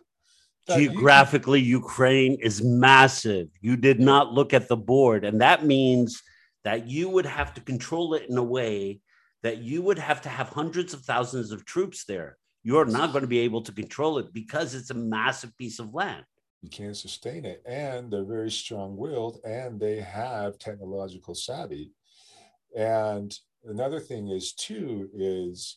Geographically, 0.69 1.61
Ukraine 1.61 2.37
is 2.41 2.63
massive. 2.63 3.49
You 3.61 3.77
did 3.77 4.01
not 4.01 4.33
look 4.33 4.53
at 4.53 4.69
the 4.69 4.77
board. 4.77 5.25
And 5.25 5.41
that 5.41 5.65
means 5.65 6.23
that 6.65 6.89
you 6.89 7.09
would 7.09 7.27
have 7.27 7.55
to 7.55 7.61
control 7.61 8.15
it 8.15 8.29
in 8.29 8.37
a 8.37 8.43
way 8.43 9.01
that 9.43 9.59
you 9.59 9.81
would 9.83 9.99
have 9.99 10.23
to 10.23 10.29
have 10.29 10.49
hundreds 10.49 10.93
of 10.93 11.03
thousands 11.03 11.53
of 11.53 11.65
troops 11.65 12.05
there. 12.05 12.37
You're 12.65 12.85
not 12.85 13.13
going 13.13 13.23
to 13.23 13.29
be 13.29 13.39
able 13.41 13.63
to 13.63 13.73
control 13.73 14.19
it 14.19 14.33
because 14.33 14.75
it's 14.75 14.91
a 14.91 14.95
massive 14.95 15.57
piece 15.57 15.79
of 15.79 15.95
land. 15.95 16.25
you 16.63 16.71
can't 16.71 16.97
sustain 16.97 17.45
it. 17.45 17.63
And 17.65 18.11
they're 18.11 18.25
very 18.25 18.51
strong 18.51 18.97
willed 18.97 19.39
and 19.45 19.79
they 19.79 20.01
have 20.01 20.59
technological 20.59 21.35
savvy. 21.37 21.93
And 22.77 23.33
another 23.65 24.01
thing 24.01 24.29
is, 24.29 24.53
too, 24.53 25.09
is 25.15 25.77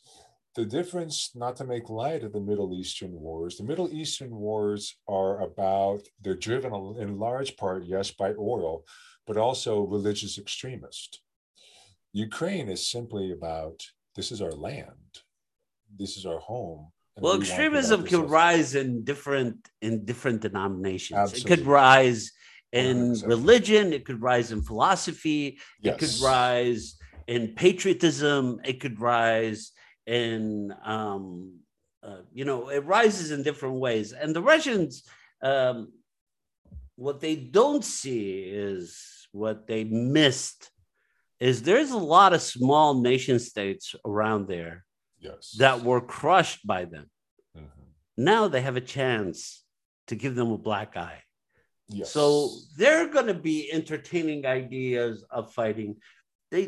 the 0.55 0.65
difference, 0.65 1.31
not 1.35 1.55
to 1.57 1.63
make 1.63 1.89
light 1.89 2.23
of 2.23 2.33
the 2.33 2.39
Middle 2.39 2.73
Eastern 2.73 3.11
wars, 3.11 3.57
the 3.57 3.63
Middle 3.63 3.93
Eastern 3.93 4.31
wars 4.31 4.95
are 5.07 5.41
about, 5.41 6.01
they're 6.21 6.35
driven 6.35 6.73
in 6.99 7.19
large 7.19 7.55
part, 7.57 7.85
yes, 7.85 8.11
by 8.11 8.33
oil, 8.39 8.83
but 9.27 9.37
also 9.37 9.81
religious 9.81 10.37
extremists. 10.37 11.21
Ukraine 12.13 12.69
is 12.69 12.89
simply 12.89 13.31
about 13.31 13.83
this 14.15 14.31
is 14.31 14.41
our 14.41 14.51
land, 14.51 15.11
this 15.95 16.17
is 16.17 16.25
our 16.25 16.39
home. 16.39 16.91
Well, 17.17 17.37
we 17.37 17.41
extremism 17.41 18.05
can 18.05 18.27
rise 18.27 18.75
in 18.75 19.03
different 19.03 19.57
in 19.81 20.05
different 20.05 20.41
denominations. 20.41 21.33
It 21.33 21.45
could 21.45 21.65
rise 21.65 22.31
in 22.71 23.11
100%. 23.11 23.27
religion, 23.27 23.93
it 23.93 24.05
could 24.05 24.21
rise 24.21 24.51
in 24.51 24.61
philosophy, 24.61 25.59
it 25.83 25.97
could 25.97 26.15
rise 26.21 26.95
in 27.29 27.49
patriotism 27.49 28.59
it 28.65 28.79
could 28.79 28.99
rise 28.99 29.71
in 30.09 30.73
um, 30.83 31.59
uh, 32.01 32.21
you 32.33 32.43
know 32.43 32.69
it 32.69 32.83
rises 32.85 33.29
in 33.31 33.43
different 33.43 33.75
ways 33.75 34.11
and 34.11 34.35
the 34.35 34.41
russians 34.41 35.03
um, 35.43 35.77
what 36.95 37.19
they 37.21 37.35
don't 37.35 37.85
see 37.85 38.39
is 38.43 39.27
what 39.31 39.67
they 39.67 39.83
missed 39.83 40.71
is 41.39 41.61
there's 41.61 41.91
a 41.91 41.97
lot 42.15 42.33
of 42.33 42.41
small 42.41 43.01
nation 43.01 43.37
states 43.39 43.95
around 44.05 44.47
there 44.47 44.83
Yes. 45.21 45.55
that 45.59 45.83
were 45.83 46.01
crushed 46.01 46.65
by 46.65 46.85
them 46.85 47.07
Mhm. 47.55 47.89
now 48.17 48.47
they 48.47 48.61
have 48.61 48.77
a 48.77 48.89
chance 48.97 49.63
to 50.07 50.15
give 50.15 50.33
them 50.35 50.51
a 50.51 50.57
black 50.69 50.97
eye 50.97 51.21
Yes. 51.87 52.11
so 52.11 52.23
they're 52.77 53.09
going 53.15 53.27
to 53.27 53.39
be 53.51 53.71
entertaining 53.71 54.45
ideas 54.45 55.15
of 55.37 55.51
fighting. 55.59 55.91
They, 56.51 56.65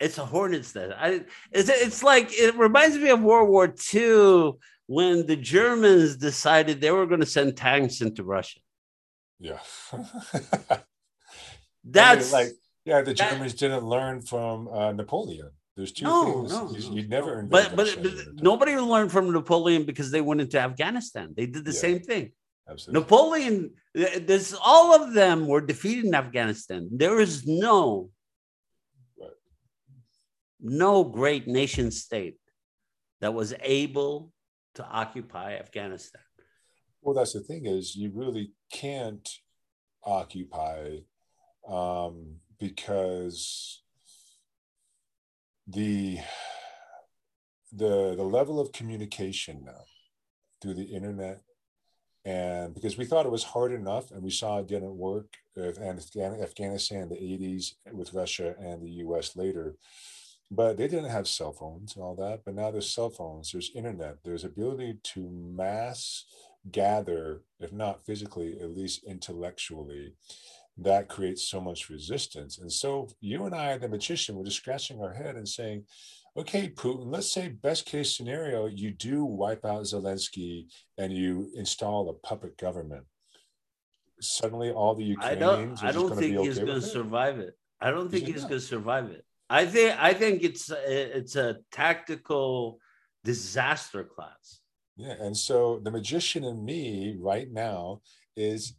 it's 0.00 0.18
a 0.18 0.24
hornet's 0.24 0.74
nest. 0.74 0.92
I, 0.98 1.24
it's, 1.52 1.68
it's 1.68 2.02
like 2.02 2.28
it 2.32 2.54
reminds 2.56 2.96
me 2.98 3.10
of 3.10 3.20
World 3.22 3.48
War 3.48 3.72
II 3.94 4.52
when 4.86 5.26
the 5.26 5.36
Germans 5.36 6.16
decided 6.16 6.80
they 6.80 6.90
were 6.90 7.06
going 7.06 7.20
to 7.20 7.26
send 7.26 7.56
tanks 7.56 8.00
into 8.00 8.22
Russia. 8.24 8.60
Yeah. 9.38 9.58
That's 11.84 12.32
like 12.32 12.48
yeah, 12.84 13.00
the 13.02 13.14
that- 13.14 13.30
Germans 13.30 13.54
didn't 13.54 13.84
learn 13.84 14.20
from 14.22 14.68
uh, 14.68 14.92
Napoleon. 14.92 15.50
There's 15.76 15.90
two 15.92 16.04
No, 16.04 16.24
things 16.46 16.52
no, 16.52 16.70
you, 16.70 16.88
no, 16.90 16.94
you'd 16.96 17.10
never 17.10 17.42
no. 17.42 17.48
but 17.48 17.74
but, 17.74 17.76
but 17.76 17.96
in 17.98 18.04
your 18.04 18.24
time. 18.24 18.36
nobody 18.40 18.76
learned 18.76 19.10
from 19.10 19.32
Napoleon 19.32 19.84
because 19.84 20.10
they 20.12 20.20
went 20.20 20.40
into 20.40 20.58
Afghanistan. 20.60 21.34
They 21.36 21.46
did 21.46 21.64
the 21.64 21.72
Yeah. 21.72 21.78
same 21.86 22.00
thing. 22.00 22.30
Absolutely. 22.70 23.00
Napoleon, 23.00 23.70
there's 23.92 24.54
all 24.64 24.94
of 24.94 25.12
them 25.14 25.46
were 25.46 25.60
defeated 25.60 26.04
in 26.06 26.14
Afghanistan. 26.14 26.88
There 26.92 27.18
is 27.20 27.44
no. 27.46 28.10
No 30.64 31.04
great 31.04 31.46
nation 31.46 31.90
state 31.90 32.38
that 33.20 33.34
was 33.34 33.54
able 33.60 34.32
to 34.74 34.84
occupy 34.84 35.54
Afghanistan. 35.54 36.22
Well, 37.02 37.14
that's 37.14 37.34
the 37.34 37.40
thing 37.40 37.66
is 37.66 37.94
you 37.94 38.10
really 38.14 38.52
can't 38.72 39.28
occupy 40.02 40.98
um, 41.68 42.36
because 42.58 43.82
the 45.66 46.18
the 47.72 48.14
the 48.16 48.22
level 48.22 48.58
of 48.60 48.72
communication 48.72 49.62
now 49.64 49.84
through 50.60 50.74
the 50.74 50.84
internet 50.84 51.40
and 52.24 52.74
because 52.74 52.96
we 52.96 53.04
thought 53.04 53.26
it 53.26 53.32
was 53.32 53.44
hard 53.44 53.72
enough 53.72 54.10
and 54.10 54.22
we 54.22 54.30
saw 54.30 54.58
it 54.58 54.66
didn't 54.66 54.96
work 54.96 55.34
with 55.56 55.78
Afghanistan 55.78 57.02
in 57.02 57.08
the 57.08 57.16
80s 57.16 57.74
with 57.92 58.14
Russia 58.14 58.54
and 58.58 58.82
the 58.82 58.90
US 59.06 59.36
later 59.36 59.76
but 60.54 60.76
they 60.76 60.88
didn't 60.88 61.10
have 61.10 61.28
cell 61.28 61.52
phones 61.52 61.94
and 61.94 62.04
all 62.04 62.14
that 62.14 62.40
but 62.44 62.54
now 62.54 62.70
there's 62.70 62.92
cell 62.92 63.10
phones 63.10 63.52
there's 63.52 63.70
internet 63.74 64.16
there's 64.24 64.44
ability 64.44 64.98
to 65.02 65.28
mass 65.30 66.24
gather 66.70 67.42
if 67.60 67.72
not 67.72 68.04
physically 68.06 68.58
at 68.60 68.74
least 68.74 69.04
intellectually 69.04 70.12
that 70.76 71.08
creates 71.08 71.48
so 71.48 71.60
much 71.60 71.90
resistance 71.90 72.58
and 72.58 72.72
so 72.72 73.08
you 73.20 73.44
and 73.44 73.54
i 73.54 73.76
the 73.78 73.88
magician 73.88 74.36
were 74.36 74.44
just 74.44 74.56
scratching 74.56 75.00
our 75.00 75.12
head 75.12 75.36
and 75.36 75.48
saying 75.48 75.84
okay, 76.36 76.68
Putin, 76.68 77.12
let's 77.12 77.30
say 77.30 77.48
best 77.48 77.86
case 77.86 78.16
scenario, 78.16 78.66
you 78.66 78.90
do 78.90 79.24
wipe 79.24 79.64
out 79.64 79.82
Zelensky 79.82 80.66
and 80.98 81.12
you 81.12 81.50
install 81.54 82.08
a 82.08 82.12
puppet 82.26 82.58
government. 82.58 83.04
Suddenly, 84.20 84.70
all 84.70 84.94
the 84.94 85.04
Ukrainians. 85.04 85.82
I 85.82 85.92
don't. 85.92 86.08
I 86.08 86.08
don't 86.08 86.18
think 86.18 86.38
he's 86.38 86.58
okay 86.58 86.66
going 86.66 86.80
to 86.80 86.86
survive 86.86 87.38
it. 87.38 87.58
I 87.80 87.90
don't 87.90 88.10
think 88.10 88.26
he's, 88.26 88.36
he's 88.36 88.44
going 88.44 88.60
to 88.60 88.66
survive 88.66 89.10
it. 89.10 89.24
I 89.50 89.66
think. 89.66 89.96
I 90.00 90.14
think 90.14 90.42
it's 90.42 90.70
uh, 90.70 90.80
it's 90.86 91.36
a 91.36 91.58
tactical 91.70 92.78
disaster 93.24 94.04
class. 94.04 94.60
Yeah, 94.96 95.14
and 95.20 95.36
so 95.36 95.80
the 95.82 95.90
magician 95.90 96.44
in 96.44 96.64
me 96.64 97.16
right 97.18 97.50
now 97.50 98.00
is 98.36 98.74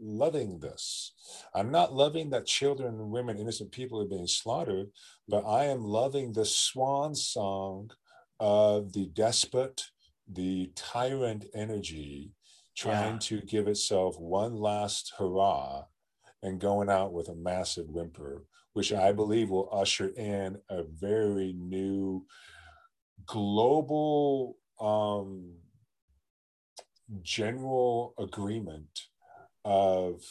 loving 0.00 0.58
this. 0.58 1.12
I'm 1.54 1.70
not 1.70 1.94
loving 1.94 2.30
that 2.30 2.46
children 2.46 2.94
and 2.94 3.10
women, 3.10 3.38
innocent 3.38 3.72
people 3.72 4.00
are 4.00 4.06
being 4.08 4.26
slaughtered, 4.26 4.90
but 5.28 5.44
I 5.46 5.66
am 5.66 5.84
loving 5.84 6.32
the 6.32 6.44
swan 6.44 7.14
song 7.14 7.90
of 8.40 8.92
the 8.92 9.06
despot, 9.06 9.84
the 10.30 10.72
tyrant 10.74 11.46
energy 11.54 12.32
trying 12.76 13.14
yeah. 13.14 13.18
to 13.20 13.40
give 13.42 13.68
itself 13.68 14.18
one 14.18 14.54
last 14.56 15.12
hurrah 15.18 15.84
and 16.42 16.60
going 16.60 16.90
out 16.90 17.12
with 17.12 17.28
a 17.28 17.34
massive 17.34 17.88
whimper, 17.88 18.44
which 18.74 18.92
I 18.92 19.12
believe 19.12 19.50
will 19.50 19.68
usher 19.72 20.08
in 20.08 20.58
a 20.68 20.82
very 20.82 21.54
new 21.56 22.26
global 23.26 24.58
um, 24.80 25.54
general 27.22 28.14
agreement 28.18 29.00
of 29.64 30.22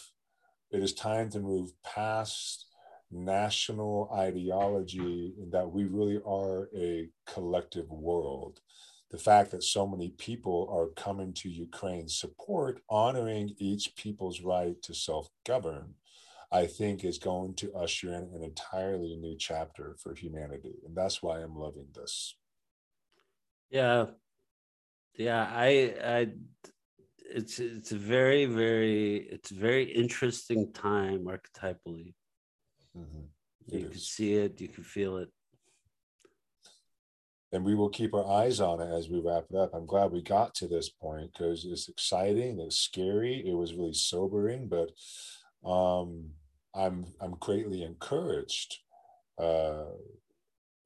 it 0.71 0.83
is 0.83 0.93
time 0.93 1.29
to 1.29 1.39
move 1.39 1.71
past 1.83 2.67
national 3.11 4.09
ideology 4.13 5.33
and 5.39 5.51
that 5.51 5.71
we 5.71 5.85
really 5.85 6.19
are 6.25 6.69
a 6.75 7.09
collective 7.27 7.89
world. 7.89 8.59
The 9.11 9.19
fact 9.19 9.51
that 9.51 9.63
so 9.63 9.87
many 9.87 10.09
people 10.09 10.67
are 10.71 11.01
coming 11.01 11.33
to 11.35 11.49
Ukraine's 11.49 12.19
support, 12.19 12.81
honoring 12.89 13.53
each 13.59 13.95
people's 13.95 14.41
right 14.41 14.81
to 14.81 14.95
self 14.95 15.29
govern, 15.45 15.93
I 16.53 16.67
think 16.67 17.03
is 17.03 17.17
going 17.17 17.55
to 17.55 17.73
usher 17.73 18.13
in 18.13 18.29
an 18.33 18.43
entirely 18.43 19.15
new 19.15 19.35
chapter 19.37 19.95
for 20.01 20.13
humanity. 20.13 20.75
And 20.85 20.95
that's 20.95 21.23
why 21.23 21.39
I'm 21.39 21.55
loving 21.55 21.87
this. 21.95 22.35
Yeah. 23.71 24.05
Yeah. 25.17 25.49
I, 25.51 25.95
I, 26.05 26.27
it's 27.33 27.59
it's 27.59 27.91
a 27.91 27.97
very 27.97 28.45
very 28.45 29.17
it's 29.31 29.51
a 29.51 29.55
very 29.55 29.85
interesting 29.85 30.71
time 30.73 31.25
archetypally 31.25 32.13
mm-hmm. 32.95 33.23
you 33.67 33.79
is. 33.79 33.89
can 33.89 33.99
see 33.99 34.33
it 34.35 34.61
you 34.61 34.67
can 34.67 34.83
feel 34.83 35.17
it 35.17 35.29
and 37.51 37.63
we 37.63 37.75
will 37.75 37.89
keep 37.89 38.13
our 38.13 38.27
eyes 38.29 38.59
on 38.59 38.81
it 38.81 38.93
as 38.93 39.09
we 39.09 39.19
wrap 39.19 39.45
it 39.49 39.55
up 39.55 39.73
i'm 39.73 39.85
glad 39.85 40.11
we 40.11 40.21
got 40.21 40.53
to 40.53 40.67
this 40.67 40.89
point 40.89 41.31
because 41.33 41.65
it's 41.65 41.89
exciting 41.89 42.59
it's 42.59 42.77
scary 42.77 43.43
it 43.47 43.53
was 43.53 43.73
really 43.73 43.93
sobering 43.93 44.67
but 44.67 44.91
um 45.67 46.29
i'm 46.75 47.05
i'm 47.21 47.35
greatly 47.39 47.83
encouraged 47.83 48.79
uh 49.37 49.85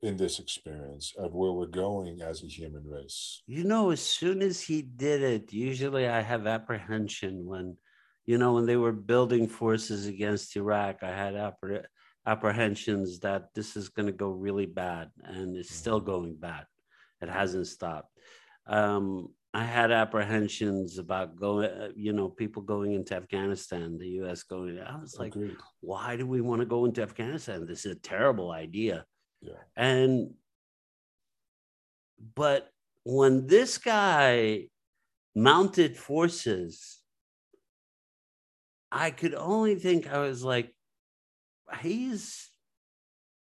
in 0.02 0.16
this 0.16 0.40
experience 0.40 1.14
of 1.18 1.34
where 1.34 1.52
we're 1.52 1.66
going 1.66 2.22
as 2.22 2.44
a 2.44 2.48
human 2.48 2.84
race? 2.86 3.42
You 3.48 3.64
know, 3.64 3.90
as 3.90 4.02
soon 4.02 4.42
as 4.42 4.62
he 4.62 4.82
did 4.82 5.24
it, 5.24 5.52
usually 5.52 6.08
I 6.08 6.22
have 6.22 6.46
apprehension 6.46 7.46
when, 7.46 7.78
you 8.26 8.38
know, 8.38 8.54
when 8.54 8.66
they 8.66 8.76
were 8.78 8.92
building 8.92 9.48
forces 9.48 10.06
against 10.06 10.56
Iraq, 10.56 11.02
I 11.02 11.10
had 11.10 11.34
appre- 11.34 11.86
apprehensions 12.26 13.20
that 13.22 13.54
this 13.56 13.76
is 13.76 13.90
going 13.90 14.06
to 14.06 14.12
go 14.12 14.30
really 14.30 14.66
bad, 14.68 15.10
and 15.24 15.58
it's 15.58 15.74
still 15.74 16.00
mm-hmm. 16.00 16.12
going 16.12 16.36
bad. 16.36 16.66
It 17.22 17.30
hasn't 17.30 17.68
stopped. 17.68 18.12
Um, 18.68 19.30
I 19.54 19.64
had 19.64 19.92
apprehensions 19.92 20.98
about 20.98 21.36
going, 21.36 21.70
uh, 21.70 21.90
you 21.96 22.14
know, 22.14 22.30
people 22.30 22.62
going 22.62 22.94
into 22.94 23.16
Afghanistan, 23.16 23.98
the 23.98 24.10
U.S. 24.22 24.44
going. 24.44 24.80
I 24.80 25.00
was 25.00 25.18
like, 25.18 25.36
Agreed. 25.36 25.56
why 25.80 26.16
do 26.16 26.28
we 26.28 26.42
want 26.42 26.62
to 26.62 26.66
go 26.66 26.86
into 26.86 27.02
Afghanistan? 27.02 27.66
This 27.66 27.86
is 27.86 27.94
a 27.94 28.00
terrible 28.00 28.52
idea. 28.52 29.06
Yeah. 29.42 29.54
And 29.76 30.34
but 32.36 32.70
when 33.04 33.48
this 33.48 33.78
guy 33.78 34.68
mounted 35.36 35.98
forces, 35.98 37.00
I 38.92 39.12
could 39.12 39.34
only 39.34 39.76
think 39.76 40.08
I 40.08 40.20
was 40.20 40.44
like, 40.44 40.74
he's 41.80 42.50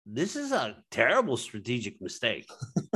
this 0.06 0.36
is 0.36 0.52
a 0.52 0.78
terrible 0.92 1.36
strategic 1.36 2.02
mistake. 2.02 2.48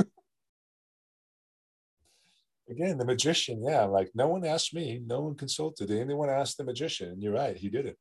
Again, 2.70 2.98
the 2.98 3.04
magician, 3.04 3.62
yeah, 3.64 3.84
like 3.84 4.10
no 4.14 4.28
one 4.28 4.44
asked 4.44 4.72
me, 4.72 5.02
no 5.04 5.20
one 5.20 5.34
consulted. 5.34 5.90
Anyone 5.90 6.30
asked 6.30 6.56
the 6.56 6.64
magician, 6.64 7.10
and 7.10 7.22
you're 7.22 7.34
right, 7.34 7.56
he 7.56 7.68
did 7.68 7.86
it. 7.86 7.98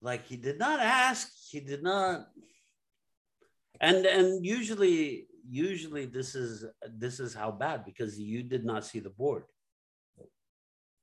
Like 0.00 0.26
he 0.26 0.36
did 0.36 0.58
not 0.58 0.80
ask, 0.80 1.30
he 1.48 1.60
did 1.60 1.82
not 1.82 2.26
and 3.82 4.06
and 4.06 4.46
usually 4.46 5.26
usually 5.46 6.06
this 6.06 6.34
is 6.34 6.64
this 6.96 7.20
is 7.20 7.34
how 7.34 7.50
bad 7.50 7.84
because 7.84 8.18
you 8.18 8.42
did 8.42 8.64
not 8.64 8.86
see 8.86 9.00
the 9.00 9.10
board 9.10 9.44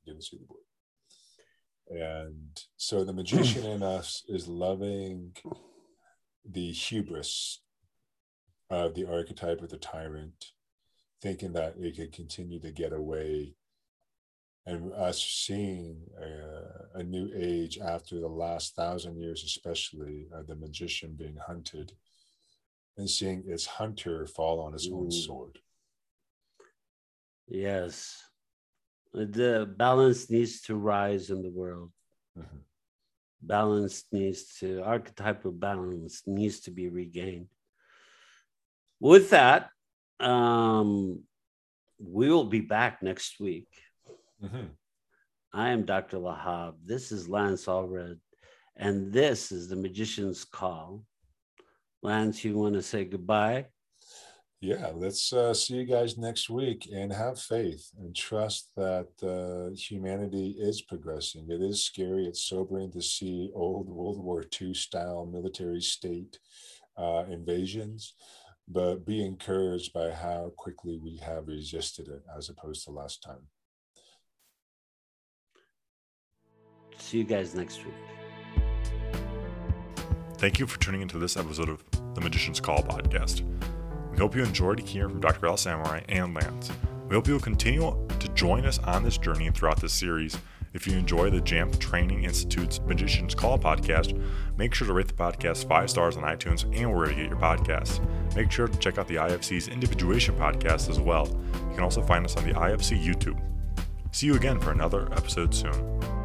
didn't 0.06 0.24
see 0.24 0.38
the 0.38 0.46
board 0.46 0.64
and 1.90 2.64
so 2.78 3.04
the 3.04 3.14
magician 3.14 3.66
in 3.66 3.84
us 3.84 4.24
is 4.28 4.48
loving 4.48 5.36
the 6.50 6.72
hubris 6.72 7.62
of 8.70 8.96
the 8.96 9.06
archetype 9.06 9.62
of 9.62 9.70
the 9.70 9.78
tyrant 9.78 10.52
thinking 11.22 11.54
that 11.54 11.76
it 11.78 11.96
could 11.96 12.12
continue 12.12 12.60
to 12.60 12.72
get 12.72 12.94
away 12.94 13.54
and 14.66 14.94
us 14.94 15.22
seeing 15.22 15.98
a, 16.22 17.00
a 17.00 17.04
new 17.04 17.30
age 17.36 17.80
after 17.80 18.20
the 18.20 18.28
last 18.28 18.76
thousand 18.76 19.18
years 19.18 19.44
especially 19.44 20.28
uh, 20.36 20.42
the 20.48 20.56
magician 20.56 21.16
being 21.18 21.38
hunted 21.48 21.94
and 23.00 23.10
seeing 23.10 23.44
its 23.48 23.66
hunter 23.66 24.28
fall 24.28 24.60
on 24.60 24.74
his 24.74 24.88
Ooh. 24.88 24.98
own 24.98 25.12
sword. 25.12 25.58
Yes. 27.48 28.22
The 29.14 29.74
balance 29.78 30.30
needs 30.30 30.62
to 30.64 30.76
rise 30.76 31.30
in 31.30 31.42
the 31.42 31.50
world. 31.50 31.92
Mm-hmm. 32.38 32.58
Balance 33.42 34.04
needs 34.12 34.58
to, 34.60 34.84
archetypal 34.84 35.52
balance 35.52 36.24
needs 36.28 36.60
to 36.62 36.72
be 36.72 36.90
regained. 36.90 37.48
With 39.00 39.30
that, 39.30 39.70
um, 40.20 41.24
we 42.00 42.30
will 42.30 42.46
be 42.46 42.62
back 42.62 43.02
next 43.02 43.40
week. 43.40 43.68
Mm-hmm. 44.44 44.68
I 45.54 45.70
am 45.70 45.84
Dr. 45.84 46.18
Lahab. 46.18 46.76
This 46.86 47.12
is 47.12 47.28
Lance 47.28 47.66
Allred, 47.66 48.20
and 48.78 49.12
this 49.12 49.52
is 49.52 49.68
the 49.68 49.76
Magician's 49.76 50.46
Call. 50.46 51.04
Lance, 52.02 52.46
you 52.46 52.58
want 52.58 52.76
to 52.76 52.82
say 52.82 53.04
goodbye? 53.04 53.66
Yeah, 54.62 54.92
let's 54.94 55.32
uh, 55.32 55.54
see 55.54 55.76
you 55.76 55.86
guys 55.86 56.18
next 56.18 56.50
week 56.50 56.90
and 56.94 57.14
have 57.14 57.40
faith 57.40 57.92
and 57.98 58.14
trust 58.14 58.72
that 58.76 59.08
uh, 59.24 59.74
humanity 59.74 60.56
is 60.60 60.82
progressing. 60.82 61.48
It 61.50 61.62
is 61.62 61.86
scary, 61.86 62.26
it's 62.26 62.44
sobering 62.44 62.92
to 62.92 63.02
see 63.02 63.52
old 63.56 63.88
World 63.88 64.22
War 64.22 64.44
II 64.62 64.74
style 64.74 65.26
military 65.26 65.80
state 65.80 66.40
uh, 66.98 67.24
invasions, 67.30 68.16
but 68.70 69.06
be 69.06 69.26
encouraged 69.26 69.92
by 69.94 70.12
how 70.12 70.54
quickly 70.56 71.00
we 71.02 71.18
have 71.18 71.48
resisted 71.48 72.08
it 72.08 72.22
as 72.38 72.50
opposed 72.50 72.86
to 72.86 72.92
last 72.92 73.24
time. 73.24 73.48
See 76.98 77.18
you 77.18 77.24
guys 77.24 77.56
next 77.56 77.84
week. 77.84 77.96
Thank 80.38 80.60
you 80.60 80.68
for 80.68 80.80
tuning 80.80 81.02
into 81.02 81.18
this 81.18 81.36
episode 81.36 81.70
of 81.70 81.84
the 82.14 82.22
Magician's 82.22 82.60
Call 82.60 82.84
podcast. 82.84 83.42
We 84.12 84.18
hope 84.18 84.36
you 84.36 84.44
enjoyed 84.44 84.80
hearing 84.80 85.10
from 85.10 85.20
Dr. 85.20 85.48
Al 85.48 85.58
Samarrai 85.58 86.04
and 86.08 86.34
Lance. 86.34 86.72
We 87.08 87.16
hope 87.16 87.28
you 87.28 87.34
will 87.34 87.42
continue 87.42 88.08
to 88.20 88.28
join 88.30 88.66
us 88.66 88.78
on 88.80 89.04
this 89.04 89.18
journey 89.18 89.50
throughout 89.50 89.82
this 89.82 89.94
series. 89.94 90.38
If 90.74 90.86
you 90.86 90.98
enjoy 90.98 91.32
the 91.32 91.42
JAMP 91.42 91.80
Training 91.80 92.24
Institute's 92.24 92.80
Magician's 92.82 93.34
Call 93.34 93.58
podcast, 93.58 94.22
make 94.58 94.74
sure 94.74 94.86
to 94.86 94.94
rate 94.94 95.08
the 95.08 95.14
podcast 95.14 95.68
five 95.68 95.90
stars 95.90 96.16
on 96.16 96.24
iTunes 96.24 96.64
and 96.80 96.94
wherever 96.94 97.12
you 97.12 97.24
get 97.24 97.30
your 97.32 97.40
podcasts. 97.40 98.00
Make 98.36 98.52
sure 98.52 98.68
to 98.68 98.78
check 98.78 98.98
out 98.98 99.08
the 99.08 99.16
IFC's 99.16 99.68
Individuation 99.68 100.36
podcast 100.36 100.90
as 100.90 101.00
well. 101.00 101.28
You 101.28 101.76
can 101.76 101.84
also 101.84 102.04
find 102.04 102.24
us 102.24 102.36
on 102.36 102.48
the 102.48 102.54
IFC 102.54 103.04
YouTube. 103.04 103.42
See 104.12 104.28
you 104.28 104.36
again 104.36 104.60
for 104.60 104.72
another 104.72 105.12
episode 105.14 105.56
soon. 105.56 106.19